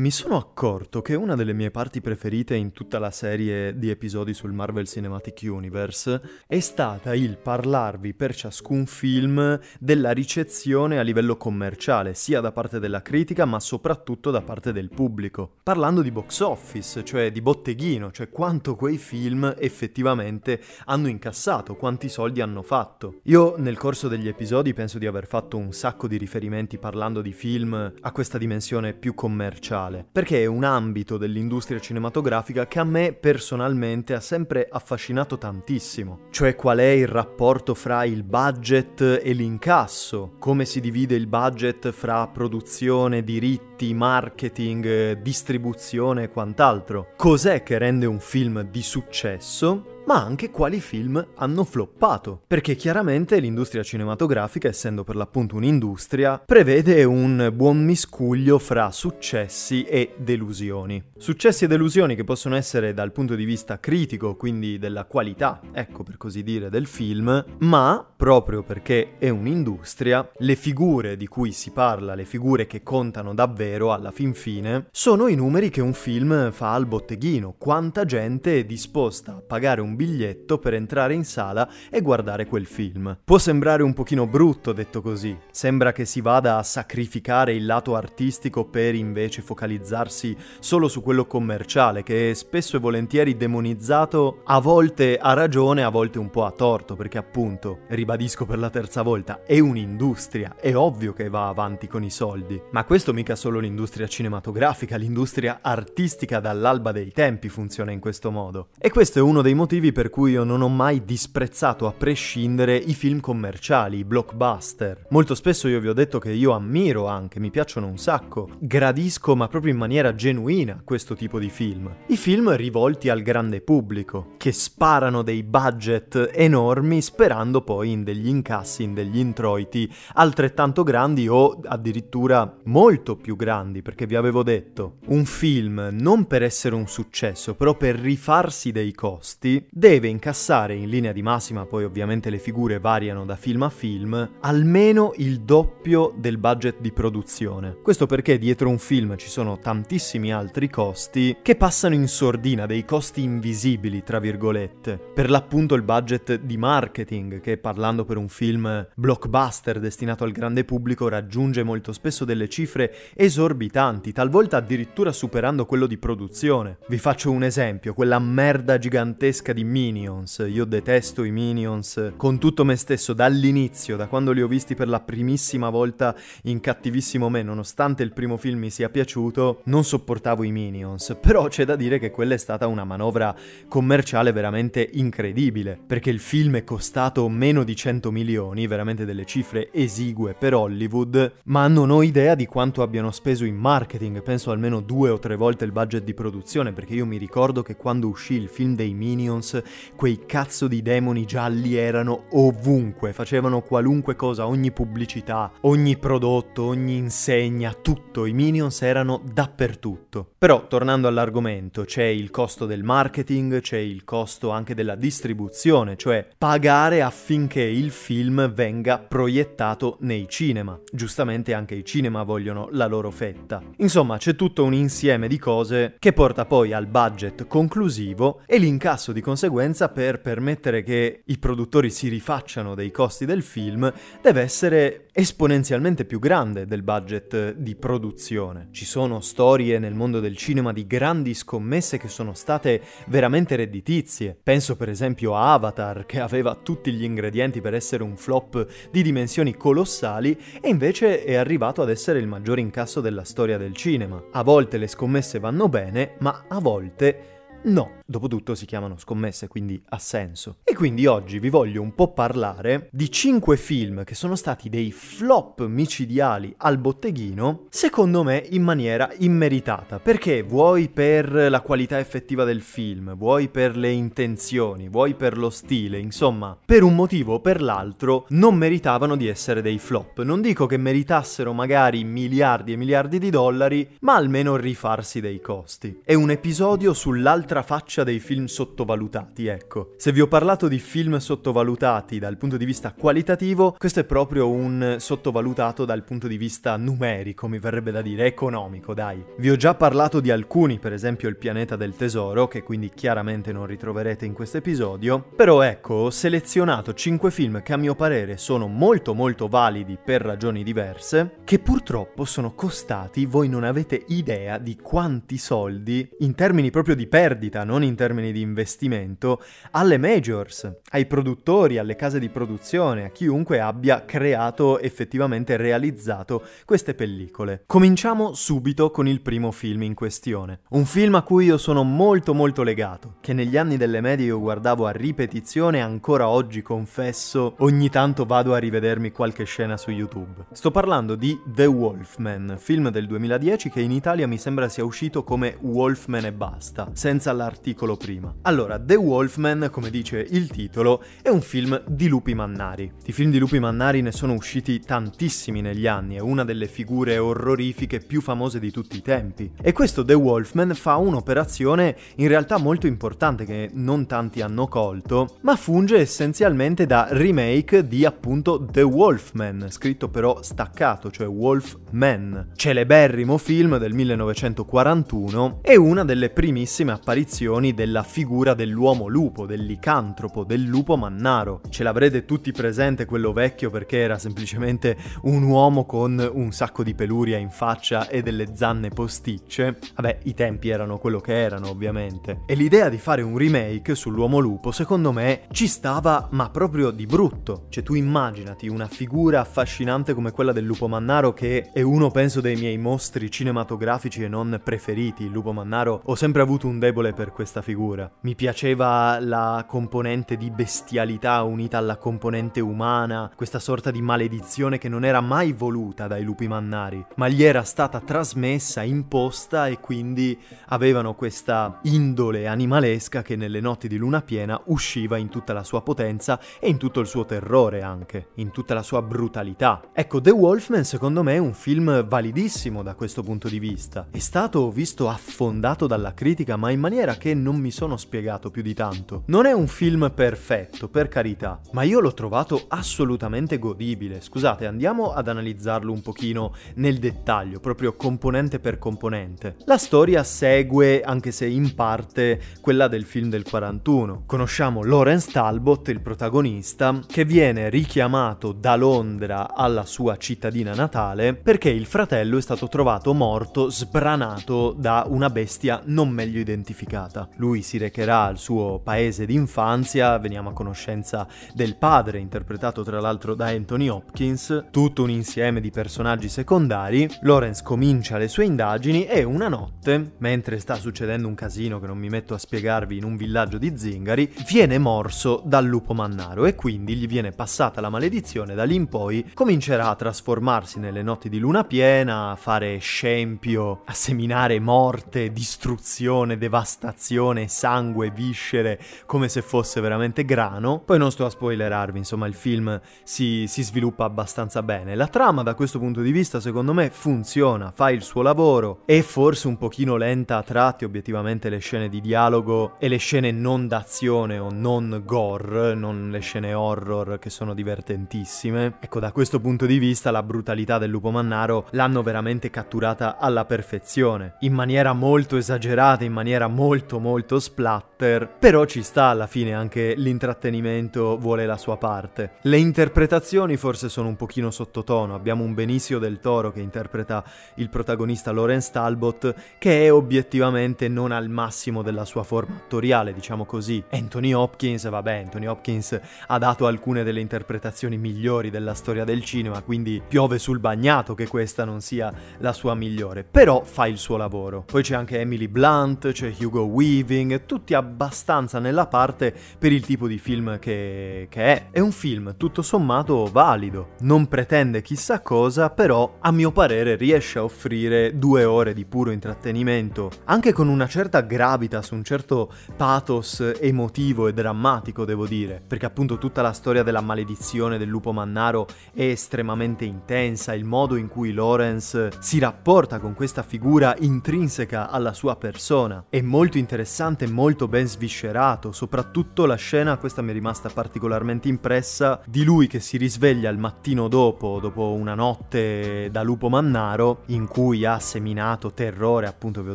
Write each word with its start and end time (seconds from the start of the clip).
Mi 0.00 0.10
sono 0.10 0.38
accorto 0.38 1.02
che 1.02 1.14
una 1.14 1.34
delle 1.34 1.52
mie 1.52 1.70
parti 1.70 2.00
preferite 2.00 2.54
in 2.54 2.72
tutta 2.72 2.98
la 2.98 3.10
serie 3.10 3.78
di 3.78 3.90
episodi 3.90 4.32
sul 4.32 4.50
Marvel 4.50 4.86
Cinematic 4.86 5.40
Universe 5.42 6.22
è 6.46 6.58
stata 6.60 7.14
il 7.14 7.36
parlarvi 7.36 8.14
per 8.14 8.34
ciascun 8.34 8.86
film 8.86 9.60
della 9.78 10.12
ricezione 10.12 10.98
a 10.98 11.02
livello 11.02 11.36
commerciale, 11.36 12.14
sia 12.14 12.40
da 12.40 12.50
parte 12.50 12.78
della 12.78 13.02
critica 13.02 13.44
ma 13.44 13.60
soprattutto 13.60 14.30
da 14.30 14.40
parte 14.40 14.72
del 14.72 14.88
pubblico. 14.88 15.56
Parlando 15.62 16.00
di 16.00 16.10
box 16.10 16.40
office, 16.40 17.04
cioè 17.04 17.30
di 17.30 17.42
botteghino, 17.42 18.10
cioè 18.10 18.30
quanto 18.30 18.76
quei 18.76 18.96
film 18.96 19.54
effettivamente 19.58 20.62
hanno 20.86 21.08
incassato, 21.08 21.76
quanti 21.76 22.08
soldi 22.08 22.40
hanno 22.40 22.62
fatto. 22.62 23.20
Io 23.24 23.56
nel 23.58 23.76
corso 23.76 24.08
degli 24.08 24.28
episodi 24.28 24.72
penso 24.72 24.96
di 24.96 25.04
aver 25.04 25.26
fatto 25.26 25.58
un 25.58 25.74
sacco 25.74 26.08
di 26.08 26.16
riferimenti 26.16 26.78
parlando 26.78 27.20
di 27.20 27.34
film 27.34 27.92
a 28.00 28.12
questa 28.12 28.38
dimensione 28.38 28.94
più 28.94 29.14
commerciale 29.14 29.88
mondiale, 29.90 30.06
perché 30.10 30.42
è 30.42 30.46
un 30.46 30.64
ambito 30.64 31.18
dell'industria 31.18 31.80
cinematografica 31.80 32.66
che 32.66 32.78
a 32.78 32.84
me 32.84 33.12
personalmente 33.12 34.14
ha 34.14 34.20
sempre 34.20 34.68
affascinato 34.70 35.36
tantissimo. 35.36 36.20
Cioè 36.30 36.54
qual 36.54 36.78
è 36.78 36.84
il 36.84 37.08
rapporto 37.08 37.74
fra 37.74 38.04
il 38.04 38.22
budget 38.22 39.20
e 39.22 39.32
l'incasso, 39.32 40.34
come 40.38 40.64
si 40.64 40.80
divide 40.80 41.14
il 41.14 41.26
budget 41.26 41.90
fra 41.90 42.26
produzione, 42.28 43.22
diritti, 43.22 43.92
marketing, 43.92 45.20
distribuzione 45.20 46.24
e 46.24 46.30
quant'altro. 46.30 47.12
Cos'è 47.16 47.62
che 47.62 47.78
rende 47.78 48.06
un 48.06 48.20
film 48.20 48.62
di 48.62 48.82
successo? 48.82 49.89
Ma 50.06 50.22
anche 50.22 50.50
quali 50.50 50.80
film 50.80 51.24
hanno 51.36 51.64
floppato. 51.64 52.42
Perché 52.46 52.74
chiaramente 52.74 53.38
l'industria 53.38 53.82
cinematografica, 53.82 54.68
essendo 54.68 55.04
per 55.04 55.16
l'appunto 55.16 55.56
un'industria, 55.56 56.42
prevede 56.44 57.04
un 57.04 57.52
buon 57.54 57.84
miscuglio 57.84 58.58
fra 58.58 58.90
successi 58.90 59.84
e 59.84 60.14
delusioni. 60.16 61.02
Successi 61.16 61.64
e 61.64 61.68
delusioni 61.68 62.14
che 62.14 62.24
possono 62.24 62.56
essere 62.56 62.94
dal 62.94 63.12
punto 63.12 63.34
di 63.34 63.44
vista 63.44 63.78
critico, 63.78 64.36
quindi 64.36 64.78
della 64.78 65.04
qualità, 65.04 65.60
ecco 65.72 66.02
per 66.02 66.16
così 66.16 66.42
dire, 66.42 66.70
del 66.70 66.86
film, 66.86 67.44
ma 67.58 68.06
proprio 68.16 68.62
perché 68.62 69.16
è 69.18 69.28
un'industria, 69.28 70.30
le 70.38 70.56
figure 70.56 71.16
di 71.16 71.26
cui 71.26 71.52
si 71.52 71.70
parla, 71.70 72.14
le 72.14 72.24
figure 72.24 72.66
che 72.66 72.82
contano 72.82 73.34
davvero 73.34 73.92
alla 73.92 74.10
fin 74.10 74.34
fine, 74.34 74.86
sono 74.90 75.26
i 75.28 75.34
numeri 75.34 75.70
che 75.70 75.80
un 75.80 75.94
film 75.94 76.52
fa 76.52 76.74
al 76.74 76.86
botteghino. 76.86 77.54
Quanta 77.56 78.04
gente 78.04 78.58
è 78.58 78.64
disposta 78.64 79.36
a 79.36 79.40
pagare 79.40 79.80
un 79.80 79.89
biglietto 79.96 80.58
per 80.58 80.74
entrare 80.74 81.14
in 81.14 81.24
sala 81.24 81.68
e 81.90 82.00
guardare 82.00 82.46
quel 82.46 82.66
film. 82.66 83.18
Può 83.24 83.38
sembrare 83.38 83.82
un 83.82 83.92
pochino 83.92 84.26
brutto 84.26 84.72
detto 84.72 85.00
così, 85.00 85.36
sembra 85.50 85.92
che 85.92 86.04
si 86.04 86.20
vada 86.20 86.56
a 86.56 86.62
sacrificare 86.62 87.54
il 87.54 87.66
lato 87.66 87.94
artistico 87.94 88.64
per 88.64 88.94
invece 88.94 89.42
focalizzarsi 89.42 90.36
solo 90.58 90.88
su 90.88 91.02
quello 91.02 91.26
commerciale, 91.26 92.02
che 92.02 92.30
è 92.30 92.34
spesso 92.34 92.76
e 92.76 92.80
volentieri 92.80 93.36
demonizzato, 93.36 94.42
a 94.44 94.60
volte 94.60 95.16
a 95.18 95.32
ragione, 95.32 95.82
a 95.82 95.88
volte 95.88 96.18
un 96.18 96.30
po' 96.30 96.44
a 96.44 96.50
torto, 96.50 96.94
perché 96.96 97.18
appunto, 97.18 97.80
ribadisco 97.88 98.44
per 98.44 98.58
la 98.58 98.70
terza 98.70 99.02
volta, 99.02 99.42
è 99.44 99.58
un'industria, 99.58 100.56
è 100.60 100.74
ovvio 100.74 101.12
che 101.12 101.28
va 101.28 101.48
avanti 101.48 101.86
con 101.86 102.04
i 102.04 102.10
soldi, 102.10 102.60
ma 102.72 102.84
questo 102.84 103.12
mica 103.12 103.36
solo 103.36 103.58
l'industria 103.58 104.06
cinematografica, 104.06 104.96
l'industria 104.96 105.60
artistica 105.62 106.40
dall'alba 106.40 106.92
dei 106.92 107.10
tempi 107.12 107.48
funziona 107.48 107.90
in 107.90 108.00
questo 108.00 108.30
modo. 108.30 108.68
E 108.78 108.90
questo 108.90 109.18
è 109.18 109.22
uno 109.22 109.42
dei 109.42 109.54
motivi 109.54 109.79
motivi 109.80 109.92
per 109.92 110.10
cui 110.10 110.32
io 110.32 110.44
non 110.44 110.60
ho 110.60 110.68
mai 110.68 111.04
disprezzato 111.04 111.86
a 111.86 111.92
prescindere 111.92 112.76
i 112.76 112.92
film 112.92 113.20
commerciali, 113.20 113.98
i 113.98 114.04
blockbuster. 114.04 115.06
Molto 115.08 115.34
spesso 115.34 115.68
io 115.68 115.80
vi 115.80 115.88
ho 115.88 115.94
detto 115.94 116.18
che 116.18 116.30
io 116.30 116.52
ammiro 116.52 117.06
anche, 117.06 117.40
mi 117.40 117.50
piacciono 117.50 117.86
un 117.86 117.96
sacco, 117.96 118.50
gradisco 118.58 119.34
ma 119.34 119.48
proprio 119.48 119.72
in 119.72 119.78
maniera 119.78 120.14
genuina 120.14 120.82
questo 120.84 121.14
tipo 121.14 121.38
di 121.38 121.48
film. 121.48 121.90
I 122.08 122.16
film 122.16 122.54
rivolti 122.54 123.08
al 123.08 123.22
grande 123.22 123.62
pubblico, 123.62 124.34
che 124.36 124.52
sparano 124.52 125.22
dei 125.22 125.42
budget 125.42 126.30
enormi 126.32 127.00
sperando 127.00 127.62
poi 127.62 127.92
in 127.92 128.04
degli 128.04 128.28
incassi, 128.28 128.82
in 128.82 128.92
degli 128.92 129.18
introiti 129.18 129.90
altrettanto 130.14 130.82
grandi 130.82 131.26
o 131.26 131.58
addirittura 131.64 132.54
molto 132.64 133.16
più 133.16 133.34
grandi, 133.34 133.80
perché 133.80 134.06
vi 134.06 134.16
avevo 134.16 134.42
detto, 134.42 134.98
un 135.06 135.24
film 135.24 135.88
non 135.92 136.26
per 136.26 136.42
essere 136.42 136.74
un 136.74 136.86
successo, 136.86 137.54
però 137.54 137.74
per 137.76 137.96
rifarsi 137.96 138.72
dei 138.72 138.92
costi, 138.92 139.66
deve 139.70 140.08
incassare 140.08 140.74
in 140.74 140.88
linea 140.88 141.12
di 141.12 141.22
massima, 141.22 141.64
poi 141.64 141.84
ovviamente 141.84 142.28
le 142.28 142.38
figure 142.38 142.78
variano 142.80 143.24
da 143.24 143.36
film 143.36 143.62
a 143.62 143.70
film, 143.70 144.30
almeno 144.40 145.12
il 145.16 145.40
doppio 145.40 146.12
del 146.16 146.38
budget 146.38 146.80
di 146.80 146.92
produzione. 146.92 147.76
Questo 147.82 148.06
perché 148.06 148.38
dietro 148.38 148.68
un 148.68 148.78
film 148.78 149.16
ci 149.16 149.28
sono 149.28 149.58
tantissimi 149.58 150.32
altri 150.32 150.68
costi 150.68 151.36
che 151.42 151.56
passano 151.56 151.94
in 151.94 152.08
sordina, 152.08 152.66
dei 152.66 152.84
costi 152.84 153.22
invisibili, 153.22 154.02
tra 154.02 154.18
virgolette. 154.18 154.98
Per 155.14 155.30
l'appunto 155.30 155.74
il 155.74 155.82
budget 155.82 156.40
di 156.40 156.56
marketing, 156.56 157.40
che 157.40 157.58
parlando 157.58 158.04
per 158.04 158.16
un 158.16 158.28
film 158.28 158.88
blockbuster 158.94 159.78
destinato 159.78 160.24
al 160.24 160.32
grande 160.32 160.64
pubblico 160.64 161.08
raggiunge 161.08 161.62
molto 161.62 161.92
spesso 161.92 162.24
delle 162.24 162.48
cifre 162.48 162.92
esorbitanti, 163.14 164.12
talvolta 164.12 164.56
addirittura 164.56 165.12
superando 165.12 165.66
quello 165.66 165.86
di 165.86 165.98
produzione. 165.98 166.78
Vi 166.88 166.98
faccio 166.98 167.30
un 167.30 167.44
esempio, 167.44 167.94
quella 167.94 168.18
merda 168.18 168.78
gigantesca 168.78 169.52
di 169.52 169.59
Minions. 169.64 170.44
Io 170.48 170.64
detesto 170.64 171.24
i 171.24 171.30
Minions 171.30 172.12
con 172.16 172.38
tutto 172.38 172.64
me 172.64 172.76
stesso 172.76 173.12
dall'inizio, 173.12 173.96
da 173.96 174.06
quando 174.06 174.32
li 174.32 174.42
ho 174.42 174.48
visti 174.48 174.74
per 174.74 174.88
la 174.88 175.00
primissima 175.00 175.70
volta 175.70 176.14
in 176.44 176.60
Cattivissimo 176.60 177.28
Me, 177.28 177.42
nonostante 177.42 178.02
il 178.02 178.12
primo 178.12 178.36
film 178.36 178.58
mi 178.58 178.70
sia 178.70 178.88
piaciuto, 178.88 179.62
non 179.64 179.84
sopportavo 179.84 180.42
i 180.44 180.50
Minions. 180.50 181.16
Però 181.20 181.48
c'è 181.48 181.64
da 181.64 181.76
dire 181.76 181.98
che 181.98 182.10
quella 182.10 182.34
è 182.34 182.38
stata 182.38 182.66
una 182.66 182.84
manovra 182.84 183.34
commerciale 183.68 184.32
veramente 184.32 184.88
incredibile, 184.92 185.78
perché 185.86 186.10
il 186.10 186.20
film 186.20 186.56
è 186.56 186.64
costato 186.64 187.28
meno 187.28 187.64
di 187.64 187.74
100 187.74 188.10
milioni, 188.10 188.66
veramente 188.66 189.04
delle 189.04 189.24
cifre 189.24 189.70
esigue 189.72 190.34
per 190.34 190.54
Hollywood, 190.54 191.32
ma 191.44 191.68
non 191.68 191.90
ho 191.90 192.02
idea 192.02 192.34
di 192.34 192.46
quanto 192.46 192.82
abbiano 192.82 193.10
speso 193.10 193.44
in 193.44 193.56
marketing, 193.56 194.22
penso 194.22 194.50
almeno 194.50 194.80
due 194.80 195.10
o 195.10 195.18
tre 195.18 195.36
volte 195.36 195.64
il 195.64 195.72
budget 195.72 196.04
di 196.04 196.14
produzione, 196.14 196.72
perché 196.72 196.94
io 196.94 197.06
mi 197.06 197.16
ricordo 197.16 197.62
che 197.62 197.76
quando 197.76 198.08
uscì 198.08 198.34
il 198.34 198.48
film 198.48 198.74
dei 198.74 198.92
Minions 198.94 199.49
quei 199.96 200.24
cazzo 200.26 200.68
di 200.68 200.82
demoni 200.82 201.24
gialli 201.24 201.74
erano 201.74 202.24
ovunque, 202.30 203.12
facevano 203.12 203.62
qualunque 203.62 204.16
cosa, 204.16 204.46
ogni 204.46 204.70
pubblicità, 204.70 205.52
ogni 205.62 205.96
prodotto, 205.96 206.64
ogni 206.64 206.96
insegna, 206.96 207.72
tutto, 207.72 208.26
i 208.26 208.32
minions 208.32 208.82
erano 208.82 209.20
dappertutto. 209.32 210.30
Però 210.38 210.66
tornando 210.66 211.08
all'argomento, 211.08 211.84
c'è 211.84 212.04
il 212.04 212.30
costo 212.30 212.66
del 212.66 212.84
marketing, 212.84 213.60
c'è 213.60 213.78
il 213.78 214.04
costo 214.04 214.50
anche 214.50 214.74
della 214.74 214.94
distribuzione, 214.94 215.96
cioè 215.96 216.26
pagare 216.38 217.02
affinché 217.02 217.62
il 217.62 217.90
film 217.90 218.52
venga 218.52 218.98
proiettato 218.98 219.96
nei 220.00 220.26
cinema. 220.28 220.78
Giustamente 220.92 221.54
anche 221.54 221.74
i 221.74 221.84
cinema 221.84 222.22
vogliono 222.22 222.68
la 222.72 222.86
loro 222.86 223.10
fetta. 223.10 223.62
Insomma, 223.78 224.16
c'è 224.16 224.36
tutto 224.36 224.64
un 224.64 224.74
insieme 224.74 225.28
di 225.28 225.38
cose 225.38 225.96
che 225.98 226.12
porta 226.12 226.44
poi 226.44 226.72
al 226.72 226.86
budget 226.86 227.46
conclusivo 227.46 228.40
e 228.46 228.58
l'incasso 228.58 229.12
di 229.12 229.20
conseguenza 229.20 229.39
conseguenza, 229.40 229.88
per 229.88 230.20
permettere 230.20 230.82
che 230.82 231.22
i 231.24 231.38
produttori 231.38 231.88
si 231.88 232.08
rifacciano 232.08 232.74
dei 232.74 232.90
costi 232.90 233.24
del 233.24 233.42
film, 233.42 233.90
deve 234.20 234.42
essere 234.42 235.06
esponenzialmente 235.14 236.04
più 236.04 236.18
grande 236.18 236.66
del 236.66 236.82
budget 236.82 237.54
di 237.54 237.74
produzione. 237.74 238.68
Ci 238.70 238.84
sono 238.84 239.20
storie 239.20 239.78
nel 239.78 239.94
mondo 239.94 240.20
del 240.20 240.36
cinema 240.36 240.74
di 240.74 240.86
grandi 240.86 241.32
scommesse 241.32 241.96
che 241.96 242.08
sono 242.08 242.34
state 242.34 242.82
veramente 243.06 243.56
redditizie. 243.56 244.36
Penso 244.42 244.76
per 244.76 244.90
esempio 244.90 245.34
a 245.34 245.54
Avatar, 245.54 246.04
che 246.04 246.20
aveva 246.20 246.54
tutti 246.54 246.92
gli 246.92 247.04
ingredienti 247.04 247.62
per 247.62 247.72
essere 247.72 248.02
un 248.02 248.18
flop 248.18 248.66
di 248.90 249.02
dimensioni 249.02 249.56
colossali 249.56 250.38
e 250.60 250.68
invece 250.68 251.24
è 251.24 251.34
arrivato 251.34 251.80
ad 251.80 251.88
essere 251.88 252.18
il 252.18 252.26
maggiore 252.26 252.60
incasso 252.60 253.00
della 253.00 253.24
storia 253.24 253.56
del 253.56 253.74
cinema. 253.74 254.22
A 254.32 254.42
volte 254.42 254.76
le 254.76 254.86
scommesse 254.86 255.38
vanno 255.38 255.70
bene, 255.70 256.16
ma 256.18 256.44
a 256.46 256.60
volte 256.60 257.38
No, 257.62 257.99
dopotutto 258.10 258.54
si 258.54 258.66
chiamano 258.66 258.98
scommesse, 258.98 259.48
quindi 259.48 259.80
ha 259.88 259.98
senso. 259.98 260.56
E 260.64 260.74
quindi 260.74 261.06
oggi 261.06 261.38
vi 261.38 261.48
voglio 261.48 261.80
un 261.80 261.94
po' 261.94 262.12
parlare 262.12 262.88
di 262.92 263.10
5 263.10 263.56
film 263.56 264.04
che 264.04 264.14
sono 264.14 264.36
stati 264.36 264.68
dei 264.68 264.92
flop 264.92 265.64
micidiali 265.66 266.52
al 266.58 266.78
botteghino, 266.78 267.66
secondo 267.70 268.22
me 268.22 268.44
in 268.50 268.62
maniera 268.62 269.10
immeritata, 269.18 269.98
perché 269.98 270.42
vuoi 270.42 270.88
per 270.88 271.32
la 271.32 271.60
qualità 271.60 271.98
effettiva 271.98 272.44
del 272.44 272.60
film, 272.60 273.16
vuoi 273.16 273.48
per 273.48 273.76
le 273.76 273.90
intenzioni, 273.90 274.88
vuoi 274.88 275.14
per 275.14 275.38
lo 275.38 275.50
stile, 275.50 275.98
insomma, 275.98 276.56
per 276.64 276.82
un 276.82 276.94
motivo 276.94 277.34
o 277.34 277.40
per 277.40 277.62
l'altro 277.62 278.26
non 278.30 278.56
meritavano 278.56 279.16
di 279.16 279.28
essere 279.28 279.62
dei 279.62 279.78
flop. 279.78 280.22
Non 280.22 280.40
dico 280.40 280.66
che 280.66 280.76
meritassero 280.76 281.52
magari 281.52 282.04
miliardi 282.04 282.72
e 282.72 282.76
miliardi 282.76 283.18
di 283.18 283.30
dollari, 283.30 283.88
ma 284.00 284.16
almeno 284.16 284.56
rifarsi 284.56 285.20
dei 285.20 285.40
costi. 285.40 286.00
È 286.04 286.14
un 286.14 286.30
episodio 286.30 286.92
sull'alto 286.92 287.28
l'altra 287.30 287.62
faccia 288.00 288.04
dei 288.04 288.18
film 288.18 288.46
sottovalutati, 288.46 289.46
ecco. 289.46 289.92
Se 289.96 290.12
vi 290.12 290.20
ho 290.20 290.26
parlato 290.26 290.68
di 290.68 290.78
film 290.78 291.18
sottovalutati 291.18 292.18
dal 292.18 292.36
punto 292.36 292.56
di 292.56 292.64
vista 292.64 292.92
qualitativo, 292.92 293.74
questo 293.78 294.00
è 294.00 294.04
proprio 294.04 294.48
un 294.48 294.96
sottovalutato 294.98 295.84
dal 295.84 296.04
punto 296.04 296.26
di 296.26 296.36
vista 296.36 296.76
numerico, 296.76 297.48
mi 297.48 297.58
verrebbe 297.58 297.90
da 297.90 298.02
dire, 298.02 298.26
economico, 298.26 298.94
dai. 298.94 299.22
Vi 299.38 299.50
ho 299.50 299.56
già 299.56 299.74
parlato 299.74 300.20
di 300.20 300.30
alcuni, 300.30 300.78
per 300.78 300.92
esempio 300.92 301.28
Il 301.28 301.36
pianeta 301.36 301.76
del 301.76 301.96
tesoro, 301.96 302.48
che 302.48 302.62
quindi 302.62 302.90
chiaramente 302.94 303.52
non 303.52 303.66
ritroverete 303.66 304.24
in 304.24 304.32
questo 304.32 304.58
episodio, 304.58 305.22
però 305.36 305.62
ecco, 305.62 305.94
ho 305.94 306.10
selezionato 306.10 306.94
5 306.94 307.30
film 307.30 307.62
che 307.62 307.72
a 307.72 307.76
mio 307.76 307.94
parere 307.94 308.36
sono 308.36 308.66
molto 308.66 309.14
molto 309.14 309.48
validi 309.48 309.98
per 310.02 310.22
ragioni 310.22 310.62
diverse, 310.62 311.36
che 311.44 311.58
purtroppo 311.58 312.24
sono 312.24 312.54
costati, 312.54 313.26
voi 313.26 313.48
non 313.48 313.64
avete 313.64 314.04
idea 314.08 314.58
di 314.58 314.76
quanti 314.76 315.38
soldi, 315.38 316.08
in 316.20 316.34
termini 316.34 316.70
proprio 316.70 316.94
di 316.94 317.06
perdita, 317.06 317.64
non 317.64 317.82
in 317.82 317.89
termini 317.96 318.32
di 318.32 318.40
investimento, 318.40 319.42
alle 319.72 319.98
majors, 319.98 320.70
ai 320.90 321.06
produttori, 321.06 321.78
alle 321.78 321.96
case 321.96 322.18
di 322.18 322.28
produzione, 322.28 323.04
a 323.04 323.10
chiunque 323.10 323.60
abbia 323.60 324.04
creato 324.04 324.78
effettivamente 324.78 325.56
realizzato 325.56 326.42
queste 326.64 326.94
pellicole. 326.94 327.64
Cominciamo 327.66 328.34
subito 328.34 328.90
con 328.90 329.06
il 329.06 329.20
primo 329.20 329.50
film 329.50 329.82
in 329.82 329.94
questione. 329.94 330.60
Un 330.70 330.84
film 330.84 331.14
a 331.14 331.22
cui 331.22 331.46
io 331.46 331.58
sono 331.58 331.82
molto 331.82 332.34
molto 332.34 332.62
legato, 332.62 333.16
che 333.20 333.32
negli 333.32 333.56
anni 333.56 333.76
delle 333.76 334.00
medie 334.00 334.26
io 334.26 334.40
guardavo 334.40 334.86
a 334.86 334.92
ripetizione 334.92 335.78
e 335.78 335.82
ancora 335.82 336.28
oggi 336.28 336.62
confesso 336.62 337.54
ogni 337.58 337.88
tanto 337.88 338.24
vado 338.24 338.54
a 338.54 338.58
rivedermi 338.58 339.10
qualche 339.10 339.44
scena 339.44 339.76
su 339.76 339.90
YouTube. 339.90 340.46
Sto 340.52 340.70
parlando 340.70 341.14
di 341.14 341.38
The 341.44 341.66
Wolfman, 341.66 342.56
film 342.58 342.90
del 342.90 343.06
2010 343.06 343.70
che 343.70 343.80
in 343.80 343.92
Italia 343.92 344.26
mi 344.26 344.38
sembra 344.38 344.68
sia 344.68 344.84
uscito 344.84 345.24
come 345.24 345.56
Wolfman 345.60 346.24
e 346.24 346.32
basta, 346.32 346.90
senza 346.92 347.32
l'articolo 347.32 347.79
prima. 347.96 348.34
Allora, 348.42 348.78
The 348.78 348.94
Wolfman, 348.94 349.68
come 349.70 349.90
dice 349.90 350.26
il 350.30 350.48
titolo, 350.50 351.02
è 351.22 351.28
un 351.28 351.40
film 351.40 351.82
di 351.86 352.08
lupi 352.08 352.34
mannari. 352.34 352.92
Di 353.02 353.12
film 353.12 353.30
di 353.30 353.38
lupi 353.38 353.58
mannari 353.58 354.02
ne 354.02 354.12
sono 354.12 354.34
usciti 354.34 354.80
tantissimi 354.80 355.60
negli 355.62 355.86
anni, 355.86 356.16
è 356.16 356.20
una 356.20 356.44
delle 356.44 356.66
figure 356.66 357.16
orrorifiche 357.18 358.00
più 358.00 358.20
famose 358.20 358.58
di 358.60 358.70
tutti 358.70 358.96
i 358.96 359.02
tempi. 359.02 359.50
E 359.60 359.72
questo 359.72 360.04
The 360.04 360.14
Wolfman 360.14 360.74
fa 360.74 360.96
un'operazione 360.96 361.96
in 362.16 362.28
realtà 362.28 362.58
molto 362.58 362.86
importante 362.86 363.44
che 363.44 363.70
non 363.72 364.06
tanti 364.06 364.42
hanno 364.42 364.66
colto, 364.66 365.38
ma 365.42 365.56
funge 365.56 365.98
essenzialmente 365.98 366.86
da 366.86 367.08
remake 367.10 367.86
di 367.86 368.04
appunto 368.04 368.64
The 368.70 368.82
Wolfman, 368.82 369.66
scritto 369.70 370.08
però 370.08 370.42
staccato, 370.42 371.10
cioè 371.10 371.26
Wolfman, 371.26 372.50
celeberrimo 372.54 373.38
film 373.38 373.78
del 373.78 373.94
1941 373.94 375.60
e 375.62 375.76
una 375.76 376.04
delle 376.04 376.30
primissime 376.30 376.92
apparizioni 376.92 377.59
della 377.68 378.02
figura 378.02 378.54
dell'uomo 378.54 379.06
lupo, 379.06 379.44
del 379.46 379.64
licantropo, 379.64 380.44
del 380.44 380.62
lupo 380.62 380.96
mannaro. 380.96 381.60
Ce 381.68 381.82
l'avrete 381.82 382.24
tutti 382.24 382.50
presente 382.52 383.04
quello 383.04 383.32
vecchio 383.32 383.70
perché 383.70 383.98
era 383.98 384.18
semplicemente 384.18 384.96
un 385.22 385.42
uomo 385.42 385.84
con 385.84 386.28
un 386.32 386.50
sacco 386.52 386.82
di 386.82 386.94
peluria 386.94 387.36
in 387.36 387.50
faccia 387.50 388.08
e 388.08 388.22
delle 388.22 388.56
zanne 388.56 388.88
posticce. 388.88 389.78
Vabbè, 389.94 390.20
i 390.24 390.34
tempi 390.34 390.70
erano 390.70 390.98
quello 390.98 391.20
che 391.20 391.34
erano, 391.34 391.68
ovviamente. 391.68 392.40
E 392.46 392.54
l'idea 392.54 392.88
di 392.88 392.98
fare 392.98 393.22
un 393.22 393.36
remake 393.36 393.94
sull'uomo 393.94 394.38
lupo, 394.38 394.72
secondo 394.72 395.12
me, 395.12 395.42
ci 395.52 395.66
stava, 395.66 396.28
ma 396.32 396.48
proprio 396.50 396.90
di 396.90 397.06
brutto. 397.06 397.66
Cioè, 397.68 397.82
tu 397.84 397.94
immaginati 397.94 398.68
una 398.68 398.86
figura 398.86 399.40
affascinante 399.40 400.14
come 400.14 400.30
quella 400.30 400.52
del 400.52 400.64
lupo 400.64 400.88
mannaro, 400.88 401.32
che 401.34 401.70
è 401.72 401.82
uno, 401.82 402.10
penso, 402.10 402.40
dei 402.40 402.56
miei 402.56 402.78
mostri 402.78 403.30
cinematografici 403.30 404.22
e 404.22 404.28
non 404.28 404.60
preferiti. 404.64 405.24
Il 405.24 405.30
lupo 405.30 405.52
mannaro, 405.52 406.00
ho 406.04 406.14
sempre 406.14 406.42
avuto 406.42 406.66
un 406.66 406.78
debole 406.78 407.12
per 407.12 407.32
questa 407.50 407.62
figura. 407.62 408.08
Mi 408.20 408.36
piaceva 408.36 409.18
la 409.18 409.64
componente 409.66 410.36
di 410.36 410.50
bestialità 410.50 411.42
unita 411.42 411.78
alla 411.78 411.96
componente 411.96 412.60
umana, 412.60 413.28
questa 413.34 413.58
sorta 413.58 413.90
di 413.90 414.00
maledizione 414.00 414.78
che 414.78 414.88
non 414.88 415.04
era 415.04 415.20
mai 415.20 415.50
voluta 415.50 416.06
dai 416.06 416.22
lupi 416.22 416.46
mannari, 416.46 417.04
ma 417.16 417.26
gli 417.26 417.42
era 417.42 417.64
stata 417.64 417.98
trasmessa, 417.98 418.84
imposta 418.84 419.66
e 419.66 419.80
quindi 419.80 420.38
avevano 420.68 421.14
questa 421.14 421.80
indole 421.82 422.46
animalesca 422.46 423.22
che 423.22 423.34
nelle 423.34 423.60
notti 423.60 423.88
di 423.88 423.96
luna 423.96 424.22
piena 424.22 424.60
usciva 424.66 425.16
in 425.16 425.28
tutta 425.28 425.52
la 425.52 425.64
sua 425.64 425.82
potenza 425.82 426.38
e 426.60 426.68
in 426.68 426.76
tutto 426.76 427.00
il 427.00 427.08
suo 427.08 427.24
terrore 427.24 427.82
anche, 427.82 428.28
in 428.34 428.52
tutta 428.52 428.74
la 428.74 428.82
sua 428.82 429.02
brutalità. 429.02 429.82
Ecco, 429.92 430.20
The 430.20 430.30
Wolfman 430.30 430.84
secondo 430.84 431.24
me 431.24 431.34
è 431.34 431.38
un 431.38 431.54
film 431.54 432.06
validissimo 432.06 432.84
da 432.84 432.94
questo 432.94 433.24
punto 433.24 433.48
di 433.48 433.58
vista. 433.58 434.06
È 434.08 434.18
stato 434.18 434.70
visto 434.70 435.08
affondato 435.08 435.88
dalla 435.88 436.14
critica, 436.14 436.56
ma 436.56 436.70
in 436.70 436.78
maniera 436.78 437.16
che 437.16 437.34
non 437.40 437.56
mi 437.56 437.70
sono 437.70 437.96
spiegato 437.96 438.50
più 438.50 438.62
di 438.62 438.74
tanto. 438.74 439.22
Non 439.26 439.46
è 439.46 439.52
un 439.52 439.66
film 439.66 440.10
perfetto, 440.14 440.88
per 440.88 441.08
carità, 441.08 441.60
ma 441.72 441.82
io 441.82 442.00
l'ho 442.00 442.14
trovato 442.14 442.64
assolutamente 442.68 443.58
godibile. 443.58 444.20
Scusate, 444.20 444.66
andiamo 444.66 445.12
ad 445.12 445.28
analizzarlo 445.28 445.92
un 445.92 446.02
pochino 446.02 446.54
nel 446.74 446.98
dettaglio, 446.98 447.60
proprio 447.60 447.94
componente 447.94 448.58
per 448.58 448.78
componente. 448.78 449.56
La 449.64 449.78
storia 449.78 450.22
segue, 450.22 451.02
anche 451.02 451.32
se 451.32 451.46
in 451.46 451.74
parte, 451.74 452.40
quella 452.60 452.88
del 452.88 453.04
film 453.04 453.28
del 453.30 453.44
41. 453.44 454.24
Conosciamo 454.26 454.84
Lawrence 454.84 455.30
Talbot, 455.30 455.88
il 455.88 456.00
protagonista, 456.00 457.00
che 457.06 457.24
viene 457.24 457.68
richiamato 457.68 458.52
da 458.52 458.76
Londra 458.76 459.54
alla 459.54 459.84
sua 459.84 460.16
cittadina 460.16 460.74
natale 460.74 461.34
perché 461.34 461.70
il 461.70 461.86
fratello 461.86 462.38
è 462.38 462.40
stato 462.40 462.68
trovato 462.68 463.14
morto, 463.14 463.70
sbranato 463.70 464.74
da 464.76 465.04
una 465.08 465.30
bestia 465.30 465.82
non 465.84 466.08
meglio 466.10 466.38
identificata. 466.38 467.28
Lui 467.36 467.62
si 467.62 467.78
recherà 467.78 468.24
al 468.24 468.38
suo 468.38 468.80
paese 468.80 469.26
d'infanzia, 469.26 470.18
veniamo 470.18 470.50
a 470.50 470.52
conoscenza 470.52 471.26
del 471.54 471.76
padre, 471.76 472.18
interpretato 472.18 472.82
tra 472.82 473.00
l'altro 473.00 473.34
da 473.34 473.46
Anthony 473.46 473.88
Hopkins, 473.88 474.66
tutto 474.70 475.02
un 475.02 475.10
insieme 475.10 475.60
di 475.60 475.70
personaggi 475.70 476.28
secondari. 476.28 477.08
Lawrence 477.22 477.62
comincia 477.62 478.18
le 478.18 478.28
sue 478.28 478.44
indagini 478.44 479.06
e 479.06 479.22
una 479.22 479.48
notte, 479.48 480.12
mentre 480.18 480.58
sta 480.58 480.74
succedendo 480.74 481.28
un 481.28 481.34
casino 481.34 481.80
che 481.80 481.86
non 481.86 481.98
mi 481.98 482.08
metto 482.08 482.34
a 482.34 482.38
spiegarvi 482.38 482.96
in 482.96 483.04
un 483.04 483.16
villaggio 483.16 483.58
di 483.58 483.76
zingari, 483.76 484.32
viene 484.46 484.78
morso 484.78 485.42
dal 485.44 485.64
lupo 485.64 485.94
mannaro 485.94 486.46
e 486.46 486.54
quindi 486.54 486.96
gli 486.96 487.06
viene 487.06 487.32
passata 487.32 487.80
la 487.80 487.88
maledizione, 487.88 488.54
da 488.54 488.64
lì 488.64 488.74
in 488.74 488.88
poi 488.88 489.30
comincerà 489.34 489.88
a 489.88 489.94
trasformarsi 489.94 490.78
nelle 490.78 491.02
notti 491.02 491.28
di 491.28 491.38
luna 491.38 491.64
piena, 491.64 492.30
a 492.30 492.36
fare 492.36 492.78
scempio, 492.78 493.82
a 493.84 493.92
seminare 493.92 494.58
morte, 494.60 495.32
distruzione, 495.32 496.36
devastazione, 496.36 497.18
sangue, 497.48 498.10
viscere, 498.10 498.80
come 499.06 499.28
se 499.28 499.42
fosse 499.42 499.80
veramente 499.80 500.24
grano. 500.24 500.80
Poi 500.84 500.98
non 500.98 501.10
sto 501.10 501.26
a 501.26 501.30
spoilerarvi, 501.30 501.98
insomma 501.98 502.26
il 502.26 502.34
film 502.34 502.80
si, 503.02 503.46
si 503.46 503.62
sviluppa 503.62 504.04
abbastanza 504.04 504.62
bene. 504.62 504.94
La 504.94 505.08
trama 505.08 505.42
da 505.42 505.54
questo 505.54 505.78
punto 505.78 506.00
di 506.00 506.12
vista 506.12 506.40
secondo 506.40 506.72
me 506.72 506.90
funziona, 506.90 507.72
fa 507.74 507.90
il 507.90 508.02
suo 508.02 508.22
lavoro, 508.22 508.82
è 508.86 509.00
forse 509.02 509.48
un 509.48 509.58
pochino 509.58 509.96
lenta 509.96 510.38
a 510.38 510.42
tratti, 510.42 510.84
obiettivamente 510.84 511.48
le 511.48 511.58
scene 511.58 511.88
di 511.88 512.00
dialogo 512.00 512.76
e 512.78 512.88
le 512.88 512.96
scene 512.96 513.30
non 513.30 513.68
d'azione 513.68 514.38
o 514.38 514.48
non 514.50 515.02
gore, 515.04 515.74
non 515.74 516.10
le 516.10 516.20
scene 516.20 516.54
horror 516.54 517.18
che 517.18 517.30
sono 517.30 517.54
divertentissime. 517.54 518.76
Ecco, 518.80 519.00
da 519.00 519.12
questo 519.12 519.40
punto 519.40 519.66
di 519.66 519.78
vista 519.78 520.10
la 520.10 520.22
brutalità 520.22 520.78
del 520.78 520.90
lupo 520.90 521.10
mannaro 521.10 521.66
l'hanno 521.72 522.02
veramente 522.02 522.50
catturata 522.50 523.18
alla 523.18 523.44
perfezione, 523.44 524.36
in 524.40 524.52
maniera 524.52 524.92
molto 524.92 525.36
esagerata, 525.36 526.04
in 526.04 526.12
maniera 526.12 526.48
molto 526.48 526.98
molto 526.98 527.09
splatter, 527.18 528.28
però 528.38 528.64
ci 528.64 528.82
sta 528.82 529.04
alla 529.06 529.26
fine 529.26 529.54
anche 529.54 529.94
l'intrattenimento 529.96 531.18
vuole 531.18 531.46
la 531.46 531.56
sua 531.56 531.76
parte. 531.76 532.32
Le 532.42 532.58
interpretazioni 532.58 533.56
forse 533.56 533.88
sono 533.88 534.08
un 534.08 534.16
pochino 534.16 534.50
sottotono, 534.50 535.14
abbiamo 535.14 535.44
un 535.44 535.54
Benicio 535.54 535.98
del 535.98 536.20
Toro 536.20 536.52
che 536.52 536.60
interpreta 536.60 537.24
il 537.56 537.68
protagonista 537.68 538.32
Lawrence 538.32 538.70
Talbot 538.72 539.34
che 539.58 539.86
è 539.86 539.92
obiettivamente 539.92 540.88
non 540.88 541.12
al 541.12 541.28
massimo 541.28 541.82
della 541.82 542.04
sua 542.04 542.22
forma 542.22 542.56
attoriale, 542.56 543.12
diciamo 543.12 543.44
così. 543.44 543.82
Anthony 543.90 544.32
Hopkins, 544.32 544.88
vabbè, 544.88 545.18
Anthony 545.18 545.46
Hopkins 545.46 546.00
ha 546.26 546.38
dato 546.38 546.66
alcune 546.66 547.02
delle 547.02 547.20
interpretazioni 547.20 547.98
migliori 547.98 548.50
della 548.50 548.74
storia 548.74 549.04
del 549.04 549.24
cinema, 549.24 549.62
quindi 549.62 550.02
piove 550.06 550.38
sul 550.38 550.58
bagnato 550.58 551.14
che 551.14 551.26
questa 551.26 551.64
non 551.64 551.80
sia 551.80 552.12
la 552.38 552.52
sua 552.52 552.74
migliore, 552.74 553.24
però 553.24 553.62
fa 553.62 553.86
il 553.86 553.98
suo 553.98 554.16
lavoro. 554.16 554.64
Poi 554.66 554.82
c'è 554.82 554.94
anche 554.94 555.18
Emily 555.18 555.48
Blunt, 555.48 556.12
c'è 556.12 556.32
Hugo 556.38 556.62
Weaving, 556.62 556.99
tutti 557.46 557.74
abbastanza 557.74 558.58
nella 558.58 558.86
parte 558.86 559.34
per 559.58 559.72
il 559.72 559.84
tipo 559.84 560.06
di 560.06 560.18
film 560.18 560.58
che, 560.58 561.26
che 561.30 561.42
è. 561.42 561.66
È 561.70 561.80
un 561.80 561.92
film 561.92 562.36
tutto 562.36 562.62
sommato 562.62 563.28
valido, 563.32 563.90
non 564.00 564.26
pretende 564.28 564.82
chissà 564.82 565.20
cosa, 565.20 565.70
però 565.70 566.16
a 566.20 566.30
mio 566.30 566.52
parere 566.52 566.96
riesce 566.96 567.38
a 567.38 567.44
offrire 567.44 568.18
due 568.18 568.44
ore 568.44 568.74
di 568.74 568.84
puro 568.84 569.10
intrattenimento, 569.10 570.10
anche 570.24 570.52
con 570.52 570.68
una 570.68 570.86
certa 570.86 571.20
gravitas, 571.20 571.90
un 571.90 572.04
certo 572.04 572.52
pathos 572.76 573.40
emotivo 573.60 574.28
e 574.28 574.34
drammatico, 574.34 575.04
devo 575.04 575.26
dire, 575.26 575.62
perché 575.66 575.86
appunto 575.86 576.18
tutta 576.18 576.42
la 576.42 576.52
storia 576.52 576.82
della 576.82 577.00
maledizione 577.00 577.78
del 577.78 577.88
lupo 577.88 578.12
mannaro 578.12 578.66
è 578.92 579.04
estremamente 579.04 579.84
intensa, 579.84 580.54
il 580.54 580.64
modo 580.64 580.96
in 580.96 581.08
cui 581.08 581.32
Lawrence 581.32 582.10
si 582.18 582.38
rapporta 582.38 582.98
con 582.98 583.14
questa 583.14 583.42
figura 583.42 583.94
intrinseca 583.98 584.90
alla 584.90 585.12
sua 585.12 585.36
persona 585.36 586.04
è 586.08 586.20
molto 586.20 586.50
molto 586.50 586.58
interessante, 586.90 587.28
molto 587.28 587.68
ben 587.68 587.86
sviscerato, 587.86 588.72
soprattutto 588.72 589.46
la 589.46 589.54
scena, 589.54 589.96
questa 589.96 590.22
mi 590.22 590.30
è 590.30 590.32
rimasta 590.32 590.68
particolarmente 590.70 591.46
impressa, 591.46 592.20
di 592.26 592.42
lui 592.42 592.66
che 592.66 592.80
si 592.80 592.96
risveglia 592.96 593.48
il 593.48 593.58
mattino 593.58 594.08
dopo, 594.08 594.58
dopo 594.60 594.92
una 594.92 595.14
notte 595.14 596.08
da 596.10 596.24
lupo 596.24 596.48
mannaro, 596.48 597.22
in 597.26 597.46
cui 597.46 597.84
ha 597.84 598.00
seminato 598.00 598.72
terrore, 598.72 599.28
appunto 599.28 599.62
vi 599.62 599.70
ho 599.70 599.74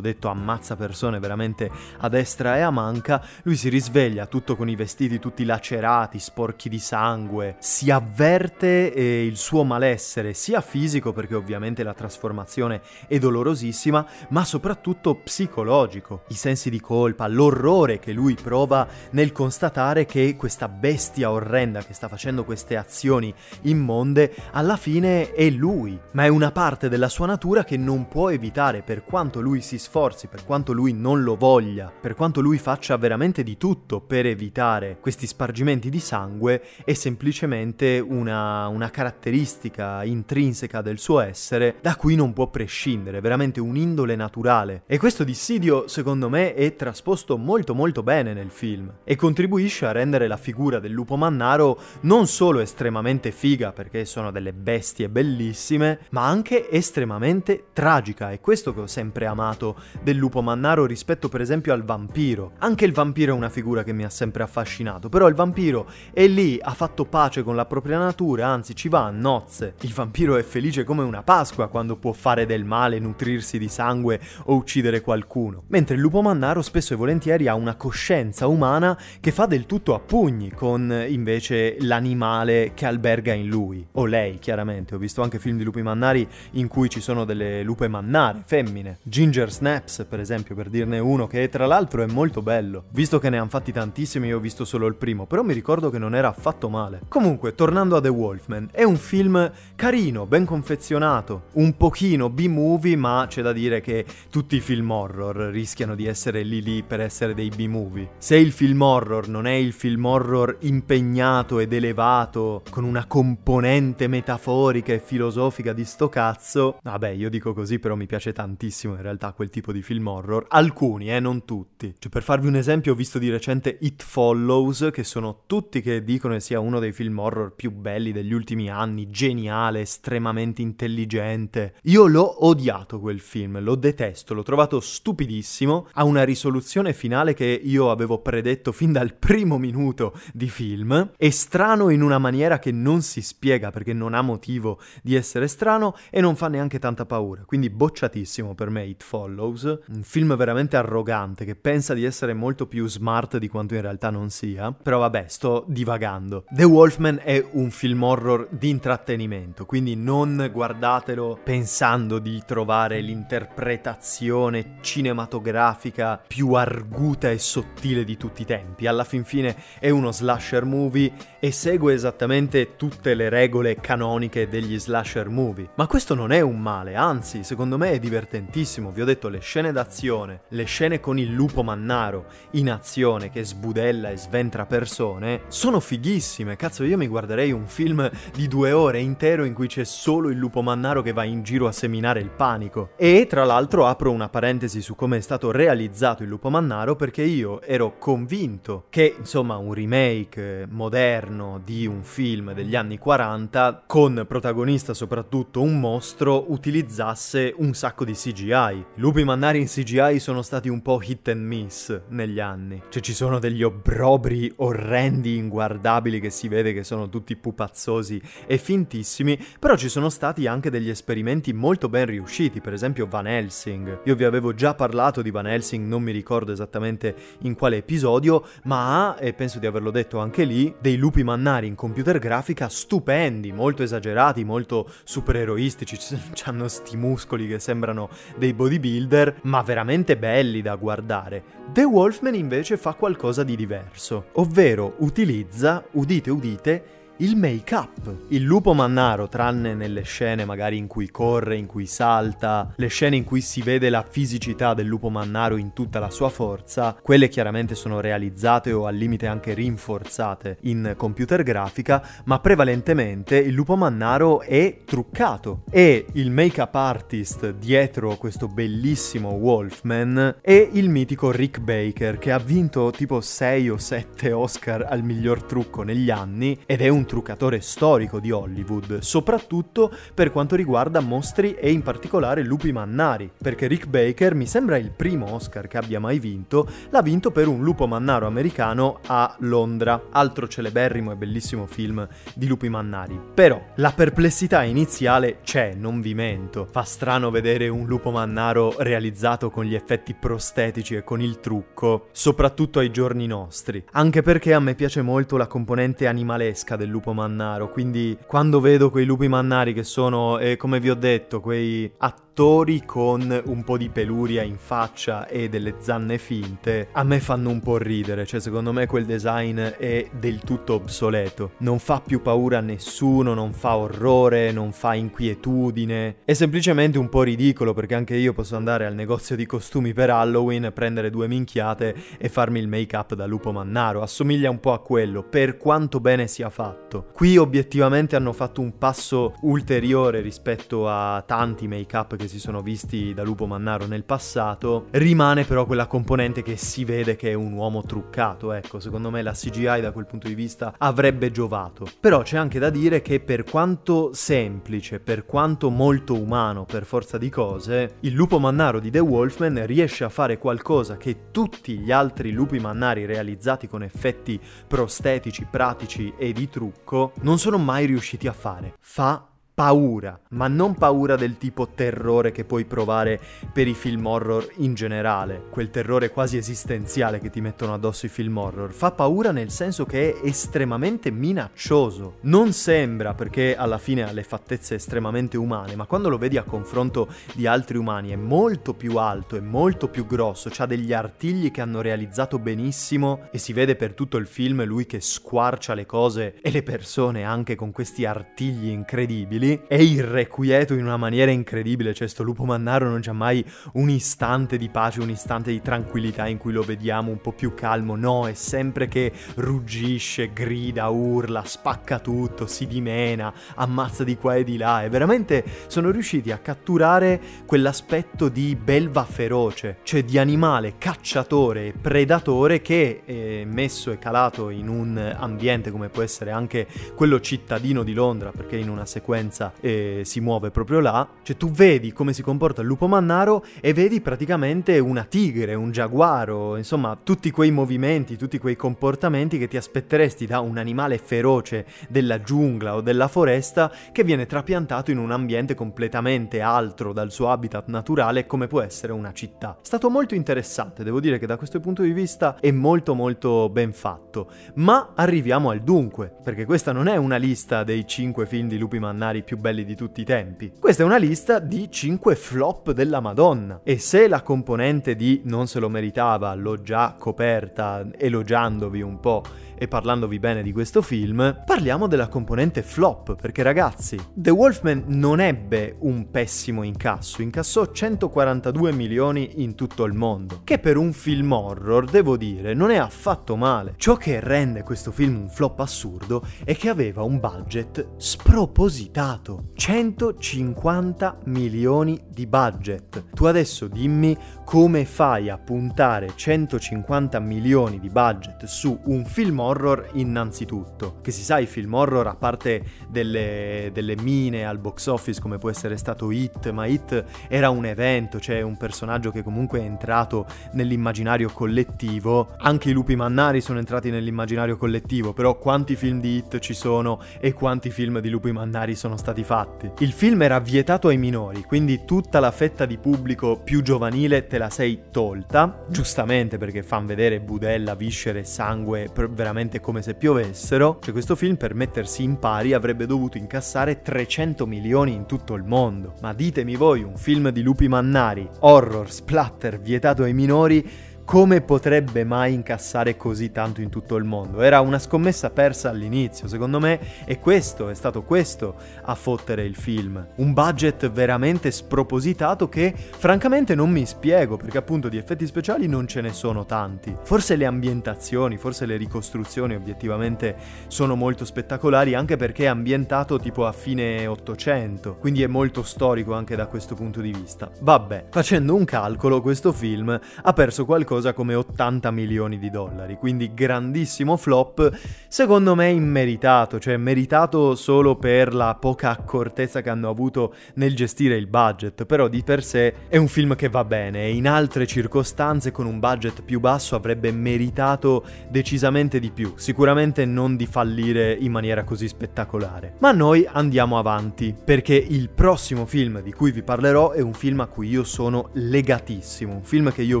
detto 0.00 0.28
ammazza 0.28 0.76
persone 0.76 1.18
veramente 1.18 1.70
a 2.00 2.08
destra 2.10 2.58
e 2.58 2.60
a 2.60 2.70
manca, 2.70 3.24
lui 3.44 3.56
si 3.56 3.70
risveglia 3.70 4.26
tutto 4.26 4.54
con 4.54 4.68
i 4.68 4.76
vestiti 4.76 5.18
tutti 5.18 5.46
lacerati, 5.46 6.18
sporchi 6.18 6.68
di 6.68 6.78
sangue, 6.78 7.56
si 7.60 7.90
avverte 7.90 8.92
eh, 8.92 9.24
il 9.24 9.38
suo 9.38 9.64
malessere 9.64 10.34
sia 10.34 10.60
fisico 10.60 11.14
perché 11.14 11.34
ovviamente 11.34 11.82
la 11.82 11.94
trasformazione 11.94 12.82
è 13.08 13.18
dolorosissima, 13.18 14.06
ma 14.28 14.44
soprattutto 14.44 15.14
psicologico, 15.14 16.24
i 16.28 16.34
sensi 16.34 16.68
di 16.68 16.78
colpa, 16.78 16.95
l'orrore 17.26 17.98
che 17.98 18.12
lui 18.12 18.36
prova 18.40 18.86
nel 19.10 19.32
constatare 19.32 20.06
che 20.06 20.34
questa 20.36 20.68
bestia 20.68 21.30
orrenda 21.30 21.82
che 21.82 21.92
sta 21.92 22.08
facendo 22.08 22.44
queste 22.44 22.76
azioni 22.76 23.32
immonde 23.62 24.34
alla 24.52 24.76
fine 24.76 25.32
è 25.32 25.48
lui, 25.50 25.98
ma 26.12 26.24
è 26.24 26.28
una 26.28 26.50
parte 26.50 26.88
della 26.88 27.08
sua 27.08 27.26
natura 27.26 27.64
che 27.64 27.76
non 27.76 28.08
può 28.08 28.30
evitare 28.30 28.82
per 28.82 29.04
quanto 29.04 29.40
lui 29.40 29.60
si 29.60 29.78
sforzi, 29.78 30.26
per 30.26 30.44
quanto 30.44 30.72
lui 30.72 30.92
non 30.92 31.22
lo 31.22 31.36
voglia, 31.36 31.92
per 31.98 32.14
quanto 32.14 32.40
lui 32.40 32.58
faccia 32.58 32.96
veramente 32.96 33.42
di 33.42 33.56
tutto 33.56 34.00
per 34.00 34.26
evitare 34.26 34.98
questi 35.00 35.26
spargimenti 35.26 35.90
di 35.90 36.00
sangue, 36.00 36.62
è 36.84 36.92
semplicemente 36.94 37.98
una, 37.98 38.68
una 38.68 38.90
caratteristica 38.90 40.04
intrinseca 40.04 40.80
del 40.82 40.98
suo 40.98 41.20
essere 41.20 41.76
da 41.80 41.96
cui 41.96 42.14
non 42.14 42.32
può 42.32 42.48
prescindere, 42.48 43.20
veramente 43.20 43.60
un'indole 43.60 44.16
naturale. 44.16 44.82
E 44.86 44.98
questo 44.98 45.24
dissidio, 45.24 45.88
secondo 45.88 46.28
me, 46.28 46.54
è 46.54 46.76
trasposto 46.86 47.36
molto 47.36 47.74
molto 47.74 48.04
bene 48.04 48.32
nel 48.32 48.52
film 48.52 48.92
e 49.02 49.16
contribuisce 49.16 49.86
a 49.86 49.92
rendere 49.92 50.28
la 50.28 50.36
figura 50.36 50.78
del 50.78 50.92
lupo 50.92 51.16
mannaro 51.16 51.80
non 52.02 52.28
solo 52.28 52.60
estremamente 52.60 53.32
figa 53.32 53.72
perché 53.72 54.04
sono 54.04 54.30
delle 54.30 54.52
bestie 54.52 55.08
bellissime, 55.08 55.98
ma 56.10 56.28
anche 56.28 56.70
estremamente 56.70 57.64
tragica. 57.72 58.30
È 58.30 58.38
questo 58.38 58.72
che 58.72 58.82
ho 58.82 58.86
sempre 58.86 59.26
amato 59.26 59.74
del 60.00 60.14
lupo 60.14 60.42
mannaro 60.42 60.86
rispetto 60.86 61.28
per 61.28 61.40
esempio 61.40 61.72
al 61.72 61.82
vampiro. 61.82 62.52
Anche 62.58 62.84
il 62.84 62.92
vampiro 62.92 63.32
è 63.32 63.36
una 63.36 63.48
figura 63.48 63.82
che 63.82 63.92
mi 63.92 64.04
ha 64.04 64.10
sempre 64.10 64.44
affascinato, 64.44 65.08
però 65.08 65.26
il 65.26 65.34
vampiro 65.34 65.88
è 66.12 66.28
lì, 66.28 66.56
ha 66.62 66.72
fatto 66.72 67.04
pace 67.04 67.42
con 67.42 67.56
la 67.56 67.66
propria 67.66 67.98
natura, 67.98 68.46
anzi 68.46 68.76
ci 68.76 68.88
va 68.88 69.06
a 69.06 69.10
nozze. 69.10 69.74
Il 69.80 69.92
vampiro 69.92 70.36
è 70.36 70.44
felice 70.44 70.84
come 70.84 71.02
una 71.02 71.24
Pasqua 71.24 71.66
quando 71.66 71.96
può 71.96 72.12
fare 72.12 72.46
del 72.46 72.64
male, 72.64 73.00
nutrirsi 73.00 73.58
di 73.58 73.68
sangue 73.68 74.20
o 74.44 74.54
uccidere 74.54 75.00
qualcuno. 75.00 75.64
Mentre 75.66 75.96
il 75.96 76.00
lupo 76.00 76.22
mannaro 76.22 76.62
spesso 76.62 76.74
e 76.76 76.96
volentieri 76.96 77.48
ha 77.48 77.54
una 77.54 77.74
coscienza 77.74 78.46
umana 78.46 78.98
che 79.18 79.32
fa 79.32 79.46
del 79.46 79.64
tutto 79.64 79.94
a 79.94 79.98
pugni 79.98 80.50
con 80.50 81.04
invece 81.08 81.76
l'animale 81.80 82.72
che 82.74 82.84
alberga 82.84 83.32
in 83.32 83.48
lui. 83.48 83.86
O 83.92 84.04
lei, 84.04 84.38
chiaramente. 84.38 84.94
Ho 84.94 84.98
visto 84.98 85.22
anche 85.22 85.38
film 85.38 85.56
di 85.56 85.64
lupi 85.64 85.80
mannari 85.80 86.28
in 86.52 86.68
cui 86.68 86.90
ci 86.90 87.00
sono 87.00 87.24
delle 87.24 87.62
lupe 87.62 87.88
mannare, 87.88 88.42
femmine. 88.44 88.98
Ginger 89.02 89.50
Snaps, 89.50 90.04
per 90.06 90.20
esempio, 90.20 90.54
per 90.54 90.68
dirne 90.68 90.98
uno, 90.98 91.26
che 91.26 91.48
tra 91.48 91.64
l'altro 91.64 92.02
è 92.02 92.06
molto 92.06 92.42
bello. 92.42 92.84
Visto 92.90 93.18
che 93.18 93.30
ne 93.30 93.38
hanno 93.38 93.48
fatti 93.48 93.72
tantissimi, 93.72 94.28
io 94.28 94.36
ho 94.36 94.40
visto 94.40 94.66
solo 94.66 94.86
il 94.86 94.96
primo, 94.96 95.24
però 95.24 95.42
mi 95.42 95.54
ricordo 95.54 95.88
che 95.88 95.98
non 95.98 96.14
era 96.14 96.28
affatto 96.28 96.68
male. 96.68 97.00
Comunque, 97.08 97.54
tornando 97.54 97.96
a 97.96 98.02
The 98.02 98.08
Wolfman, 98.08 98.68
è 98.70 98.82
un 98.82 98.96
film 98.96 99.50
carino, 99.74 100.26
ben 100.26 100.44
confezionato, 100.44 101.44
un 101.52 101.74
pochino 101.76 102.28
B-movie, 102.28 102.96
ma 102.96 103.26
c'è 103.28 103.40
da 103.40 103.52
dire 103.52 103.80
che 103.80 104.04
tutti 104.30 104.56
i 104.56 104.60
film 104.60 104.90
horror 104.90 105.36
rischiano 105.50 105.94
di 105.94 106.06
essere 106.06 106.42
lì 106.42 106.62
lì 106.66 106.82
per 106.82 107.00
essere 107.00 107.32
dei 107.32 107.48
B-movie. 107.48 108.10
Se 108.18 108.36
il 108.36 108.50
film 108.50 108.82
horror 108.82 109.28
non 109.28 109.46
è 109.46 109.52
il 109.52 109.72
film 109.72 110.04
horror 110.04 110.56
impegnato 110.62 111.60
ed 111.60 111.72
elevato, 111.72 112.62
con 112.68 112.82
una 112.82 113.06
componente 113.06 114.08
metaforica 114.08 114.92
e 114.92 114.98
filosofica 114.98 115.72
di 115.72 115.84
sto 115.84 116.08
cazzo, 116.08 116.80
vabbè, 116.82 117.10
io 117.10 117.30
dico 117.30 117.54
così, 117.54 117.78
però 117.78 117.94
mi 117.94 118.06
piace 118.06 118.32
tantissimo 118.32 118.94
in 118.94 119.02
realtà 119.02 119.32
quel 119.32 119.48
tipo 119.48 119.72
di 119.72 119.80
film 119.80 120.08
horror. 120.08 120.46
Alcuni, 120.48 121.14
eh, 121.14 121.20
non 121.20 121.44
tutti. 121.44 121.94
Cioè, 121.96 122.10
per 122.10 122.24
farvi 122.24 122.48
un 122.48 122.56
esempio, 122.56 122.92
ho 122.92 122.96
visto 122.96 123.20
di 123.20 123.30
recente 123.30 123.78
It 123.80 124.02
Follows, 124.02 124.88
che 124.92 125.04
sono 125.04 125.42
tutti 125.46 125.80
che 125.80 126.02
dicono 126.02 126.34
che 126.34 126.40
sia 126.40 126.58
uno 126.58 126.80
dei 126.80 126.92
film 126.92 127.18
horror 127.18 127.54
più 127.54 127.70
belli 127.70 128.10
degli 128.10 128.32
ultimi 128.32 128.68
anni, 128.68 129.08
geniale, 129.08 129.82
estremamente 129.82 130.62
intelligente. 130.62 131.74
Io 131.82 132.06
l'ho 132.06 132.44
odiato 132.46 132.98
quel 132.98 133.20
film, 133.20 133.60
lo 133.60 133.76
detesto, 133.76 134.34
l'ho 134.34 134.42
trovato 134.42 134.80
stupidissimo, 134.80 135.88
ha 135.92 136.04
una 136.04 136.24
risoluzione 136.24 136.54
finale 136.92 137.34
che 137.34 137.60
io 137.62 137.90
avevo 137.90 138.20
predetto 138.20 138.72
fin 138.72 138.92
dal 138.92 139.14
primo 139.14 139.58
minuto 139.58 140.18
di 140.32 140.48
film, 140.48 141.12
è 141.16 141.30
strano 141.30 141.90
in 141.90 142.02
una 142.02 142.18
maniera 142.18 142.58
che 142.58 142.72
non 142.72 143.02
si 143.02 143.22
spiega 143.22 143.70
perché 143.70 143.92
non 143.92 144.14
ha 144.14 144.22
motivo 144.22 144.80
di 145.02 145.14
essere 145.14 145.48
strano 145.48 145.94
e 146.10 146.20
non 146.20 146.36
fa 146.36 146.48
neanche 146.48 146.78
tanta 146.78 147.06
paura, 147.06 147.44
quindi 147.44 147.70
bocciatissimo 147.70 148.54
per 148.54 148.70
me 148.70 148.84
It 148.84 149.02
Follows, 149.02 149.62
un 149.62 150.02
film 150.02 150.36
veramente 150.36 150.76
arrogante 150.76 151.44
che 151.44 151.56
pensa 151.56 151.94
di 151.94 152.04
essere 152.04 152.34
molto 152.34 152.66
più 152.66 152.86
smart 152.88 153.38
di 153.38 153.48
quanto 153.48 153.74
in 153.74 153.82
realtà 153.82 154.10
non 154.10 154.30
sia, 154.30 154.72
però 154.72 154.98
vabbè, 154.98 155.24
sto 155.28 155.64
divagando. 155.68 156.44
The 156.50 156.64
Wolfman 156.64 157.20
è 157.22 157.44
un 157.52 157.70
film 157.70 158.02
horror 158.02 158.48
di 158.50 158.68
intrattenimento, 158.68 159.66
quindi 159.66 159.96
non 159.96 160.50
guardatelo 160.52 161.40
pensando 161.42 162.18
di 162.18 162.42
trovare 162.46 163.00
l'interpretazione 163.00 164.76
cinematografica 164.80 166.22
più 166.26 166.45
arguta 166.54 167.30
e 167.30 167.38
sottile 167.38 168.04
di 168.04 168.16
tutti 168.16 168.42
i 168.42 168.44
tempi. 168.44 168.86
Alla 168.86 169.04
fin 169.04 169.24
fine 169.24 169.56
è 169.78 169.90
uno 169.90 170.12
slasher 170.12 170.64
movie 170.64 171.12
e 171.40 171.50
segue 171.50 171.94
esattamente 171.94 172.76
tutte 172.76 173.14
le 173.14 173.28
regole 173.28 173.76
canoniche 173.76 174.48
degli 174.48 174.78
slasher 174.78 175.28
movie. 175.28 175.70
Ma 175.74 175.86
questo 175.86 176.14
non 176.14 176.30
è 176.32 176.40
un 176.40 176.60
male, 176.60 176.94
anzi, 176.94 177.42
secondo 177.42 177.76
me 177.78 177.92
è 177.92 177.98
divertentissimo. 177.98 178.90
Vi 178.90 179.00
ho 179.00 179.04
detto 179.04 179.28
le 179.28 179.40
scene 179.40 179.72
d'azione, 179.72 180.42
le 180.48 180.64
scene 180.64 181.00
con 181.00 181.18
il 181.18 181.32
lupo 181.32 181.62
mannaro 181.62 182.26
in 182.52 182.70
azione 182.70 183.30
che 183.30 183.44
sbudella 183.44 184.10
e 184.10 184.16
sventra 184.16 184.66
persone, 184.66 185.42
sono 185.48 185.80
fighissime. 185.80 186.56
Cazzo, 186.56 186.84
io 186.84 186.96
mi 186.96 187.06
guarderei 187.06 187.52
un 187.52 187.66
film 187.66 188.10
di 188.34 188.46
due 188.46 188.72
ore 188.72 189.00
intero 189.00 189.44
in 189.44 189.54
cui 189.54 189.66
c'è 189.66 189.84
solo 189.84 190.28
il 190.28 190.36
lupo 190.36 190.62
mannaro 190.62 191.02
che 191.02 191.12
va 191.12 191.24
in 191.24 191.42
giro 191.42 191.66
a 191.66 191.72
seminare 191.72 192.20
il 192.20 192.30
panico. 192.30 192.90
E 192.96 193.26
tra 193.28 193.44
l'altro 193.44 193.86
apro 193.86 194.10
una 194.10 194.28
parentesi 194.28 194.82
su 194.82 194.94
come 194.94 195.16
è 195.16 195.20
stato 195.20 195.50
realizzato 195.50 196.22
il 196.22 196.28
lupo 196.28 196.35
mannaro 196.50 196.96
perché 196.96 197.22
io 197.22 197.60
ero 197.62 197.98
convinto 197.98 198.86
che, 198.90 199.14
insomma, 199.18 199.56
un 199.56 199.72
remake 199.74 200.66
moderno 200.68 201.60
di 201.64 201.86
un 201.86 202.02
film 202.02 202.52
degli 202.52 202.76
anni 202.76 202.98
40 202.98 203.84
con 203.86 204.24
protagonista 204.28 204.94
soprattutto 204.94 205.62
un 205.62 205.80
mostro 205.80 206.50
utilizzasse 206.52 207.52
un 207.56 207.74
sacco 207.74 208.04
di 208.04 208.12
CGI. 208.12 208.52
I 208.52 208.84
lupi 208.94 209.24
mannari 209.24 209.60
in 209.60 209.66
CGI 209.66 210.18
sono 210.18 210.42
stati 210.42 210.68
un 210.68 210.82
po' 210.82 211.00
hit 211.02 211.28
and 211.28 211.44
miss 211.44 212.00
negli 212.08 212.40
anni. 212.40 212.82
Cioè 212.88 213.02
ci 213.02 213.14
sono 213.14 213.38
degli 213.38 213.62
obbrobri 213.62 214.52
orrendi, 214.56 215.36
inguardabili 215.36 216.20
che 216.20 216.30
si 216.30 216.48
vede 216.48 216.72
che 216.72 216.84
sono 216.84 217.08
tutti 217.08 217.36
pupazzosi 217.36 218.20
e 218.46 218.58
fintissimi, 218.58 219.38
però 219.58 219.76
ci 219.76 219.88
sono 219.88 220.08
stati 220.08 220.46
anche 220.46 220.70
degli 220.70 220.88
esperimenti 220.88 221.52
molto 221.52 221.88
ben 221.88 222.06
riusciti, 222.06 222.60
per 222.60 222.72
esempio 222.72 223.06
Van 223.06 223.26
Helsing. 223.26 224.00
Io 224.04 224.14
vi 224.14 224.24
avevo 224.24 224.54
già 224.54 224.74
parlato 224.74 225.22
di 225.22 225.30
Van 225.30 225.46
Helsing, 225.46 225.86
non 225.86 226.02
mi 226.02 226.12
ricordo 226.12 226.25
esattamente 226.52 227.14
in 227.42 227.54
quale 227.54 227.78
episodio, 227.78 228.44
ma 228.64 229.10
ha, 229.10 229.16
e 229.18 229.32
penso 229.32 229.58
di 229.58 229.66
averlo 229.66 229.90
detto 229.90 230.18
anche 230.18 230.44
lì, 230.44 230.74
dei 230.80 230.96
lupi 230.96 231.22
mannari 231.22 231.66
in 231.66 231.74
computer 231.74 232.18
grafica 232.18 232.68
stupendi, 232.68 233.52
molto 233.52 233.82
esagerati, 233.82 234.44
molto 234.44 234.90
supereroistici, 235.04 235.96
hanno 236.44 236.68
sti 236.68 236.96
muscoli 236.96 237.46
che 237.46 237.58
sembrano 237.58 238.08
dei 238.36 238.52
bodybuilder, 238.52 239.40
ma 239.42 239.62
veramente 239.62 240.16
belli 240.16 240.62
da 240.62 240.74
guardare. 240.76 241.54
The 241.72 241.84
Wolfman 241.84 242.34
invece 242.34 242.76
fa 242.76 242.94
qualcosa 242.94 243.44
di 243.44 243.56
diverso, 243.56 244.26
ovvero 244.32 244.94
utilizza, 244.98 245.84
udite 245.92 246.30
udite, 246.30 246.84
il 247.18 247.36
make-up. 247.36 248.14
Il 248.28 248.42
lupo 248.42 248.74
mannaro, 248.74 249.28
tranne 249.28 249.74
nelle 249.74 250.02
scene 250.02 250.44
magari 250.44 250.76
in 250.76 250.86
cui 250.86 251.10
corre, 251.10 251.56
in 251.56 251.66
cui 251.66 251.86
salta, 251.86 252.72
le 252.76 252.88
scene 252.88 253.16
in 253.16 253.24
cui 253.24 253.40
si 253.40 253.62
vede 253.62 253.88
la 253.88 254.04
fisicità 254.06 254.74
del 254.74 254.86
lupo 254.86 255.08
mannaro 255.08 255.56
in 255.56 255.72
tutta 255.72 255.98
la 255.98 256.10
sua 256.10 256.28
forza, 256.28 256.96
quelle 257.00 257.28
chiaramente 257.28 257.74
sono 257.74 258.00
realizzate 258.00 258.72
o 258.72 258.86
al 258.86 258.96
limite 258.96 259.26
anche 259.26 259.54
rinforzate 259.54 260.58
in 260.62 260.94
computer 260.96 261.42
grafica, 261.42 262.06
ma 262.24 262.38
prevalentemente 262.38 263.38
il 263.38 263.54
lupo 263.54 263.76
mannaro 263.76 264.42
è 264.42 264.80
truccato. 264.84 265.62
E 265.70 266.06
il 266.12 266.30
make-up 266.30 266.74
artist 266.74 267.52
dietro 267.52 268.16
questo 268.16 268.48
bellissimo 268.48 269.30
Wolfman 269.30 270.36
è 270.42 270.68
il 270.72 270.90
mitico 270.90 271.30
Rick 271.30 271.60
Baker 271.60 272.18
che 272.18 272.32
ha 272.32 272.38
vinto 272.38 272.90
tipo 272.90 273.20
6 273.20 273.70
o 273.70 273.78
7 273.78 274.32
Oscar 274.32 274.86
al 274.88 275.02
miglior 275.02 275.44
trucco 275.44 275.82
negli 275.82 276.10
anni 276.10 276.58
ed 276.66 276.82
è 276.82 276.88
un 276.88 277.05
truccatore 277.06 277.60
storico 277.60 278.20
di 278.20 278.30
Hollywood, 278.30 278.98
soprattutto 278.98 279.90
per 280.12 280.30
quanto 280.30 280.54
riguarda 280.56 281.00
mostri 281.00 281.54
e 281.54 281.70
in 281.70 281.82
particolare 281.82 282.42
lupi 282.42 282.72
mannari, 282.72 283.30
perché 283.36 283.66
Rick 283.66 283.86
Baker 283.86 284.34
mi 284.34 284.46
sembra 284.46 284.76
il 284.76 284.90
primo 284.90 285.32
Oscar 285.32 285.66
che 285.68 285.78
abbia 285.78 286.00
mai 286.00 286.18
vinto, 286.18 286.68
l'ha 286.90 287.02
vinto 287.02 287.30
per 287.30 287.48
un 287.48 287.62
lupo 287.62 287.86
mannaro 287.86 288.26
americano 288.26 289.00
a 289.06 289.34
Londra, 289.40 290.08
altro 290.10 290.48
celeberrimo 290.48 291.12
e 291.12 291.16
bellissimo 291.16 291.66
film 291.66 292.06
di 292.34 292.46
lupi 292.46 292.68
mannari. 292.68 293.18
Però 293.34 293.60
la 293.76 293.92
perplessità 293.92 294.62
iniziale 294.64 295.38
c'è, 295.42 295.74
non 295.74 296.00
vi 296.00 296.14
mento. 296.14 296.66
Fa 296.70 296.82
strano 296.82 297.30
vedere 297.30 297.68
un 297.68 297.86
lupo 297.86 298.10
mannaro 298.10 298.74
realizzato 298.78 299.50
con 299.50 299.64
gli 299.64 299.74
effetti 299.74 300.14
prostetici 300.14 300.96
e 300.96 301.04
con 301.04 301.20
il 301.20 301.40
trucco, 301.40 302.08
soprattutto 302.12 302.80
ai 302.80 302.90
giorni 302.90 303.26
nostri. 303.26 303.84
Anche 303.92 304.22
perché 304.22 304.52
a 304.52 304.60
me 304.60 304.74
piace 304.74 305.02
molto 305.02 305.36
la 305.36 305.46
componente 305.46 306.06
animalesca 306.06 306.76
del 306.76 306.88
lupo 306.96 307.12
mannaro, 307.12 307.70
quindi 307.70 308.16
quando 308.26 308.60
vedo 308.60 308.90
quei 308.90 309.04
lupi 309.04 309.28
mannari 309.28 309.74
che 309.74 309.84
sono, 309.84 310.38
eh, 310.38 310.56
come 310.56 310.80
vi 310.80 310.90
ho 310.90 310.94
detto, 310.94 311.40
quei 311.40 311.90
attori 311.98 312.25
attori 312.36 312.82
con 312.84 313.42
un 313.46 313.64
po' 313.64 313.78
di 313.78 313.88
peluria 313.88 314.42
in 314.42 314.58
faccia 314.58 315.26
e 315.26 315.48
delle 315.48 315.76
zanne 315.78 316.18
finte, 316.18 316.88
a 316.92 317.02
me 317.02 317.18
fanno 317.18 317.48
un 317.48 317.62
po' 317.62 317.78
ridere, 317.78 318.26
cioè 318.26 318.40
secondo 318.40 318.74
me 318.74 318.84
quel 318.86 319.06
design 319.06 319.58
è 319.58 320.06
del 320.12 320.40
tutto 320.40 320.74
obsoleto. 320.74 321.52
Non 321.60 321.78
fa 321.78 322.02
più 322.04 322.20
paura 322.20 322.58
a 322.58 322.60
nessuno, 322.60 323.32
non 323.32 323.54
fa 323.54 323.78
orrore, 323.78 324.52
non 324.52 324.72
fa 324.72 324.92
inquietudine, 324.92 326.16
è 326.26 326.34
semplicemente 326.34 326.98
un 326.98 327.08
po' 327.08 327.22
ridicolo 327.22 327.72
perché 327.72 327.94
anche 327.94 328.16
io 328.16 328.34
posso 328.34 328.54
andare 328.54 328.84
al 328.84 328.94
negozio 328.94 329.34
di 329.34 329.46
costumi 329.46 329.94
per 329.94 330.10
Halloween, 330.10 330.72
prendere 330.74 331.08
due 331.08 331.28
minchiate 331.28 331.96
e 332.18 332.28
farmi 332.28 332.58
il 332.58 332.68
make 332.68 332.94
up 332.94 333.14
da 333.14 333.24
lupo 333.24 333.50
mannaro, 333.50 334.02
assomiglia 334.02 334.50
un 334.50 334.60
po' 334.60 334.74
a 334.74 334.80
quello, 334.80 335.22
per 335.22 335.56
quanto 335.56 336.00
bene 336.00 336.26
sia 336.26 336.50
fatto. 336.50 337.06
Qui 337.14 337.38
obiettivamente 337.38 338.14
hanno 338.14 338.34
fatto 338.34 338.60
un 338.60 338.76
passo 338.76 339.36
ulteriore 339.40 340.20
rispetto 340.20 340.86
a 340.86 341.24
tanti 341.26 341.66
make 341.66 341.96
up 341.96 342.14
che 342.14 342.25
che 342.26 342.28
si 342.28 342.38
sono 342.40 342.60
visti 342.60 343.14
da 343.14 343.22
Lupo 343.22 343.46
Mannaro 343.46 343.86
nel 343.86 344.04
passato, 344.04 344.86
rimane 344.90 345.44
però 345.44 345.64
quella 345.64 345.86
componente 345.86 346.42
che 346.42 346.56
si 346.56 346.84
vede 346.84 347.16
che 347.16 347.30
è 347.30 347.34
un 347.34 347.52
uomo 347.52 347.82
truccato, 347.82 348.52
ecco, 348.52 348.80
secondo 348.80 349.10
me 349.10 349.22
la 349.22 349.32
CGI 349.32 349.80
da 349.80 349.92
quel 349.92 350.06
punto 350.06 350.26
di 350.26 350.34
vista 350.34 350.74
avrebbe 350.76 351.30
giovato. 351.30 351.86
Però 351.98 352.22
c'è 352.22 352.36
anche 352.36 352.58
da 352.58 352.68
dire 352.68 353.00
che 353.00 353.20
per 353.20 353.44
quanto 353.44 354.12
semplice, 354.12 354.98
per 354.98 355.24
quanto 355.24 355.70
molto 355.70 356.14
umano 356.14 356.64
per 356.64 356.84
forza 356.84 357.16
di 357.16 357.30
cose, 357.30 357.94
il 358.00 358.12
Lupo 358.12 358.38
Mannaro 358.38 358.80
di 358.80 358.90
The 358.90 358.98
Wolfman 358.98 359.64
riesce 359.64 360.04
a 360.04 360.08
fare 360.08 360.38
qualcosa 360.38 360.96
che 360.96 361.30
tutti 361.30 361.78
gli 361.78 361.92
altri 361.92 362.32
lupi 362.32 362.58
mannari 362.58 363.06
realizzati 363.06 363.68
con 363.68 363.82
effetti 363.82 364.40
prostetici, 364.66 365.46
pratici 365.48 366.12
e 366.18 366.32
di 366.32 366.48
trucco 366.48 367.12
non 367.20 367.38
sono 367.38 367.58
mai 367.58 367.86
riusciti 367.86 368.26
a 368.26 368.32
fare. 368.32 368.74
Fa 368.80 369.28
paura, 369.56 370.20
ma 370.32 370.48
non 370.48 370.74
paura 370.74 371.16
del 371.16 371.38
tipo 371.38 371.68
terrore 371.68 372.30
che 372.30 372.44
puoi 372.44 372.66
provare 372.66 373.18
per 373.50 373.66
i 373.66 373.72
film 373.72 374.04
horror 374.04 374.46
in 374.56 374.74
generale, 374.74 375.44
quel 375.48 375.70
terrore 375.70 376.10
quasi 376.10 376.36
esistenziale 376.36 377.18
che 377.18 377.30
ti 377.30 377.40
mettono 377.40 377.72
addosso 377.72 378.04
i 378.04 378.10
film 378.10 378.36
horror. 378.36 378.70
Fa 378.74 378.90
paura 378.90 379.30
nel 379.30 379.48
senso 379.48 379.86
che 379.86 380.12
è 380.12 380.26
estremamente 380.26 381.10
minaccioso. 381.10 382.16
Non 382.24 382.52
sembra 382.52 383.14
perché 383.14 383.56
alla 383.56 383.78
fine 383.78 384.06
ha 384.06 384.12
le 384.12 384.24
fattezze 384.24 384.74
estremamente 384.74 385.38
umane, 385.38 385.74
ma 385.74 385.86
quando 385.86 386.10
lo 386.10 386.18
vedi 386.18 386.36
a 386.36 386.42
confronto 386.42 387.08
di 387.32 387.46
altri 387.46 387.78
umani 387.78 388.10
è 388.10 388.16
molto 388.16 388.74
più 388.74 388.98
alto, 388.98 389.36
è 389.36 389.40
molto 389.40 389.88
più 389.88 390.04
grosso, 390.04 390.50
ha 390.54 390.66
degli 390.66 390.92
artigli 390.92 391.50
che 391.50 391.62
hanno 391.62 391.80
realizzato 391.80 392.38
benissimo 392.38 393.28
e 393.30 393.38
si 393.38 393.54
vede 393.54 393.74
per 393.74 393.94
tutto 393.94 394.18
il 394.18 394.26
film 394.26 394.62
lui 394.64 394.84
che 394.84 395.00
squarcia 395.00 395.72
le 395.72 395.86
cose 395.86 396.34
e 396.42 396.50
le 396.50 396.62
persone 396.62 397.24
anche 397.24 397.54
con 397.54 397.72
questi 397.72 398.04
artigli 398.04 398.68
incredibili 398.68 399.44
lì 399.46 399.60
è 399.68 399.76
irrequieto 399.76 400.74
in 400.74 400.82
una 400.82 400.96
maniera 400.96 401.30
incredibile, 401.30 401.94
cioè 401.94 402.08
sto 402.08 402.24
lupo 402.24 402.44
mannaro 402.44 402.88
non 402.88 403.00
c'è 403.00 403.12
mai 403.12 403.44
un 403.74 403.88
istante 403.88 404.56
di 404.56 404.68
pace, 404.68 405.00
un 405.00 405.10
istante 405.10 405.52
di 405.52 405.62
tranquillità 405.62 406.26
in 406.26 406.38
cui 406.38 406.52
lo 406.52 406.62
vediamo 406.62 407.10
un 407.10 407.20
po' 407.20 407.32
più 407.32 407.54
calmo, 407.54 407.94
no, 407.94 408.26
è 408.26 408.34
sempre 408.34 408.88
che 408.88 409.12
ruggisce, 409.36 410.32
grida, 410.32 410.88
urla, 410.88 411.44
spacca 411.44 412.00
tutto, 412.00 412.46
si 412.46 412.66
dimena, 412.66 413.32
ammazza 413.54 414.02
di 414.02 414.16
qua 414.16 414.34
e 414.34 414.44
di 414.44 414.56
là. 414.56 414.82
E 414.82 414.88
veramente 414.88 415.44
sono 415.68 415.90
riusciti 415.90 416.32
a 416.32 416.38
catturare 416.38 417.20
quell'aspetto 417.46 418.28
di 418.28 418.56
belva 418.56 419.04
feroce, 419.04 419.78
cioè 419.82 420.02
di 420.02 420.18
animale 420.18 420.74
cacciatore 420.78 421.68
e 421.68 421.72
predatore 421.72 422.60
che 422.62 423.02
è 423.04 423.44
messo 423.44 423.92
e 423.92 423.98
calato 423.98 424.50
in 424.50 424.68
un 424.68 425.14
ambiente 425.16 425.70
come 425.70 425.88
può 425.88 426.02
essere 426.02 426.30
anche 426.30 426.66
quello 426.94 427.20
cittadino 427.20 427.82
di 427.82 427.92
Londra, 427.92 428.30
perché 428.30 428.56
in 428.56 428.68
una 428.68 428.86
sequenza 428.86 429.35
distanza 429.36 429.52
e 429.60 430.02
si 430.04 430.20
muove 430.20 430.50
proprio 430.50 430.80
là, 430.80 431.06
cioè 431.22 431.36
tu 431.36 431.50
vedi 431.50 431.92
come 431.92 432.12
si 432.12 432.22
comporta 432.22 432.62
il 432.62 432.66
lupo 432.66 432.86
mannaro 432.86 433.44
e 433.60 433.72
vedi 433.72 434.00
praticamente 434.00 434.78
una 434.78 435.04
tigre, 435.04 435.54
un 435.54 435.70
giaguaro, 435.70 436.56
insomma 436.56 436.96
tutti 437.02 437.30
quei 437.30 437.50
movimenti, 437.50 438.16
tutti 438.16 438.38
quei 438.38 438.56
comportamenti 438.56 439.38
che 439.38 439.48
ti 439.48 439.56
aspetteresti 439.56 440.26
da 440.26 440.40
un 440.40 440.56
animale 440.56 440.98
feroce 440.98 441.66
della 441.88 442.20
giungla 442.20 442.76
o 442.76 442.80
della 442.80 443.08
foresta 443.08 443.70
che 443.92 444.04
viene 444.04 444.26
trapiantato 444.26 444.90
in 444.90 444.98
un 444.98 445.10
ambiente 445.10 445.54
completamente 445.54 446.40
altro 446.40 446.92
dal 446.92 447.12
suo 447.12 447.30
habitat 447.30 447.68
naturale 447.68 448.26
come 448.26 448.46
può 448.46 448.60
essere 448.60 448.92
una 448.92 449.12
città. 449.12 449.58
È 449.60 449.66
stato 449.66 449.90
molto 449.90 450.14
interessante, 450.14 450.84
devo 450.84 451.00
dire 451.00 451.18
che 451.18 451.26
da 451.26 451.36
questo 451.36 451.60
punto 451.60 451.82
di 451.82 451.92
vista 451.92 452.36
è 452.40 452.50
molto 452.50 452.94
molto 452.94 453.48
ben 453.50 453.72
fatto, 453.72 454.30
ma 454.54 454.92
arriviamo 454.94 455.50
al 455.50 455.60
dunque, 455.60 456.12
perché 456.22 456.44
questa 456.44 456.72
non 456.72 456.88
è 456.88 456.96
una 456.96 457.16
lista 457.16 457.64
dei 457.64 457.86
5 457.86 458.26
film 458.26 458.48
di 458.48 458.58
lupi 458.58 458.78
mannari 458.78 459.22
più 459.26 459.36
belli 459.36 459.64
di 459.64 459.74
tutti 459.74 460.00
i 460.00 460.04
tempi. 460.04 460.52
Questa 460.58 460.84
è 460.84 460.86
una 460.86 460.96
lista 460.96 461.40
di 461.40 461.68
5 461.68 462.14
flop 462.14 462.70
della 462.70 463.00
Madonna. 463.00 463.60
E 463.64 463.78
se 463.78 464.06
la 464.06 464.22
componente 464.22 464.94
di 464.94 465.22
non 465.24 465.48
se 465.48 465.58
lo 465.58 465.68
meritava 465.68 466.32
l'ho 466.34 466.62
già 466.62 466.94
coperta 466.96 467.84
elogiandovi 467.98 468.80
un 468.80 469.00
po' 469.00 469.22
e 469.58 469.68
parlandovi 469.68 470.18
bene 470.18 470.42
di 470.42 470.52
questo 470.52 470.82
film, 470.82 471.42
parliamo 471.44 471.86
della 471.86 472.08
componente 472.08 472.62
flop, 472.62 473.16
perché 473.20 473.42
ragazzi, 473.42 473.98
The 474.12 474.30
Wolfman 474.30 474.84
non 474.88 475.20
ebbe 475.20 475.76
un 475.80 476.10
pessimo 476.10 476.62
incasso, 476.62 477.22
incassò 477.22 477.72
142 477.72 478.72
milioni 478.72 479.42
in 479.42 479.54
tutto 479.54 479.84
il 479.84 479.94
mondo, 479.94 480.42
che 480.44 480.58
per 480.58 480.76
un 480.76 480.92
film 480.92 481.32
horror, 481.32 481.86
devo 481.86 482.16
dire, 482.16 482.54
non 482.54 482.70
è 482.70 482.76
affatto 482.76 483.36
male. 483.36 483.74
Ciò 483.76 483.96
che 483.96 484.20
rende 484.20 484.62
questo 484.62 484.92
film 484.92 485.16
un 485.16 485.28
flop 485.28 485.60
assurdo 485.60 486.22
è 486.44 486.54
che 486.54 486.68
aveva 486.68 487.02
un 487.02 487.18
budget 487.18 487.96
spropositato, 487.96 489.15
150 489.54 491.18
milioni 491.24 492.00
di 492.08 492.26
budget. 492.26 493.04
Tu 493.14 493.24
adesso 493.24 493.66
dimmi 493.68 494.16
come 494.44 494.84
fai 494.84 495.28
a 495.28 495.38
puntare 495.38 496.12
150 496.14 497.18
milioni 497.18 497.80
di 497.80 497.88
budget 497.88 498.44
su 498.44 498.78
un 498.84 499.04
film 499.04 499.40
horror 499.40 499.90
innanzitutto. 499.94 500.98
Che 501.02 501.10
si 501.10 501.22
sa, 501.22 501.38
i 501.38 501.46
film 501.46 501.74
horror, 501.74 502.06
a 502.06 502.14
parte 502.14 502.62
delle, 502.88 503.70
delle 503.72 503.96
mine 503.96 504.46
al 504.46 504.58
box 504.58 504.86
office 504.86 505.20
come 505.20 505.38
può 505.38 505.50
essere 505.50 505.76
stato 505.76 506.10
Hit, 506.10 506.50
ma 506.50 506.66
Hit 506.66 507.04
era 507.28 507.50
un 507.50 507.64
evento, 507.64 508.20
cioè 508.20 508.40
un 508.42 508.56
personaggio 508.56 509.10
che 509.10 509.22
comunque 509.22 509.60
è 509.60 509.64
entrato 509.64 510.26
nell'immaginario 510.52 511.30
collettivo. 511.30 512.34
Anche 512.38 512.70
i 512.70 512.72
lupi 512.72 512.94
mannari 512.96 513.40
sono 513.40 513.58
entrati 513.58 513.90
nell'immaginario 513.90 514.56
collettivo, 514.56 515.12
però 515.12 515.38
quanti 515.38 515.74
film 515.74 516.00
di 516.00 516.16
Hit 516.16 516.38
ci 516.38 516.54
sono 516.54 517.00
e 517.18 517.32
quanti 517.32 517.70
film 517.70 518.00
di 518.00 518.10
lupi 518.10 518.32
mannari 518.32 518.74
sono 518.74 518.96
stati 518.96 519.05
fatti? 519.22 519.70
Il 519.78 519.92
film 519.92 520.22
era 520.22 520.38
vietato 520.40 520.88
ai 520.88 520.96
minori, 520.96 521.42
quindi 521.42 521.84
tutta 521.84 522.20
la 522.20 522.30
fetta 522.30 522.66
di 522.66 522.78
pubblico 522.78 523.40
più 523.42 523.62
giovanile 523.62 524.26
te 524.26 524.38
la 524.38 524.50
sei 524.50 524.84
tolta, 524.90 525.64
giustamente 525.68 526.38
perché 526.38 526.62
fanno 526.62 526.86
vedere 526.86 527.20
budella, 527.20 527.74
viscere, 527.74 528.24
sangue, 528.24 528.90
veramente 529.10 529.60
come 529.60 529.82
se 529.82 529.94
piovessero, 529.94 530.78
cioè 530.80 530.92
questo 530.92 531.16
film 531.16 531.36
per 531.36 531.54
mettersi 531.54 532.02
in 532.02 532.18
pari 532.18 532.52
avrebbe 532.52 532.86
dovuto 532.86 533.18
incassare 533.18 533.82
300 533.82 534.46
milioni 534.46 534.92
in 534.92 535.06
tutto 535.06 535.34
il 535.34 535.44
mondo. 535.44 535.94
Ma 536.00 536.12
ditemi 536.12 536.56
voi, 536.56 536.82
un 536.82 536.96
film 536.96 537.30
di 537.30 537.42
lupi 537.42 537.68
mannari, 537.68 538.28
horror, 538.40 538.90
splatter, 538.90 539.60
vietato 539.60 540.02
ai 540.02 540.14
minori, 540.14 540.94
come 541.06 541.40
potrebbe 541.40 542.02
mai 542.02 542.34
incassare 542.34 542.96
così 542.96 543.30
tanto 543.30 543.60
in 543.60 543.68
tutto 543.68 543.94
il 543.94 544.02
mondo? 544.02 544.42
Era 544.42 544.58
una 544.58 544.80
scommessa 544.80 545.30
persa 545.30 545.70
all'inizio, 545.70 546.26
secondo 546.26 546.58
me, 546.58 546.80
e 547.04 547.20
questo 547.20 547.68
è 547.68 547.74
stato 547.74 548.02
questo 548.02 548.56
a 548.82 548.94
fottere 548.96 549.44
il 549.44 549.54
film. 549.54 550.04
Un 550.16 550.32
budget 550.32 550.90
veramente 550.90 551.52
spropositato 551.52 552.48
che 552.48 552.74
francamente 552.76 553.54
non 553.54 553.70
mi 553.70 553.86
spiego, 553.86 554.36
perché 554.36 554.58
appunto 554.58 554.88
di 554.88 554.96
effetti 554.96 555.24
speciali 555.26 555.68
non 555.68 555.86
ce 555.86 556.00
ne 556.00 556.12
sono 556.12 556.44
tanti. 556.44 556.94
Forse 557.04 557.36
le 557.36 557.46
ambientazioni, 557.46 558.36
forse 558.36 558.66
le 558.66 558.76
ricostruzioni 558.76 559.54
obiettivamente 559.54 560.34
sono 560.66 560.96
molto 560.96 561.24
spettacolari, 561.24 561.94
anche 561.94 562.16
perché 562.16 562.44
è 562.44 562.48
ambientato 562.48 563.20
tipo 563.20 563.46
a 563.46 563.52
fine 563.52 564.08
800, 564.08 564.96
quindi 564.96 565.22
è 565.22 565.28
molto 565.28 565.62
storico 565.62 566.14
anche 566.14 566.34
da 566.34 566.48
questo 566.48 566.74
punto 566.74 567.00
di 567.00 567.12
vista. 567.12 567.48
Vabbè, 567.60 568.06
facendo 568.10 568.56
un 568.56 568.64
calcolo, 568.64 569.20
questo 569.20 569.52
film 569.52 569.96
ha 570.22 570.32
perso 570.32 570.64
qualcosa 570.64 570.94
qualcosa 570.96 571.12
come 571.12 571.34
80 571.34 571.90
milioni 571.90 572.38
di 572.38 572.50
dollari, 572.50 572.96
quindi 572.96 573.34
grandissimo 573.34 574.16
flop, 574.16 574.70
secondo 575.08 575.54
me 575.54 575.70
immeritato, 575.70 576.58
cioè 576.58 576.76
meritato 576.76 577.54
solo 577.54 577.96
per 577.96 578.32
la 578.34 578.56
poca 578.58 578.90
accortezza 578.90 579.60
che 579.60 579.68
hanno 579.68 579.90
avuto 579.90 580.34
nel 580.54 580.74
gestire 580.74 581.16
il 581.16 581.26
budget, 581.26 581.84
però 581.84 582.08
di 582.08 582.22
per 582.22 582.42
sé 582.42 582.74
è 582.88 582.96
un 582.96 583.08
film 583.08 583.36
che 583.36 583.48
va 583.48 583.64
bene 583.64 584.04
e 584.04 584.14
in 584.14 584.26
altre 584.26 584.66
circostanze 584.66 585.52
con 585.52 585.66
un 585.66 585.78
budget 585.78 586.22
più 586.22 586.40
basso 586.40 586.74
avrebbe 586.74 587.12
meritato 587.12 588.04
decisamente 588.28 588.98
di 588.98 589.10
più, 589.10 589.34
sicuramente 589.36 590.04
non 590.06 590.36
di 590.36 590.46
fallire 590.46 591.12
in 591.12 591.30
maniera 591.30 591.64
così 591.64 591.88
spettacolare. 591.88 592.74
Ma 592.78 592.92
noi 592.92 593.26
andiamo 593.30 593.78
avanti, 593.78 594.34
perché 594.44 594.74
il 594.74 595.10
prossimo 595.10 595.66
film 595.66 596.00
di 596.00 596.12
cui 596.12 596.30
vi 596.30 596.42
parlerò 596.42 596.92
è 596.92 597.00
un 597.00 597.12
film 597.12 597.40
a 597.40 597.46
cui 597.46 597.68
io 597.68 597.84
sono 597.84 598.30
legatissimo, 598.32 599.34
un 599.34 599.42
film 599.42 599.72
che 599.72 599.82
io 599.82 600.00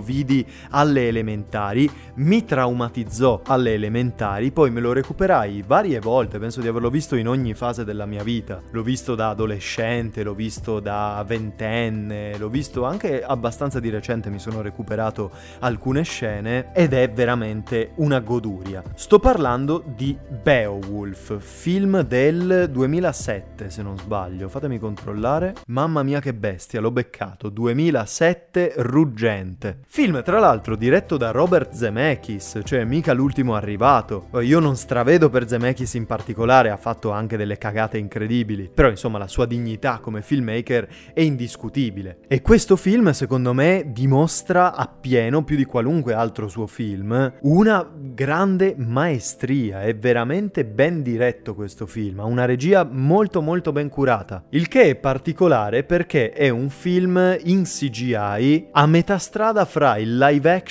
vidi 0.00 0.44
alle 0.86 1.08
elementari, 1.08 1.90
mi 2.14 2.44
traumatizzò 2.44 3.42
alle 3.44 3.74
elementari, 3.74 4.52
poi 4.52 4.70
me 4.70 4.80
lo 4.80 4.92
recuperai 4.92 5.64
varie 5.66 5.98
volte, 5.98 6.38
penso 6.38 6.60
di 6.60 6.68
averlo 6.68 6.90
visto 6.90 7.16
in 7.16 7.28
ogni 7.28 7.54
fase 7.54 7.84
della 7.84 8.06
mia 8.06 8.22
vita. 8.22 8.62
L'ho 8.70 8.82
visto 8.82 9.14
da 9.14 9.30
adolescente, 9.30 10.22
l'ho 10.22 10.34
visto 10.34 10.78
da 10.80 11.22
ventenne, 11.26 12.38
l'ho 12.38 12.48
visto 12.48 12.84
anche 12.84 13.22
abbastanza 13.22 13.80
di 13.80 13.90
recente, 13.90 14.30
mi 14.30 14.38
sono 14.38 14.62
recuperato 14.62 15.32
alcune 15.60 16.04
scene 16.04 16.72
ed 16.72 16.92
è 16.92 17.10
veramente 17.10 17.90
una 17.96 18.20
goduria. 18.20 18.82
Sto 18.94 19.18
parlando 19.18 19.82
di 19.84 20.16
Beowulf, 20.42 21.40
film 21.40 22.02
del 22.02 22.68
2007 22.70 23.70
se 23.70 23.82
non 23.82 23.98
sbaglio, 23.98 24.48
fatemi 24.48 24.78
controllare. 24.78 25.54
Mamma 25.66 26.04
mia 26.04 26.20
che 26.20 26.32
bestia, 26.32 26.80
l'ho 26.80 26.92
beccato, 26.92 27.48
2007 27.48 28.74
ruggente. 28.76 29.80
Film 29.88 30.22
tra 30.22 30.38
l'altro 30.38 30.75
diretto 30.76 31.16
da 31.16 31.30
Robert 31.30 31.72
Zemeckis, 31.72 32.60
cioè 32.62 32.84
mica 32.84 33.12
l'ultimo 33.12 33.54
arrivato. 33.54 34.28
Io 34.40 34.60
non 34.60 34.76
stravedo 34.76 35.28
per 35.30 35.48
Zemeckis 35.48 35.94
in 35.94 36.06
particolare, 36.06 36.70
ha 36.70 36.76
fatto 36.76 37.10
anche 37.10 37.36
delle 37.36 37.58
cagate 37.58 37.98
incredibili, 37.98 38.70
però 38.72 38.88
insomma 38.88 39.18
la 39.18 39.26
sua 39.26 39.46
dignità 39.46 39.98
come 39.98 40.22
filmmaker 40.22 40.88
è 41.12 41.20
indiscutibile. 41.20 42.18
E 42.28 42.42
questo 42.42 42.76
film 42.76 43.10
secondo 43.12 43.52
me 43.52 43.84
dimostra 43.88 44.74
appieno 44.74 45.42
più 45.42 45.56
di 45.56 45.64
qualunque 45.64 46.12
altro 46.12 46.48
suo 46.48 46.66
film 46.66 47.32
una 47.40 47.88
grande 47.92 48.74
maestria, 48.76 49.82
è 49.82 49.96
veramente 49.96 50.64
ben 50.64 51.02
diretto 51.02 51.54
questo 51.54 51.86
film, 51.86 52.20
ha 52.20 52.24
una 52.24 52.44
regia 52.44 52.84
molto 52.84 53.40
molto 53.40 53.72
ben 53.72 53.88
curata, 53.88 54.44
il 54.50 54.68
che 54.68 54.82
è 54.82 54.94
particolare 54.94 55.84
perché 55.84 56.32
è 56.32 56.48
un 56.48 56.68
film 56.68 57.38
in 57.44 57.62
CGI 57.64 58.68
a 58.72 58.86
metà 58.86 59.18
strada 59.18 59.64
fra 59.64 59.96
il 59.96 60.18
live 60.18 60.50
action 60.50 60.64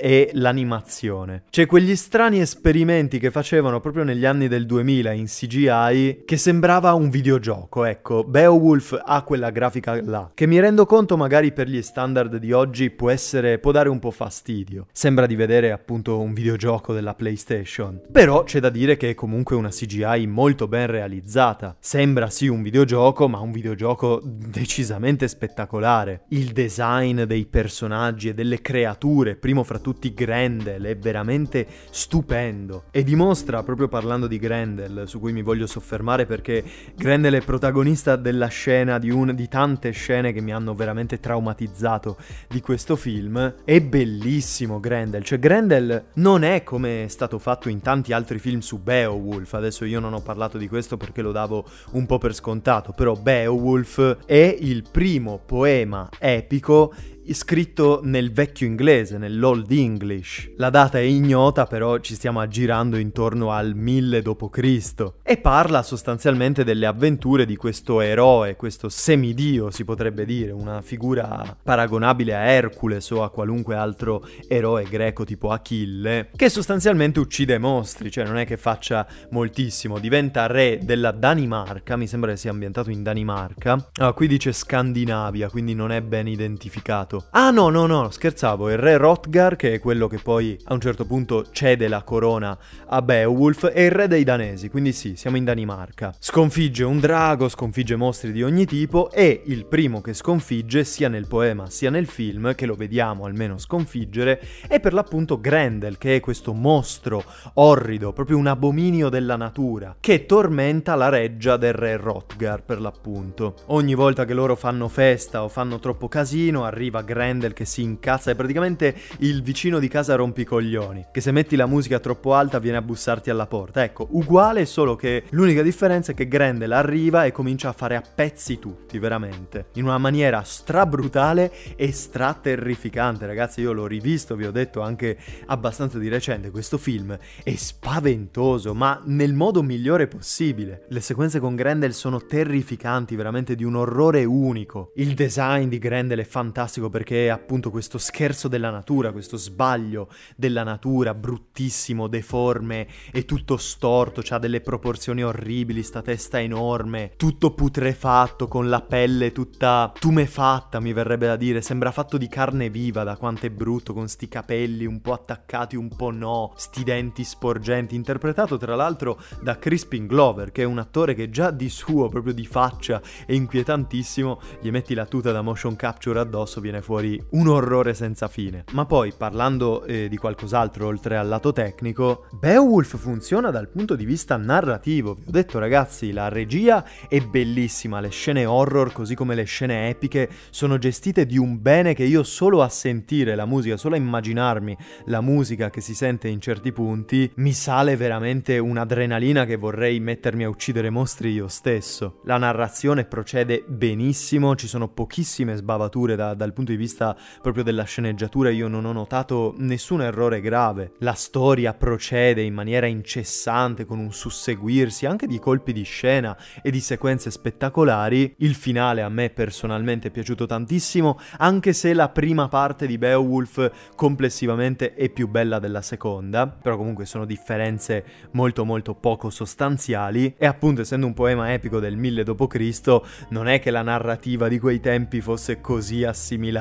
e 0.00 0.30
l'animazione. 0.32 1.44
C'è 1.50 1.66
quegli 1.66 1.96
strani 1.96 2.40
esperimenti 2.40 3.18
che 3.18 3.30
facevano 3.30 3.80
proprio 3.80 4.04
negli 4.04 4.24
anni 4.24 4.48
del 4.48 4.66
2000 4.66 5.12
in 5.12 5.26
CGI 5.26 6.22
che 6.24 6.36
sembrava 6.36 6.92
un 6.94 7.10
videogioco, 7.10 7.84
ecco, 7.84 8.24
Beowulf 8.24 9.00
ha 9.04 9.22
quella 9.22 9.50
grafica 9.50 10.00
là, 10.02 10.30
che 10.34 10.46
mi 10.46 10.60
rendo 10.60 10.86
conto 10.86 11.16
magari 11.16 11.52
per 11.52 11.68
gli 11.68 11.82
standard 11.82 12.36
di 12.36 12.52
oggi 12.52 12.90
può 12.90 13.10
essere, 13.10 13.58
può 13.58 13.72
dare 13.72 13.88
un 13.88 13.98
po' 13.98 14.10
fastidio. 14.10 14.86
Sembra 14.92 15.26
di 15.26 15.34
vedere 15.34 15.72
appunto 15.72 16.20
un 16.20 16.32
videogioco 16.32 16.92
della 16.92 17.14
PlayStation. 17.14 18.00
Però 18.10 18.44
c'è 18.44 18.60
da 18.60 18.70
dire 18.70 18.96
che 18.96 19.10
è 19.10 19.14
comunque 19.14 19.56
una 19.56 19.68
CGI 19.68 20.26
molto 20.26 20.68
ben 20.68 20.86
realizzata. 20.86 21.76
Sembra 21.78 22.30
sì 22.30 22.48
un 22.48 22.62
videogioco, 22.62 23.28
ma 23.28 23.38
un 23.38 23.52
videogioco 23.52 24.20
decisamente 24.24 25.28
spettacolare. 25.28 26.22
Il 26.28 26.52
design 26.52 27.22
dei 27.22 27.46
personaggi 27.46 28.28
e 28.28 28.34
delle 28.34 28.60
creature, 28.60 29.10
primo 29.38 29.62
fra 29.62 29.78
tutti 29.78 30.14
Grendel, 30.14 30.84
è 30.84 30.96
veramente 30.96 31.66
stupendo. 31.90 32.84
E 32.90 33.04
dimostra, 33.04 33.62
proprio 33.62 33.88
parlando 33.88 34.26
di 34.26 34.38
Grendel, 34.38 35.04
su 35.06 35.20
cui 35.20 35.32
mi 35.32 35.42
voglio 35.42 35.66
soffermare 35.66 36.26
perché 36.26 36.64
Grendel 36.94 37.34
è 37.34 37.40
protagonista 37.40 38.16
della 38.16 38.48
scena, 38.48 38.98
di, 38.98 39.10
un, 39.10 39.34
di 39.34 39.48
tante 39.48 39.90
scene 39.90 40.32
che 40.32 40.40
mi 40.40 40.52
hanno 40.52 40.74
veramente 40.74 41.20
traumatizzato 41.20 42.16
di 42.48 42.60
questo 42.60 42.96
film. 42.96 43.54
È 43.64 43.80
bellissimo 43.80 44.80
Grendel, 44.80 45.24
cioè 45.24 45.38
Grendel 45.38 46.04
non 46.14 46.42
è 46.42 46.62
come 46.62 47.04
è 47.04 47.08
stato 47.08 47.38
fatto 47.38 47.68
in 47.68 47.80
tanti 47.80 48.12
altri 48.12 48.38
film 48.38 48.60
su 48.60 48.78
Beowulf, 48.78 49.52
adesso 49.54 49.84
io 49.84 50.00
non 50.00 50.14
ho 50.14 50.20
parlato 50.20 50.58
di 50.58 50.68
questo 50.68 50.96
perché 50.96 51.22
lo 51.22 51.32
davo 51.32 51.64
un 51.92 52.06
po' 52.06 52.18
per 52.18 52.34
scontato, 52.34 52.92
però 52.92 53.14
Beowulf 53.14 54.24
è 54.24 54.56
il 54.60 54.84
primo 54.90 55.40
poema 55.44 56.08
epico 56.18 56.92
scritto 57.32 58.00
nel 58.02 58.32
vecchio 58.32 58.66
inglese, 58.66 59.18
nell'Old 59.18 59.70
English. 59.70 60.52
La 60.56 60.70
data 60.70 60.98
è 60.98 61.02
ignota, 61.02 61.66
però 61.66 61.98
ci 61.98 62.14
stiamo 62.14 62.40
aggirando 62.40 62.96
intorno 62.96 63.52
al 63.52 63.74
1000 63.74 64.22
d.C. 64.22 65.12
e 65.22 65.36
parla 65.38 65.82
sostanzialmente 65.82 66.64
delle 66.64 66.86
avventure 66.86 67.46
di 67.46 67.56
questo 67.56 68.00
eroe, 68.00 68.56
questo 68.56 68.88
semidio 68.88 69.70
si 69.70 69.84
potrebbe 69.84 70.24
dire, 70.24 70.50
una 70.50 70.82
figura 70.82 71.56
paragonabile 71.62 72.34
a 72.34 72.40
Hercules 72.40 73.08
o 73.10 73.22
a 73.22 73.30
qualunque 73.30 73.76
altro 73.76 74.26
eroe 74.48 74.84
greco 74.84 75.24
tipo 75.24 75.50
Achille, 75.50 76.30
che 76.34 76.48
sostanzialmente 76.48 77.20
uccide 77.20 77.58
mostri, 77.58 78.10
cioè 78.10 78.24
non 78.24 78.38
è 78.38 78.44
che 78.44 78.56
faccia 78.56 79.06
moltissimo, 79.30 79.98
diventa 79.98 80.46
re 80.46 80.80
della 80.82 81.12
Danimarca, 81.12 81.96
mi 81.96 82.06
sembra 82.06 82.32
che 82.32 82.36
sia 82.36 82.50
ambientato 82.50 82.90
in 82.90 83.02
Danimarca. 83.02 83.90
Ah, 84.00 84.12
qui 84.12 84.26
dice 84.26 84.52
Scandinavia, 84.52 85.48
quindi 85.48 85.74
non 85.74 85.92
è 85.92 86.00
ben 86.00 86.26
identificato 86.26 87.11
stato. 87.12 87.26
Ah 87.30 87.50
no, 87.50 87.68
no, 87.68 87.86
no, 87.86 88.10
scherzavo, 88.10 88.70
il 88.70 88.78
re 88.78 88.96
Rotgar, 88.96 89.56
che 89.56 89.74
è 89.74 89.78
quello 89.78 90.06
che 90.06 90.18
poi 90.18 90.58
a 90.64 90.72
un 90.72 90.80
certo 90.80 91.04
punto 91.04 91.46
cede 91.50 91.88
la 91.88 92.02
corona 92.02 92.56
a 92.86 93.02
Beowulf, 93.02 93.66
è 93.66 93.82
il 93.82 93.90
re 93.90 94.08
dei 94.08 94.24
danesi, 94.24 94.70
quindi 94.70 94.92
sì, 94.92 95.16
siamo 95.16 95.36
in 95.36 95.44
Danimarca. 95.44 96.14
Sconfigge 96.18 96.84
un 96.84 97.00
drago, 97.00 97.48
sconfigge 97.48 97.96
mostri 97.96 98.32
di 98.32 98.42
ogni 98.42 98.64
tipo 98.64 99.10
e 99.10 99.42
il 99.46 99.66
primo 99.66 100.00
che 100.00 100.14
sconfigge, 100.14 100.84
sia 100.84 101.08
nel 101.08 101.26
poema 101.26 101.68
sia 101.68 101.90
nel 101.90 102.06
film, 102.06 102.54
che 102.54 102.66
lo 102.66 102.74
vediamo 102.74 103.24
almeno 103.24 103.58
sconfiggere, 103.58 104.40
è 104.66 104.80
per 104.80 104.92
l'appunto 104.92 105.40
Grendel, 105.40 105.98
che 105.98 106.16
è 106.16 106.20
questo 106.20 106.52
mostro 106.52 107.22
orrido, 107.54 108.12
proprio 108.12 108.38
un 108.38 108.46
abominio 108.46 109.08
della 109.08 109.36
natura, 109.36 109.96
che 110.00 110.26
tormenta 110.26 110.94
la 110.94 111.08
reggia 111.08 111.56
del 111.56 111.72
re 111.72 111.96
Rotgar 111.96 112.62
per 112.62 112.80
l'appunto. 112.80 113.56
Ogni 113.66 113.94
volta 113.94 114.24
che 114.24 114.34
loro 114.34 114.56
fanno 114.56 114.88
festa 114.88 115.42
o 115.42 115.48
fanno 115.48 115.78
troppo 115.78 116.08
casino, 116.08 116.64
arriva 116.64 117.01
Grendel 117.02 117.52
che 117.52 117.64
si 117.64 117.82
incazza, 117.82 118.30
è 118.30 118.34
praticamente 118.34 118.94
il 119.18 119.42
vicino 119.42 119.78
di 119.78 119.88
casa 119.88 120.14
rompicoglioni, 120.14 121.06
che 121.12 121.20
se 121.20 121.32
metti 121.32 121.56
la 121.56 121.66
musica 121.66 121.98
troppo 121.98 122.34
alta 122.34 122.58
viene 122.58 122.78
a 122.78 122.82
bussarti 122.82 123.30
alla 123.30 123.46
porta. 123.46 123.82
Ecco, 123.82 124.08
uguale, 124.10 124.66
solo 124.66 124.96
che 124.96 125.24
l'unica 125.30 125.62
differenza 125.62 126.12
è 126.12 126.14
che 126.14 126.28
Grendel 126.28 126.72
arriva 126.72 127.24
e 127.24 127.32
comincia 127.32 127.68
a 127.68 127.72
fare 127.72 127.96
a 127.96 128.02
pezzi 128.02 128.58
tutti, 128.58 128.98
veramente, 128.98 129.66
in 129.74 129.84
una 129.84 129.98
maniera 129.98 130.42
strabrutale 130.42 131.52
e 131.76 131.92
straterrificante. 131.92 133.26
Ragazzi, 133.26 133.60
io 133.60 133.72
l'ho 133.72 133.86
rivisto, 133.86 134.36
vi 134.36 134.46
ho 134.46 134.50
detto 134.52 134.80
anche 134.80 135.18
abbastanza 135.46 135.98
di 135.98 136.08
recente, 136.08 136.50
questo 136.50 136.78
film 136.78 137.16
è 137.42 137.54
spaventoso, 137.54 138.74
ma 138.74 139.00
nel 139.04 139.34
modo 139.34 139.62
migliore 139.62 140.06
possibile. 140.06 140.86
Le 140.88 141.00
sequenze 141.00 141.40
con 141.40 141.54
Grendel 141.54 141.94
sono 141.94 142.24
terrificanti, 142.24 143.16
veramente 143.16 143.54
di 143.54 143.64
un 143.64 143.76
orrore 143.76 144.24
unico. 144.24 144.92
Il 144.96 145.14
design 145.14 145.68
di 145.68 145.78
Grendel 145.78 146.20
è 146.20 146.24
fantastico 146.24 146.90
perché 146.92 147.26
è 147.26 147.28
appunto 147.28 147.70
questo 147.70 147.98
scherzo 147.98 148.46
della 148.46 148.70
natura, 148.70 149.10
questo 149.10 149.36
sbaglio 149.36 150.08
della 150.36 150.62
natura, 150.62 151.14
bruttissimo, 151.14 152.06
deforme, 152.06 152.86
è 153.10 153.24
tutto 153.24 153.56
storto, 153.56 154.22
ha 154.28 154.38
delle 154.38 154.60
proporzioni 154.60 155.24
orribili, 155.24 155.82
sta 155.82 156.02
testa 156.02 156.40
enorme, 156.40 157.14
tutto 157.16 157.54
putrefatto, 157.54 158.46
con 158.46 158.68
la 158.68 158.82
pelle 158.82 159.32
tutta 159.32 159.92
tumefatta, 159.98 160.78
mi 160.78 160.92
verrebbe 160.92 161.26
da 161.26 161.36
dire, 161.36 161.62
sembra 161.62 161.90
fatto 161.90 162.18
di 162.18 162.28
carne 162.28 162.68
viva 162.68 163.02
da 163.02 163.16
quanto 163.16 163.46
è 163.46 163.50
brutto, 163.50 163.94
con 163.94 164.08
sti 164.08 164.28
capelli 164.28 164.84
un 164.84 165.00
po' 165.00 165.14
attaccati, 165.14 165.74
un 165.74 165.88
po' 165.88 166.10
no, 166.10 166.52
sti 166.56 166.84
denti 166.84 167.24
sporgenti, 167.24 167.94
interpretato 167.94 168.58
tra 168.58 168.76
l'altro 168.76 169.18
da 169.40 169.58
Crispin 169.58 170.06
Glover, 170.06 170.52
che 170.52 170.62
è 170.62 170.66
un 170.66 170.78
attore 170.78 171.14
che 171.14 171.30
già 171.30 171.50
di 171.50 171.70
suo, 171.70 172.08
proprio 172.08 172.34
di 172.34 172.44
faccia, 172.44 173.00
è 173.24 173.32
inquietantissimo, 173.32 174.40
gli 174.60 174.70
metti 174.70 174.92
la 174.92 175.06
tuta 175.06 175.32
da 175.32 175.40
motion 175.40 175.74
capture 175.74 176.20
addosso, 176.20 176.60
viene 176.60 176.81
fuori 176.82 177.22
un 177.30 177.48
orrore 177.48 177.94
senza 177.94 178.28
fine. 178.28 178.64
Ma 178.72 178.84
poi, 178.84 179.12
parlando 179.16 179.84
eh, 179.84 180.08
di 180.08 180.16
qualcos'altro 180.16 180.86
oltre 180.86 181.16
al 181.16 181.28
lato 181.28 181.52
tecnico, 181.52 182.26
Beowulf 182.32 182.98
funziona 182.98 183.50
dal 183.50 183.68
punto 183.68 183.94
di 183.94 184.04
vista 184.04 184.36
narrativo. 184.36 185.14
Vi 185.14 185.28
ho 185.28 185.30
detto 185.30 185.58
ragazzi, 185.58 186.12
la 186.12 186.28
regia 186.28 186.84
è 187.08 187.20
bellissima, 187.20 188.00
le 188.00 188.10
scene 188.10 188.44
horror 188.44 188.92
così 188.92 189.14
come 189.14 189.34
le 189.34 189.44
scene 189.44 189.88
epiche 189.88 190.28
sono 190.50 190.78
gestite 190.78 191.24
di 191.24 191.38
un 191.38 191.62
bene 191.62 191.94
che 191.94 192.04
io 192.04 192.22
solo 192.22 192.62
a 192.62 192.68
sentire 192.68 193.34
la 193.34 193.46
musica, 193.46 193.76
solo 193.76 193.94
a 193.94 193.98
immaginarmi 193.98 194.76
la 195.06 195.20
musica 195.20 195.70
che 195.70 195.80
si 195.80 195.94
sente 195.94 196.28
in 196.28 196.40
certi 196.40 196.72
punti, 196.72 197.30
mi 197.36 197.52
sale 197.52 197.96
veramente 197.96 198.58
un'adrenalina 198.58 199.44
che 199.44 199.56
vorrei 199.56 200.00
mettermi 200.00 200.44
a 200.44 200.48
uccidere 200.48 200.90
mostri 200.90 201.30
io 201.32 201.48
stesso. 201.48 202.20
La 202.24 202.38
narrazione 202.38 203.04
procede 203.04 203.62
benissimo, 203.66 204.56
ci 204.56 204.66
sono 204.66 204.88
pochissime 204.88 205.54
sbavature 205.54 206.16
da, 206.16 206.34
dal 206.34 206.52
punto 206.52 206.62
punto 206.62 206.71
di 206.72 206.78
vista 206.78 207.16
proprio 207.40 207.62
della 207.62 207.84
sceneggiatura 207.84 208.50
io 208.50 208.68
non 208.68 208.84
ho 208.84 208.92
notato 208.92 209.54
nessun 209.58 210.02
errore 210.02 210.40
grave. 210.40 210.92
La 210.98 211.14
storia 211.14 211.74
procede 211.74 212.42
in 212.42 212.54
maniera 212.54 212.86
incessante 212.86 213.84
con 213.84 213.98
un 213.98 214.12
susseguirsi 214.12 215.06
anche 215.06 215.26
di 215.26 215.38
colpi 215.38 215.72
di 215.72 215.82
scena 215.82 216.36
e 216.62 216.70
di 216.70 216.80
sequenze 216.80 217.30
spettacolari. 217.30 218.34
Il 218.38 218.54
finale 218.54 219.02
a 219.02 219.08
me 219.08 219.30
personalmente 219.30 220.08
è 220.08 220.10
piaciuto 220.10 220.46
tantissimo, 220.46 221.18
anche 221.38 221.72
se 221.72 221.92
la 221.94 222.08
prima 222.08 222.48
parte 222.48 222.86
di 222.86 222.98
Beowulf 222.98 223.70
complessivamente 223.94 224.94
è 224.94 225.08
più 225.08 225.28
bella 225.28 225.58
della 225.58 225.82
seconda, 225.82 226.46
però 226.46 226.76
comunque 226.76 227.06
sono 227.06 227.24
differenze 227.24 228.04
molto 228.32 228.64
molto 228.64 228.94
poco 228.94 229.30
sostanziali 229.30 230.34
e 230.36 230.46
appunto 230.46 230.80
essendo 230.80 231.06
un 231.06 231.14
poema 231.14 231.52
epico 231.52 231.78
del 231.80 231.96
1000 231.96 232.24
d.C. 232.24 233.00
non 233.28 233.48
è 233.48 233.60
che 233.60 233.70
la 233.70 233.82
narrativa 233.82 234.48
di 234.48 234.58
quei 234.58 234.80
tempi 234.80 235.20
fosse 235.20 235.60
così 235.60 236.04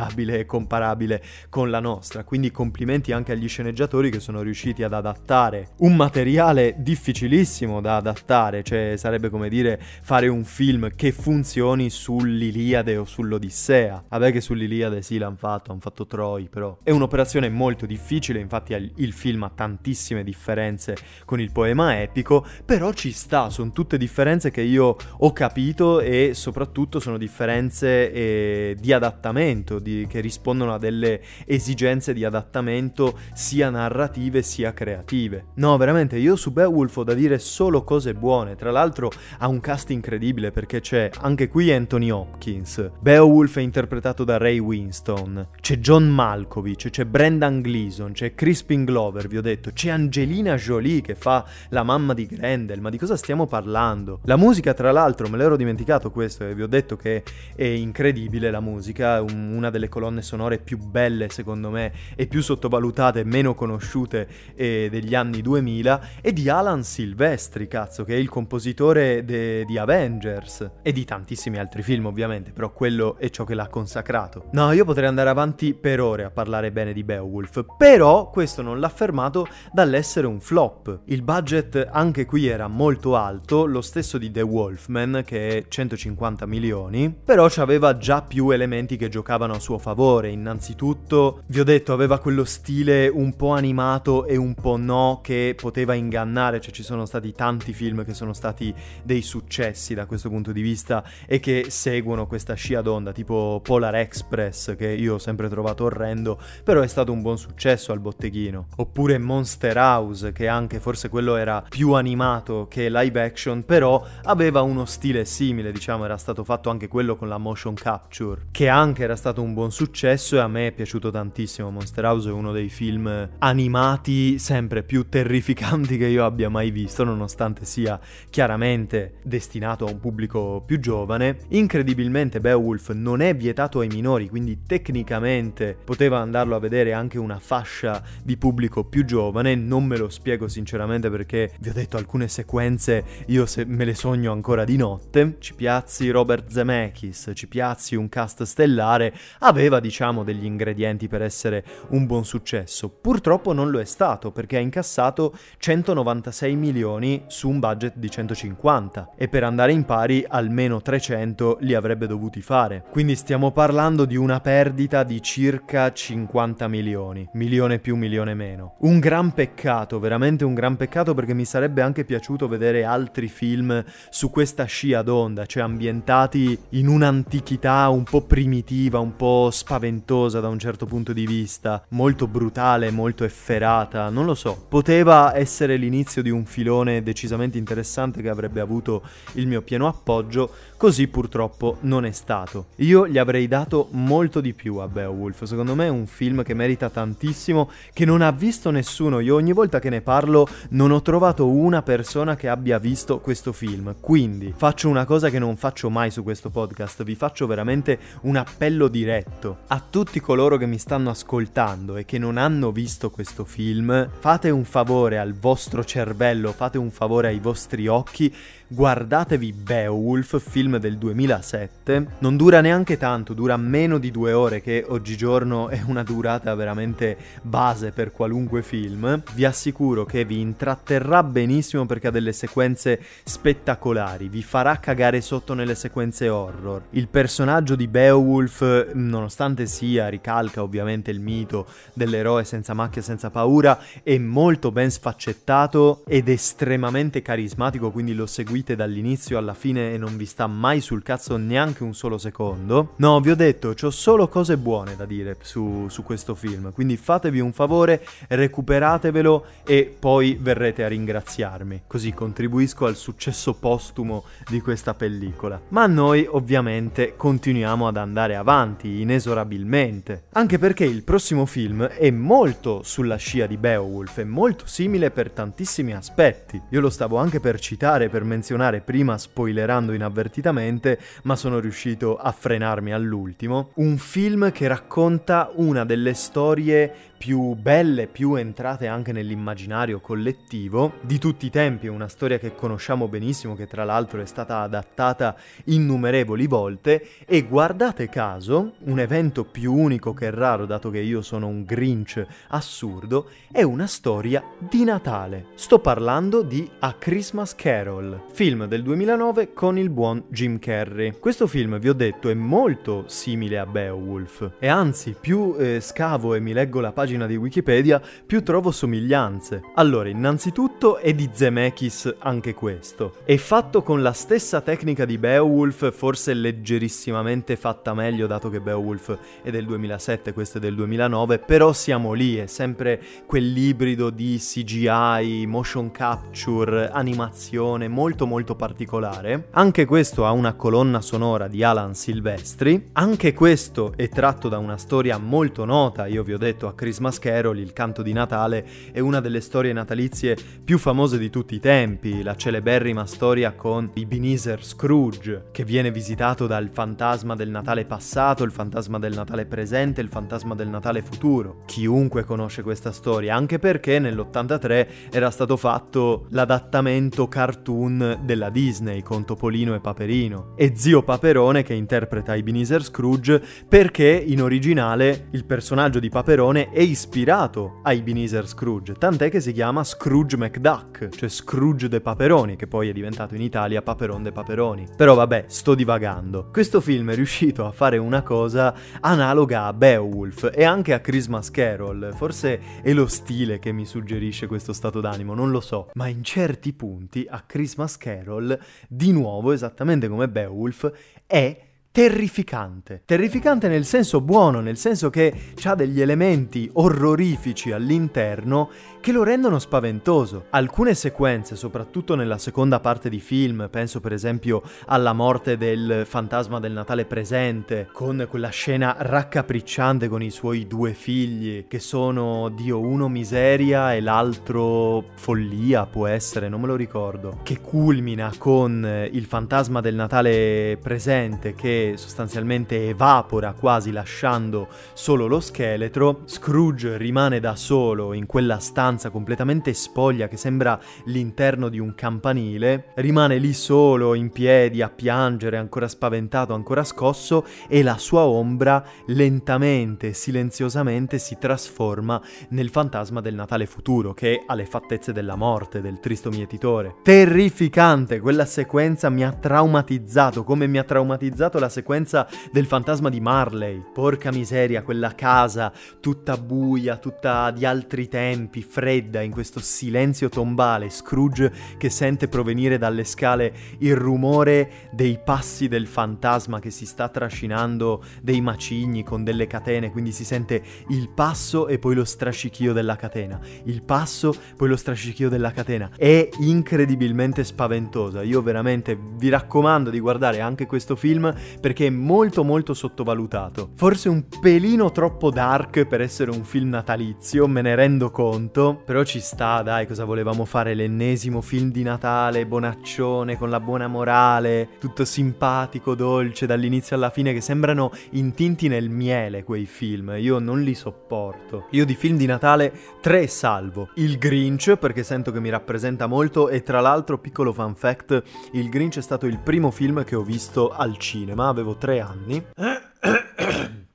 assimilabile 0.02 0.40
e 0.40 0.46
comparabile 0.46 1.24
con 1.50 1.70
la 1.70 1.80
nostra, 1.80 2.24
quindi 2.24 2.52
complimenti 2.52 3.12
anche 3.12 3.32
agli 3.32 3.48
sceneggiatori 3.48 4.10
che 4.10 4.20
sono 4.20 4.42
riusciti 4.42 4.84
ad 4.84 4.94
adattare 4.94 5.70
un 5.78 5.96
materiale 5.96 6.76
difficilissimo 6.78 7.82
da 7.82 7.98
adattare, 7.98 8.64
cioè 8.64 8.96
sarebbe 8.98 9.30
come 9.30 9.50
dire 9.50 9.80
fare 10.02 10.28
un 10.28 10.44
film 10.44 10.96
che 10.96 11.12
funzioni 11.12 11.90
sull'Iliade 11.90 12.98
o 12.98 13.06
sull'Odissea. 13.06 14.06
Vabbè 14.10 14.32
che 14.32 14.42
sull'Iliade 14.42 15.02
sì 15.02 15.18
l'hanno 15.18 15.36
fatto, 15.36 15.72
hanno 15.72 15.82
fatto 15.82 16.06
Troy, 16.06 16.50
però 16.50 16.78
è 16.84 16.92
un'operazione 16.92 17.50
molto 17.50 17.86
difficile, 17.86 18.40
infatti 18.40 18.74
il 18.96 19.14
film 19.14 19.44
ha 19.44 19.52
tantissime 19.54 20.24
differenze 20.24 20.96
con 21.26 21.40
il 21.40 21.52
poema 21.52 22.02
epico, 22.02 22.46
però 22.66 22.92
ci 22.94 23.12
sta, 23.12 23.50
sono 23.50 23.72
tutte 23.72 23.98
differenze 23.98 24.52
che 24.52 24.62
io 24.62 24.96
ho 25.18 25.34
capito 25.34 26.00
e 26.00 26.32
soprattutto 26.34 27.00
sono 27.00 27.18
differenze 27.18 28.12
eh, 28.12 28.76
di 28.80 28.94
adattamento, 28.94 29.80
di, 29.80 29.91
che 30.08 30.20
rispondono 30.20 30.74
a 30.74 30.78
delle 30.78 31.22
esigenze 31.46 32.14
di 32.14 32.24
adattamento 32.24 33.18
sia 33.34 33.70
narrative 33.70 34.42
sia 34.42 34.74
creative. 34.74 35.46
No, 35.56 35.78
veramente, 35.78 36.18
io 36.18 36.36
su 36.36 36.52
Beowulf 36.52 36.98
ho 36.98 37.04
da 37.04 37.14
dire 37.14 37.40
solo 37.40 37.84
cose 37.84 38.14
buone, 38.14 38.56
tra 38.56 38.72
l'altro 38.72 39.12
ha 39.40 39.48
un 39.48 39.60
cast 39.60 39.90
incredibile 39.90 40.52
perché 40.52 40.82
c'è 40.82 41.10
anche 41.20 41.48
qui 41.48 41.72
Anthony 41.72 42.10
Hopkins, 42.10 42.92
Beowulf 43.00 43.58
è 43.58 43.62
interpretato 43.62 44.24
da 44.24 44.38
Ray 44.38 44.60
Winston, 44.60 45.48
c'è 45.60 45.78
John 45.78 46.08
Malkovich, 46.08 46.90
c'è 46.90 47.06
Brendan 47.06 47.62
Gleeson, 47.62 48.12
c'è 48.12 48.34
Crispin 48.36 48.86
Glover, 48.86 49.28
vi 49.28 49.38
ho 49.38 49.42
detto, 49.42 49.72
c'è 49.74 49.90
Angelina 49.90 50.56
Jolie 50.56 51.02
che 51.02 51.16
fa 51.16 51.46
la 51.70 51.84
mamma 51.84 52.14
di 52.14 52.26
Grendel, 52.26 52.82
ma 52.82 52.90
di 52.90 52.98
cosa 52.98 53.16
stiamo 53.16 53.48
parlando? 53.48 54.20
La 54.26 54.38
musica, 54.38 54.74
tra 54.74 54.92
l'altro, 54.92 55.28
me 55.28 55.38
l'ero 55.38 55.56
dimenticato 55.56 56.12
questo 56.12 56.46
e 56.46 56.54
vi 56.54 56.62
ho 56.62 56.68
detto 56.68 56.96
che 56.96 57.24
è 57.56 57.64
incredibile 57.64 58.52
la 58.52 58.60
musica, 58.60 59.22
una 59.22 59.70
delle 59.72 59.90
colonne 59.90 60.22
sonore 60.22 60.60
più 60.60 60.78
belle 60.78 61.30
secondo 61.30 61.72
me 61.72 61.92
e 62.16 62.28
più 62.28 62.42
sottovalutate, 62.42 63.24
meno 63.24 63.56
conosciute 63.56 64.28
eh, 64.56 64.90
degli 64.92 65.16
anni 65.16 65.42
2000, 65.42 66.02
e 66.22 66.34
di 66.34 66.50
Alan 66.50 66.84
Silvestri, 66.84 67.68
cazzo, 67.68 68.04
che 68.04 68.14
è 68.14 68.18
il 68.18 68.30
compositore 68.30 69.26
de- 69.26 69.66
di 69.66 69.78
Avengers 69.78 70.70
e 70.82 70.92
di 70.92 71.06
tantissimi 71.06 71.58
altri 71.58 71.82
film 71.82 72.06
ovviamente, 72.06 72.52
però 72.52 72.72
quello 72.72 73.18
è 73.18 73.30
ciò 73.30 73.44
che 73.44 73.56
l'ha 73.56 73.68
consacrato. 73.68 74.50
No, 74.52 74.72
io 74.72 74.86
potrei 74.86 75.08
andare 75.08 75.30
avanti 75.30 75.74
per 75.74 76.00
ore 76.00 76.24
a 76.24 76.30
parlare 76.30 76.72
bene 76.72 76.94
di 76.94 77.04
Beowulf, 77.04 77.66
però 77.78 78.30
questo 78.30 78.62
non 78.62 78.80
l'ha 78.80 78.90
fermato 78.90 79.48
dall'essere 79.72 80.28
un 80.28 80.40
flop. 80.40 81.02
Il 81.06 81.22
budget 81.22 81.88
anche 81.92 82.26
qui 82.26 82.48
era 82.48 82.68
molto 82.68 83.16
alto, 83.16 83.66
lo 83.66 83.82
stesso 83.82 84.18
di 84.18 84.32
The 84.32 84.42
Wolfman 84.42 85.24
che 85.26 85.58
è 85.58 85.66
150 85.68 86.46
milioni, 86.46 87.14
però 87.24 87.50
aveva 87.58 87.98
già 87.98 88.22
più 88.22 88.50
elementi 88.52 88.98
che 88.98 89.10
giocavano 89.10 89.54
suo 89.62 89.78
favore. 89.78 90.30
Innanzitutto, 90.30 91.44
vi 91.46 91.62
ho 91.62 91.64
detto, 91.64 91.94
aveva 91.94 92.20
quello 92.20 92.44
stile 92.44 93.08
un 93.08 93.36
po' 93.36 93.52
animato 93.52 94.26
e 94.26 94.36
un 94.36 94.54
po' 94.54 94.76
no 94.76 95.22
che 95.24 95.56
poteva 95.56 95.94
ingannare, 95.94 96.60
cioè 96.60 96.74
ci 96.74 96.84
sono 96.84 97.06
stati 97.06 97.32
tanti 97.32 97.72
film 97.72 98.04
che 98.04 98.14
sono 98.14 98.34
stati 98.34 98.74
dei 99.04 99.22
successi 99.22 99.94
da 99.94 100.06
questo 100.06 100.28
punto 100.28 100.52
di 100.52 100.62
vista 100.62 101.04
e 101.26 101.40
che 101.40 101.68
seguono 101.70 102.28
questa 102.28 102.56
scia 102.56 102.82
d'onda, 102.82 103.14
tipo 103.14 103.62
Polar 103.64 103.96
Express 103.96 104.76
che 104.76 104.88
io 104.88 105.14
ho 105.14 105.20
sempre 105.20 105.48
trovato 105.48 105.86
orrendo, 105.86 106.40
però 106.64 106.82
è 106.82 106.88
stato 106.88 107.12
un 107.12 107.22
buon 107.22 107.38
successo 107.38 107.92
al 107.92 108.00
botteghino. 108.00 108.68
Oppure 108.78 109.18
Monster 109.18 109.78
House, 109.78 110.32
che 110.32 110.48
anche 110.48 110.80
forse 110.80 111.10
quello 111.10 111.36
era 111.36 111.64
più 111.70 111.94
animato 111.94 112.68
che 112.70 112.90
live 112.90 113.22
action, 113.24 113.64
però 113.64 114.04
aveva 114.24 114.62
uno 114.62 114.86
stile 114.86 115.26
simile, 115.26 115.72
diciamo, 115.72 116.06
era 116.06 116.18
stato 116.18 116.44
fatto 116.44 116.70
anche 116.70 116.88
quello 116.88 117.16
con 117.16 117.28
la 117.28 117.38
motion 117.38 117.74
capture, 117.74 118.48
che 118.52 118.68
anche 118.68 119.04
era 119.04 119.16
stato 119.16 119.42
un 119.42 119.51
buon 119.54 119.72
successo 119.72 120.36
e 120.36 120.40
a 120.40 120.48
me 120.48 120.68
è 120.68 120.72
piaciuto 120.72 121.12
tantissimo. 121.12 121.70
Monster 121.70 122.06
House 122.06 122.30
è 122.30 122.32
uno 122.32 122.52
dei 122.52 122.70
film 122.70 123.30
animati 123.40 124.40
sempre 124.40 124.84
più 124.84 125.10
terrificanti 125.10 125.98
che 125.98 126.08
io 126.08 126.26
abbia 126.26 126.50
mai 126.50 126.72
visto, 126.72 127.04
nonostante 127.04 127.66
sia 127.66 128.00
chiaramente 128.30 129.16
destinato 129.24 129.86
a 129.86 129.92
un 129.92 130.00
pubblico 130.00 130.64
più 130.66 130.80
giovane. 130.80 131.38
Incredibilmente 131.50 132.40
Beowulf 132.40 132.92
non 132.92 133.22
è 133.22 133.36
vietato 133.36 133.80
ai 133.80 133.88
minori, 133.88 134.30
quindi 134.30 134.64
tecnicamente 134.66 135.78
poteva 135.84 136.20
andarlo 136.20 136.56
a 136.56 136.60
vedere 136.60 136.94
anche 136.94 137.18
una 137.18 137.40
fascia 137.40 138.02
di 138.24 138.38
pubblico 138.38 138.84
più 138.84 139.06
giovane, 139.06 139.56
non 139.56 139.86
me 139.86 139.98
lo 139.98 140.10
spiego 140.10 140.48
sinceramente 140.48 141.10
perché 141.10 141.54
vi 141.60 141.70
ho 141.70 141.74
detto 141.74 141.98
alcune 141.98 142.28
sequenze 142.28 143.04
io 143.28 143.46
se 143.46 143.66
me 143.66 143.86
le 143.86 143.96
sogno 143.96 144.32
ancora 144.32 144.64
di 144.64 144.78
notte, 144.78 145.38
ci 145.40 145.54
piazzi 145.54 146.10
Robert 146.10 146.50
Zemeckis, 146.50 147.32
ci 147.34 147.48
piazzi 147.48 147.96
un 147.96 148.10
cast 148.10 148.44
stellare, 148.44 149.14
aveva 149.44 149.80
diciamo 149.80 150.24
degli 150.24 150.46
ingredienti 150.46 151.08
per 151.08 151.22
essere 151.22 151.64
un 151.90 152.06
buon 152.06 152.26
successo. 152.26 152.90
Purtroppo 152.90 153.54
non 153.54 153.70
lo 153.70 153.80
è 153.80 153.86
stato 153.86 154.32
perché 154.32 154.58
ha 154.58 154.60
incassato 154.60 155.34
196 155.58 156.56
milioni 156.56 157.24
su 157.28 157.50
un 157.50 157.60
budget 157.60 157.94
di 157.96 158.10
150 158.10 159.12
e 159.16 159.28
per 159.28 159.44
andare 159.44 159.72
in 159.72 159.86
pari 159.86 160.26
almeno 160.28 160.82
300 160.82 161.58
li 161.62 161.74
avrebbe 161.74 162.08
dovuti 162.08 162.42
fare. 162.42 162.84
Quindi 162.90 163.16
stiamo 163.16 163.52
parlando 163.52 164.06
di 164.06 164.16
una 164.16 164.40
perdita 164.40 165.04
di 165.04 165.22
circa 165.22 165.92
50 165.92 166.68
milioni, 166.68 167.28
milione 167.34 167.80
più, 167.80 167.96
milione 167.96 168.34
meno. 168.34 168.76
Un 168.80 169.00
gran 169.00 169.34
peccato, 169.34 170.00
veramente 170.00 170.46
un 170.46 170.54
gran 170.54 170.78
peccato 170.78 171.14
perché 171.14 171.34
mi 171.34 171.46
sarebbe 171.46 171.82
anche 171.82 172.06
piaciuto 172.06 172.48
vedere 172.48 172.84
altri 172.84 173.28
film 173.28 173.84
su 174.10 174.30
questa 174.30 174.66
scia 174.66 175.02
d'onda, 175.02 175.46
cioè 175.46 175.64
ambientati 175.64 176.58
in 176.70 176.88
un'antichità 176.88 177.90
un 177.90 178.04
po' 178.04 178.22
primitiva, 178.22 179.00
un 179.00 179.16
po' 179.16 179.31
spaventosa 179.52 180.40
da 180.40 180.48
un 180.48 180.60
certo 180.60 180.86
punto 180.86 181.14
di 181.14 181.26
vista, 181.26 181.84
molto 181.90 182.28
brutale, 182.28 182.92
molto 182.92 183.24
efferata, 183.24 184.10
non 184.10 184.26
lo 184.26 184.36
so. 184.36 184.66
Poteva 184.68 185.36
essere 185.36 185.78
l'inizio 185.78 186.22
di 186.22 186.30
un 186.30 186.46
filone 186.46 187.04
decisamente 187.04 187.58
interessante 187.58 188.22
che 188.22 188.30
avrebbe 188.30 188.60
avuto 188.60 189.02
il 189.34 189.48
mio 189.48 189.62
pieno 189.62 189.88
appoggio, 189.88 190.52
così 190.82 191.08
purtroppo 191.08 191.78
non 191.82 192.06
è 192.06 192.12
stato. 192.12 192.70
Io 192.78 193.08
gli 193.08 193.20
avrei 193.20 193.48
dato 193.48 193.90
molto 193.92 194.42
di 194.42 194.52
più 194.52 194.78
a 194.78 194.88
Beowulf, 194.88 195.44
secondo 195.44 195.76
me 195.76 195.86
è 195.86 195.90
un 195.90 196.08
film 196.08 196.42
che 196.42 196.56
merita 196.56 196.90
tantissimo, 196.90 197.70
che 197.94 198.04
non 198.04 198.24
ha 198.24 198.32
visto 198.32 198.72
nessuno, 198.72 199.20
io 199.20 199.36
ogni 199.36 199.54
volta 199.54 199.78
che 199.78 199.92
ne 199.92 200.02
parlo 200.02 200.48
non 200.70 200.90
ho 200.90 201.04
trovato 201.04 201.48
una 201.48 201.84
persona 201.84 202.36
che 202.36 202.50
abbia 202.50 202.80
visto 202.80 203.20
questo 203.20 203.52
film, 203.54 203.94
quindi 204.00 204.52
faccio 204.58 204.90
una 204.90 205.06
cosa 205.06 205.30
che 205.30 205.38
non 205.38 205.56
faccio 205.56 205.92
mai 205.92 206.10
su 206.10 206.24
questo 206.24 206.50
podcast, 206.50 207.04
vi 207.04 207.14
faccio 207.14 207.46
veramente 207.46 208.00
un 208.22 208.38
appello 208.38 208.88
diretto 208.88 209.58
a 209.68 209.84
tutti 209.88 210.20
coloro 210.20 210.58
che 210.58 210.66
mi 210.66 210.80
stanno 210.80 211.12
ascoltando 211.12 211.96
e 211.96 212.06
che 212.06 212.18
non 212.18 212.38
hanno 212.38 212.72
visto 212.72 213.12
questo 213.12 213.46
film, 213.46 214.10
fate 214.18 214.50
un 214.50 214.64
favore 214.64 215.20
al 215.20 215.34
vostro 215.34 215.84
cervello, 215.84 216.52
fate 216.52 216.80
un 216.80 216.90
favore 216.90 217.28
ai 217.28 217.38
vostri 217.38 217.86
occhi 217.86 218.34
guardatevi 218.74 219.52
Beowulf, 219.52 220.42
film 220.42 220.78
del 220.78 220.98
2007. 220.98 222.08
Non 222.20 222.38
dura 222.38 222.62
neanche 222.62 222.98
tanto, 222.98 223.34
dura 223.34 223.58
meno 223.58 223.98
di 223.98 224.12
due 224.12 224.32
ore, 224.32 224.62
che 224.62 224.86
oggigiorno 224.88 225.68
è 225.68 225.82
una 225.86 226.04
durata 226.04 226.56
veramente 226.56 227.18
base 227.42 227.92
per 227.92 228.14
qualunque 228.14 228.62
film. 228.62 229.22
Vi 229.34 229.44
assicuro 229.44 230.06
che 230.06 230.24
vi 230.24 230.40
intratterrà 230.40 231.22
benissimo 231.22 231.86
perché 231.86 232.08
ha 232.08 232.12
delle 232.12 232.32
sequenze 232.32 233.02
spettacolari, 233.26 234.30
vi 234.30 234.42
farà 234.42 234.78
cagare 234.78 235.20
sotto 235.20 235.54
nelle 235.54 235.76
sequenze 235.76 236.30
horror. 236.30 236.84
Il 236.92 237.10
personaggio 237.10 237.76
di 237.76 237.90
Beowulf, 237.90 238.94
nonostante 238.94 239.66
sia, 239.66 240.08
ricalca 240.08 240.64
ovviamente 240.64 241.12
il 241.12 241.20
mito 241.20 241.68
dell'eroe 241.94 242.46
senza 242.46 242.74
macchia, 242.74 243.02
senza 243.02 243.30
paura, 243.30 243.78
è 244.02 244.18
molto 244.18 244.72
ben 244.72 244.90
sfaccettato 244.90 246.04
ed 246.08 246.30
estremamente 246.30 247.22
carismatico, 247.22 247.92
quindi 247.92 248.14
lo 248.14 248.26
seguite 248.26 248.60
seguite 248.62 248.76
dall'inizio 248.76 249.38
alla 249.38 249.54
fine 249.54 249.94
e 249.94 249.98
non 249.98 250.16
vi 250.16 250.26
sta 250.26 250.46
mai 250.48 250.82
sul 250.82 251.04
cazzo 251.04 251.36
neanche 251.38 251.84
un 251.84 251.94
solo 251.94 252.18
secondo. 252.18 252.94
No, 252.98 253.20
vi 253.20 253.32
ho 253.32 253.36
detto, 253.36 253.74
ho 253.80 253.90
solo 253.90 254.28
cose 254.28 254.58
buone 254.58 254.96
da 254.96 255.06
dire 255.06 255.38
su, 255.42 255.88
su 255.90 256.04
questo 256.04 256.36
film, 256.36 256.72
quindi 256.72 256.98
fatevi 256.98 257.40
un 257.40 257.52
favore, 257.52 258.06
recuperatevelo 258.28 259.46
e 259.66 259.94
poi 259.98 260.38
verrete 260.40 260.84
a 260.84 260.88
ringraziarmi. 260.88 261.84
Così 261.88 262.14
contribuisco 262.14 262.86
al 262.86 262.96
successo 262.96 263.54
postumo 263.54 264.26
di 264.48 264.62
questa 264.62 264.94
pellicola. 264.94 265.60
Ma 265.70 265.88
noi 265.88 266.28
ovviamente 266.30 267.16
continuiamo 267.16 267.88
ad 267.88 267.98
andare 267.98 268.36
avanti 268.36 269.02
inesorabilmente. 269.02 270.26
Anche 270.34 270.60
perché 270.60 270.86
il 270.86 271.04
prossimo 271.04 271.46
film 271.46 271.84
è 271.86 272.12
molto 272.12 272.82
sulla 272.84 273.16
scia 273.16 273.48
di 273.48 273.58
Beowulf, 273.58 274.20
è 274.20 274.24
molto 274.24 274.66
simile 274.68 275.10
per 275.10 275.32
tantissimi 275.32 275.94
aspetti. 275.94 276.62
Io 276.70 276.80
lo 276.80 276.90
stavo 276.90 277.18
anche 277.18 277.40
per 277.40 277.60
citare, 277.60 278.10
per 278.10 278.24
menzionare 278.24 278.50
prima, 278.82 279.18
spoilerando 279.18 279.94
inavvertitamente, 279.94 281.00
ma 281.24 281.36
sono 281.36 281.60
riuscito 281.60 282.18
a 282.18 282.32
frenarmi 282.32 282.92
all'ultimo. 282.92 283.72
Un 283.76 283.98
film 283.98 284.52
che 284.52 284.68
racconta 284.68 285.52
una 285.56 285.86
delle 285.86 286.14
storie 286.14 287.11
più 287.22 287.54
belle, 287.54 288.08
più 288.08 288.34
entrate 288.34 288.88
anche 288.88 289.12
nell'immaginario 289.12 290.00
collettivo 290.00 290.94
di 291.02 291.20
tutti 291.20 291.46
i 291.46 291.50
tempi, 291.52 291.86
una 291.86 292.08
storia 292.08 292.40
che 292.40 292.56
conosciamo 292.56 293.08
benissimo, 293.08 293.56
che 293.56 293.68
tra 293.68 293.84
l'altro 293.84 294.22
è 294.22 294.26
stata 294.26 294.62
adattata 294.62 295.36
innumerevoli 295.66 296.48
volte 296.48 297.06
e 297.28 297.44
guardate 297.44 298.10
caso, 298.10 298.72
un 298.86 299.00
evento 299.00 299.46
più 299.46 299.72
unico 299.72 300.16
che 300.16 300.32
raro, 300.32 300.66
dato 300.66 300.90
che 300.90 300.98
io 300.98 301.22
sono 301.22 301.46
un 301.46 301.64
Grinch 301.64 302.26
assurdo, 302.48 303.30
è 303.52 303.62
una 303.62 303.86
storia 303.86 304.44
di 304.58 304.84
Natale. 304.84 305.50
Sto 305.54 305.78
parlando 305.78 306.42
di 306.42 306.68
A 306.80 306.96
Christmas 306.96 307.54
Carol, 307.54 308.20
film 308.32 308.66
del 308.66 308.82
2009 308.82 309.54
con 309.54 309.78
il 309.78 309.92
buon 309.92 310.24
Jim 310.30 310.58
Carrey. 310.58 311.20
Questo 311.20 311.46
film, 311.46 311.78
vi 311.78 311.90
ho 311.90 311.94
detto, 311.94 312.30
è 312.30 312.34
molto 312.34 313.04
simile 313.06 313.60
a 313.60 313.68
Beowulf 313.68 314.54
e 314.58 314.68
anzi, 314.68 315.16
più 315.22 315.56
eh, 315.60 315.80
scavo 315.82 316.34
e 316.34 316.40
mi 316.40 316.54
leggo 316.54 316.80
la 316.80 316.92
pagina 316.92 317.10
pagina 317.12 317.26
di 317.26 317.36
Wikipedia, 317.36 318.02
più 318.26 318.42
trovo 318.42 318.72
somiglianze. 318.72 319.62
Allora, 319.76 320.08
innanzitutto 320.08 320.98
è 320.98 321.14
di 321.14 321.30
Zemeckis 321.34 322.16
anche 322.20 322.54
questo. 322.54 323.16
È 323.26 323.36
fatto 323.36 323.82
con 323.82 324.02
la 324.02 324.14
stessa 324.14 324.62
tecnica 324.62 325.04
di 325.04 325.18
Beowulf, 325.18 325.92
forse 325.92 326.34
leggerissimamente 326.34 327.58
fatta 327.58 327.94
meglio, 327.94 328.28
dato 328.28 328.50
che 328.50 328.62
Beowulf 328.62 329.18
è 329.42 329.50
del 329.50 329.66
2007, 329.66 330.32
questo 330.32 330.60
è 330.60 330.62
del 330.62 330.76
2009, 330.76 331.40
però 331.40 331.74
siamo 331.74 332.14
lì, 332.14 332.38
è 332.38 332.46
sempre 332.46 333.02
quell'ibrido 333.26 334.10
di 334.10 334.38
CGI, 334.38 335.46
motion 335.48 335.92
capture, 335.92 336.90
animazione 336.90 337.90
molto 337.90 338.26
molto 338.26 338.56
particolare. 338.56 339.48
Anche 339.52 339.84
questo 339.86 340.26
ha 340.26 340.32
una 340.32 340.54
colonna 340.54 341.02
sonora 341.02 341.50
di 341.50 341.62
Alan 341.62 341.94
Silvestri, 341.94 342.90
anche 342.94 343.34
questo 343.34 343.92
è 343.98 344.08
tratto 344.08 344.48
da 344.48 344.60
una 344.60 344.78
storia 344.78 345.18
molto 345.18 345.66
nota, 345.66 346.06
io 346.06 346.24
vi 346.24 346.34
ho 346.34 346.38
detto 346.38 346.68
a 346.68 346.74
Chris 346.74 347.00
Christmas 347.02 347.18
Carol, 347.18 347.58
il 347.58 347.74
canto 347.74 348.04
di 348.04 348.14
Natale, 348.14 348.64
è 348.92 349.00
una 349.00 349.22
delle 349.22 349.42
storie 349.42 349.74
natalizie 349.74 350.38
più 350.64 350.78
famose 350.78 351.18
di 351.18 351.32
tutti 351.32 351.56
i 351.56 351.60
tempi, 351.60 352.22
la 352.22 352.36
celeberrima 352.36 353.08
storia 353.08 353.54
con 353.54 353.90
Ebenezer 353.96 354.64
Scrooge, 354.64 355.46
che 355.50 355.66
viene 355.66 355.90
visitato 355.90 356.46
dal 356.46 356.70
fantasma 356.72 357.36
del 357.36 357.50
Natale 357.50 357.86
passato, 357.86 358.44
il 358.44 358.52
fantasma 358.52 359.00
del 359.00 359.16
Natale 359.16 359.48
presente, 359.48 360.00
il 360.00 360.10
fantasma 360.10 360.54
del 360.54 360.68
Natale 360.68 361.02
futuro. 361.02 361.64
Chiunque 361.66 362.24
conosce 362.24 362.62
questa 362.62 362.92
storia, 362.92 363.36
anche 363.36 363.58
perché 363.58 363.98
nell'83 363.98 364.88
era 365.10 365.32
stato 365.32 365.58
fatto 365.58 366.28
l'adattamento 366.30 367.28
cartoon 367.28 368.20
della 368.24 368.52
Disney 368.52 369.02
con 369.02 369.26
Topolino 369.26 369.74
e 369.74 369.80
Paperino. 369.80 370.54
E 370.56 370.74
zio 370.76 371.02
Paperone 371.02 371.64
che 371.64 371.74
interpreta 371.74 372.36
Ebenezer 372.36 372.84
Scrooge 372.84 373.42
perché 373.68 374.24
in 374.24 374.40
originale 374.44 375.30
il 375.32 375.46
personaggio 375.46 376.00
di 376.00 376.10
Paperone 376.10 376.70
è 376.70 376.90
ispirato 376.92 377.80
a 377.84 377.94
Ebenezer 377.94 378.46
Scrooge, 378.46 378.94
tant'è 378.94 379.30
che 379.30 379.40
si 379.40 379.54
chiama 379.54 379.84
Scrooge 379.84 380.36
McDuck, 380.36 381.08
cioè 381.10 381.30
Scrooge 381.30 381.88
de 381.88 382.02
Paperoni, 382.02 382.58
che 382.58 382.68
poi 382.68 382.90
è 382.90 382.92
diventato 382.92 383.34
in 383.34 383.42
Italia 383.42 383.82
Paperon 383.82 384.24
de 384.24 384.34
Paperoni. 384.34 384.88
Però 384.96 385.16
vabbè, 385.16 385.46
sto 385.48 385.74
divagando. 385.74 386.50
Questo 386.52 386.82
film 386.82 387.12
è 387.12 387.16
riuscito 387.16 387.66
a 387.66 387.72
fare 387.72 387.98
una 387.98 388.22
cosa 388.24 388.76
analoga 389.00 389.66
a 389.66 389.74
Beowulf 389.74 390.52
e 390.54 390.66
anche 390.66 390.94
a 390.94 391.00
Christmas 391.00 391.50
Carol, 391.50 392.12
forse 392.14 392.82
è 392.82 392.92
lo 392.92 393.08
stile 393.08 393.58
che 393.58 393.72
mi 393.72 393.86
suggerisce 393.86 394.48
questo 394.48 394.74
stato 394.74 395.00
d'animo, 395.00 395.34
non 395.34 395.50
lo 395.50 395.62
so, 395.62 395.92
ma 395.94 396.08
in 396.08 396.24
certi 396.24 396.74
punti 396.74 397.26
a 397.30 397.42
Christmas 397.46 397.96
Carol, 397.98 398.60
di 398.90 399.14
nuovo, 399.14 399.54
esattamente 399.54 400.10
come 400.10 400.28
Beowulf, 400.28 400.92
è 401.26 401.70
terrificante. 401.92 403.04
Terrificante 403.06 403.68
nel 403.68 403.86
senso 403.86 404.22
buono, 404.22 404.62
nel 404.62 404.78
senso 404.78 405.10
che 405.10 405.34
ha 405.64 405.76
degli 405.76 406.00
elementi 406.00 406.70
orrorifici 406.74 407.72
all'interno 407.72 408.70
che 409.02 409.12
lo 409.12 409.24
rendono 409.24 409.58
spaventoso. 409.58 410.46
Alcune 410.52 410.94
sequenze, 410.94 411.56
soprattutto 411.56 412.14
nella 412.14 412.38
seconda 412.38 412.80
parte 412.80 413.10
di 413.10 413.20
film, 413.20 413.68
penso 413.70 414.00
per 414.00 414.14
esempio 414.14 414.62
alla 414.86 415.12
morte 415.12 415.58
del 415.58 416.04
fantasma 416.06 416.60
del 416.60 416.72
Natale 416.72 417.06
presente, 417.06 417.90
con 417.92 418.28
quella 418.30 418.50
scena 418.50 418.96
raccapricciante 419.00 420.08
con 420.08 420.22
i 420.22 420.30
suoi 420.30 420.68
due 420.68 420.94
figli, 420.94 421.66
che 421.68 421.80
sono, 421.80 422.50
Dio, 422.50 422.80
uno 422.80 423.10
miseria 423.10 423.96
e 423.96 424.02
l'altro 424.02 425.04
follia, 425.16 425.88
può 425.88 426.06
essere, 426.06 426.48
non 426.48 426.62
me 426.62 426.68
lo 426.68 426.76
ricordo, 426.76 427.40
che 427.42 427.60
culmina 427.60 428.32
con 428.38 429.08
il 429.12 429.26
fantasma 429.26 429.82
del 429.82 429.96
Natale 429.96 430.78
presente 430.80 431.56
che 431.56 431.94
sostanzialmente 431.96 432.90
evapora 432.90 433.54
quasi 433.54 433.92
lasciando 433.92 434.68
solo 434.94 435.26
lo 435.26 435.40
scheletro, 435.40 436.22
Scrooge 436.26 436.98
rimane 436.98 437.40
da 437.40 437.56
solo 437.56 438.14
in 438.14 438.28
quella 438.28 438.60
stanza 438.60 438.90
stanza 438.92 439.10
completamente 439.10 439.74
spoglia 439.74 440.28
che 440.28 440.36
sembra 440.36 440.78
l'interno 441.06 441.70
di 441.70 441.80
un 441.80 441.96
campanile, 441.96 442.88
rimane 442.96 443.38
lì 443.38 443.54
solo, 443.54 444.16
in 444.16 444.32
piedi, 444.32 444.82
a 444.82 444.90
piangere, 444.90 445.56
ancora 445.56 445.88
spaventato, 445.88 446.54
ancora 446.54 446.84
scosso, 446.84 447.46
e 447.70 447.84
la 447.84 447.98
sua 447.98 448.26
ombra 448.26 448.84
lentamente, 449.06 450.12
silenziosamente 450.12 451.20
si 451.20 451.38
trasforma 451.40 452.22
nel 452.50 452.70
fantasma 452.70 453.22
del 453.22 453.34
Natale 453.34 453.66
futuro, 453.66 454.14
che 454.14 454.44
ha 454.46 454.56
le 454.56 454.66
fattezze 454.66 455.14
della 455.14 455.36
morte, 455.36 455.80
del 455.80 456.02
tristo 456.02 456.30
mietitore. 456.30 456.96
Terrificante, 457.02 458.20
quella 458.20 458.46
sequenza 458.46 459.10
mi 459.10 459.24
ha 459.24 459.32
traumatizzato, 459.32 460.44
come 460.44 460.68
mi 460.68 460.80
ha 460.80 460.84
traumatizzato 460.84 461.60
la 461.60 461.70
sequenza 461.70 462.28
del 462.52 462.66
fantasma 462.66 463.08
di 463.10 463.22
Marley. 463.22 463.82
Porca 463.94 464.32
miseria, 464.32 464.84
quella 464.84 465.16
casa 465.16 465.72
tutta 466.02 466.36
buia, 466.36 466.98
tutta 466.98 467.52
di 467.52 467.66
altri 467.66 468.10
tempi, 468.10 468.62
fredda, 468.62 468.81
in 468.90 469.32
questo 469.32 469.60
silenzio 469.60 470.30
tombale, 470.30 470.90
Scrooge 470.90 471.52
che 471.78 471.90
sente 471.90 472.28
provenire 472.28 472.78
dalle 472.78 473.04
scale 473.04 473.54
il 473.80 473.96
rumore 473.96 474.90
dei 474.92 475.20
passi 475.24 475.68
del 475.68 475.88
fantasma 475.88 476.60
che 476.60 476.72
si 476.72 476.86
sta 476.86 477.10
trascinando 477.10 478.04
dei 478.22 478.42
macigni 478.42 479.04
con 479.04 479.24
delle 479.24 479.48
catene, 479.48 479.92
quindi 479.92 480.12
si 480.12 480.26
sente 480.26 480.64
il 480.90 481.10
passo 481.10 481.68
e 481.68 481.78
poi 481.78 481.96
lo 481.96 482.06
strascichio 482.06 482.74
della 482.74 482.96
catena, 482.96 483.40
il 483.66 483.84
passo, 483.84 484.34
poi 484.58 484.68
lo 484.68 484.76
strascichio 484.76 485.30
della 485.30 485.52
catena. 485.52 485.92
È 485.96 486.30
incredibilmente 486.40 487.44
spaventosa. 487.44 488.24
Io 488.24 488.42
veramente 488.42 488.98
vi 489.18 489.30
raccomando 489.30 489.90
di 489.90 490.00
guardare 490.00 490.42
anche 490.42 490.66
questo 490.66 490.96
film 490.96 491.34
perché 491.60 491.88
è 491.88 491.90
molto 491.90 492.44
molto 492.44 492.74
sottovalutato. 492.74 493.70
Forse 493.76 494.10
un 494.10 494.26
pelino 494.40 494.92
troppo 494.92 495.30
dark 495.30 495.86
per 495.86 496.02
essere 496.02 496.32
un 496.32 496.44
film 496.44 496.70
natalizio, 496.70 497.48
me 497.48 497.62
ne 497.62 497.76
rendo 497.76 498.10
conto, 498.12 498.71
però 498.76 499.04
ci 499.04 499.20
sta, 499.20 499.62
dai, 499.62 499.88
cosa 499.88 500.06
volevamo 500.06 500.46
fare? 500.46 500.74
L'ennesimo 500.74 501.42
film 501.42 501.72
di 501.72 501.84
Natale, 501.84 502.46
bonaccione, 502.46 503.38
con 503.38 503.50
la 503.50 503.60
buona 503.60 503.88
morale, 503.88 504.70
tutto 504.80 505.06
simpatico, 505.06 505.96
dolce, 505.96 506.46
dall'inizio 506.46 506.96
alla 506.96 507.10
fine, 507.10 507.34
che 507.34 507.42
sembrano 507.42 507.92
intinti 508.12 508.68
nel 508.68 508.90
miele 508.90 509.44
quei 509.44 509.66
film. 509.66 510.16
Io 510.18 510.40
non 510.40 510.62
li 510.62 510.74
sopporto. 510.74 511.68
Io 511.72 511.86
di 511.86 511.96
film 511.96 512.18
di 512.18 512.26
Natale 512.26 512.74
tre 513.02 513.28
salvo. 513.28 513.90
Il 513.96 514.18
Grinch, 514.18 514.76
perché 514.76 515.04
sento 515.04 515.32
che 515.32 515.40
mi 515.40 515.50
rappresenta 515.50 516.08
molto, 516.08 516.50
e 516.50 516.64
tra 516.64 516.80
l'altro, 516.80 517.18
piccolo 517.18 517.54
fun 517.54 517.76
fact, 517.76 518.24
il 518.54 518.70
Grinch 518.70 518.98
è 518.98 519.02
stato 519.02 519.26
il 519.26 519.40
primo 519.40 519.72
film 519.72 520.04
che 520.04 520.16
ho 520.16 520.24
visto 520.24 520.70
al 520.70 520.98
cinema, 520.98 521.48
avevo 521.48 521.76
tre 521.76 522.00
anni. 522.00 522.44